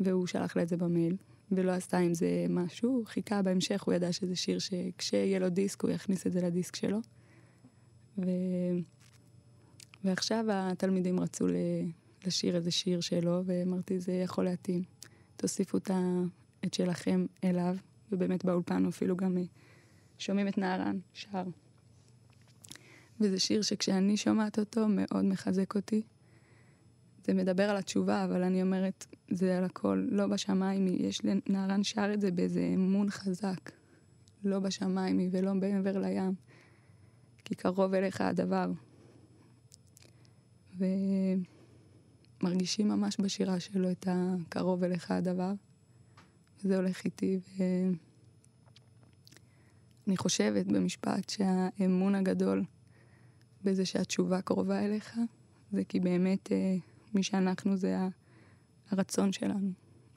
והוא 0.00 0.26
שלח 0.26 0.56
לה 0.56 0.62
את 0.62 0.68
זה 0.68 0.76
במייל, 0.76 1.16
ולא 1.52 1.72
עשתה 1.72 1.98
עם 1.98 2.14
זה 2.14 2.46
משהו, 2.48 3.02
חיכה 3.06 3.42
בהמשך, 3.42 3.82
הוא 3.82 3.94
ידע 3.94 4.12
שזה 4.12 4.36
שיר 4.36 4.58
שכשיהיה 4.58 5.38
לו 5.38 5.48
דיסק 5.48 5.82
הוא 5.82 5.90
יכניס 5.90 6.26
את 6.26 6.32
זה 6.32 6.40
לדיסק 6.40 6.76
שלו. 6.76 6.98
ו... 8.18 8.30
ועכשיו 10.04 10.44
התלמידים 10.48 11.20
רצו 11.20 11.46
ל... 11.46 11.54
לשיר 12.26 12.56
איזה 12.56 12.70
שיר 12.70 13.00
שלו, 13.00 13.42
ואמרתי, 13.44 14.00
זה 14.00 14.12
יכול 14.12 14.44
להתאים. 14.44 14.82
תוסיפו 15.36 15.78
את 16.64 16.74
שלכם 16.74 17.26
אליו, 17.44 17.76
ובאמת 18.12 18.44
באולפן 18.44 18.86
אפילו 18.86 19.16
גם 19.16 19.38
אה, 19.38 19.42
שומעים 20.18 20.48
את 20.48 20.58
נהרן 20.58 20.98
שר. 21.12 21.44
וזה 23.20 23.40
שיר 23.40 23.62
שכשאני 23.62 24.16
שומעת 24.16 24.58
אותו 24.58 24.88
מאוד 24.88 25.24
מחזק 25.24 25.74
אותי. 25.74 26.02
זה 27.24 27.34
מדבר 27.34 27.70
על 27.70 27.76
התשובה, 27.76 28.24
אבל 28.24 28.42
אני 28.42 28.62
אומרת, 28.62 29.06
זה 29.30 29.58
על 29.58 29.64
הכל, 29.64 30.06
לא 30.10 30.26
בשמיים, 30.26 30.86
יש 30.86 31.20
לנהרן 31.24 31.82
שר 31.82 32.10
את 32.14 32.20
זה 32.20 32.30
באיזה 32.30 32.70
אמון 32.74 33.10
חזק. 33.10 33.70
לא 34.44 34.58
בשמיים 34.58 35.28
ולא 35.30 35.54
מעבר 35.54 35.98
לים, 35.98 36.34
כי 37.44 37.54
קרוב 37.54 37.94
אליך 37.94 38.20
הדבר. 38.20 38.70
ו... 40.78 40.84
מרגישים 42.44 42.88
ממש 42.88 43.16
בשירה 43.20 43.60
שלו 43.60 43.90
את 43.90 44.08
הקרוב 44.10 44.84
אליך 44.84 45.10
הדבר. 45.10 45.52
וזה 46.64 46.76
הולך 46.76 47.04
איתי, 47.04 47.40
ואני 50.06 50.16
חושבת 50.16 50.66
במשפט 50.66 51.30
שהאמון 51.30 52.14
הגדול 52.14 52.64
בזה 53.64 53.86
שהתשובה 53.86 54.42
קרובה 54.42 54.84
אליך, 54.84 55.18
זה 55.72 55.84
כי 55.84 56.00
באמת 56.00 56.52
אה, 56.52 56.76
מי 57.14 57.22
שאנחנו 57.22 57.76
זה 57.76 57.96
הרצון 58.90 59.32
שלנו, 59.32 59.70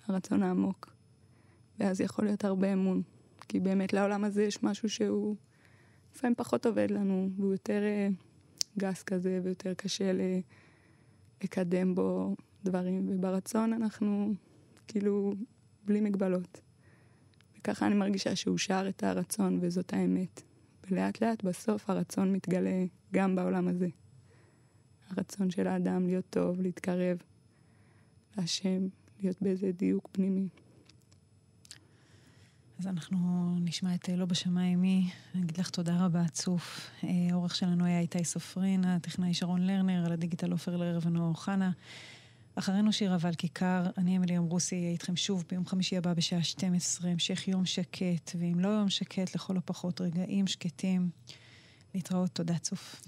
הרצון 0.08 0.44
העמוק. 0.44 0.94
ואז 1.80 2.02
יכול 2.02 2.26
להיות 2.26 2.46
הרבה 2.46 2.74
אמון, 2.74 3.02
כי 3.48 3.60
באמת 3.60 3.94
לעולם 3.94 4.24
הזה 4.24 4.44
יש 4.44 4.64
משהו 4.64 4.90
שהוא 4.90 5.36
לפעמים 6.16 6.36
פחות 6.36 6.66
עובד 6.66 6.92
לנו, 6.92 7.30
והוא 7.38 7.52
יותר 7.52 7.84
אה, 7.84 8.08
גס 8.78 9.04
כזה 9.04 9.40
ויותר 9.44 9.74
קשה 9.74 10.14
ל... 10.14 10.22
לקדם 11.44 11.96
בו 11.96 12.36
דברים, 12.64 13.06
וברצון 13.10 13.74
אנחנו 13.74 14.34
כאילו 14.88 15.34
בלי 15.86 16.02
מגבלות. 16.02 16.62
וככה 17.60 17.88
אני 17.88 17.96
מרגישה 17.96 18.36
שהוא 18.36 18.58
שר 18.58 18.86
את 18.90 19.04
הרצון, 19.04 19.58
וזאת 19.62 19.94
האמת. 19.94 20.42
ולאט 20.92 21.22
לאט 21.22 21.44
בסוף 21.44 21.90
הרצון 21.90 22.34
מתגלה 22.34 22.86
גם 23.14 23.36
בעולם 23.36 23.68
הזה. 23.68 23.88
הרצון 25.10 25.52
של 25.52 25.68
האדם 25.68 26.08
להיות 26.08 26.26
טוב, 26.30 26.62
להתקרב 26.62 27.18
להשם, 28.38 28.88
להיות 29.20 29.42
באיזה 29.42 29.72
דיוק 29.72 30.08
פנימי. 30.12 30.50
אז 32.80 32.88
אנחנו 32.88 33.18
נשמע 33.62 33.96
את 33.96 34.10
לא 34.10 34.26
בשמיים 34.26 34.82
מי. 34.82 35.10
אני 35.36 35.44
אגיד 35.44 35.58
לך 35.58 35.70
תודה 35.70 36.06
רבה, 36.06 36.28
צוף. 36.28 36.90
העורך 37.04 37.52
אה, 37.52 37.58
שלנו 37.58 37.86
היה 37.86 38.00
איתי 38.00 38.24
סופרין, 38.24 38.86
הטכנאי 38.86 39.34
שרון 39.34 39.62
לרנר, 39.62 40.06
על 40.06 40.12
הדיגיטל 40.12 40.52
עופר 40.52 40.78
לרר 40.78 41.00
ונועה 41.02 41.30
אוחנה. 41.30 41.72
אחרינו 42.56 42.94
שיר 42.94 43.16
אבל 43.16 43.34
כיכר, 43.34 43.84
אני 43.98 44.18
אמילי 44.18 44.38
אמרוסי 44.38 44.76
אהיה 44.76 44.90
איתכם 44.90 45.16
שוב 45.16 45.44
ביום 45.50 45.66
חמישי 45.66 45.98
הבא 45.98 46.14
בשעה 46.14 46.44
12, 46.44 47.12
המשך 47.12 47.48
יום 47.48 47.66
שקט, 47.66 48.32
ואם 48.40 48.60
לא 48.60 48.70
יום 48.70 48.90
שקט, 48.90 49.36
לכל 49.36 49.58
הפחות 49.58 50.02
רגעים 50.02 50.48
שקטים. 50.48 51.10
להתראות, 51.96 52.30
תודה 52.34 52.58
צוף. 52.58 53.02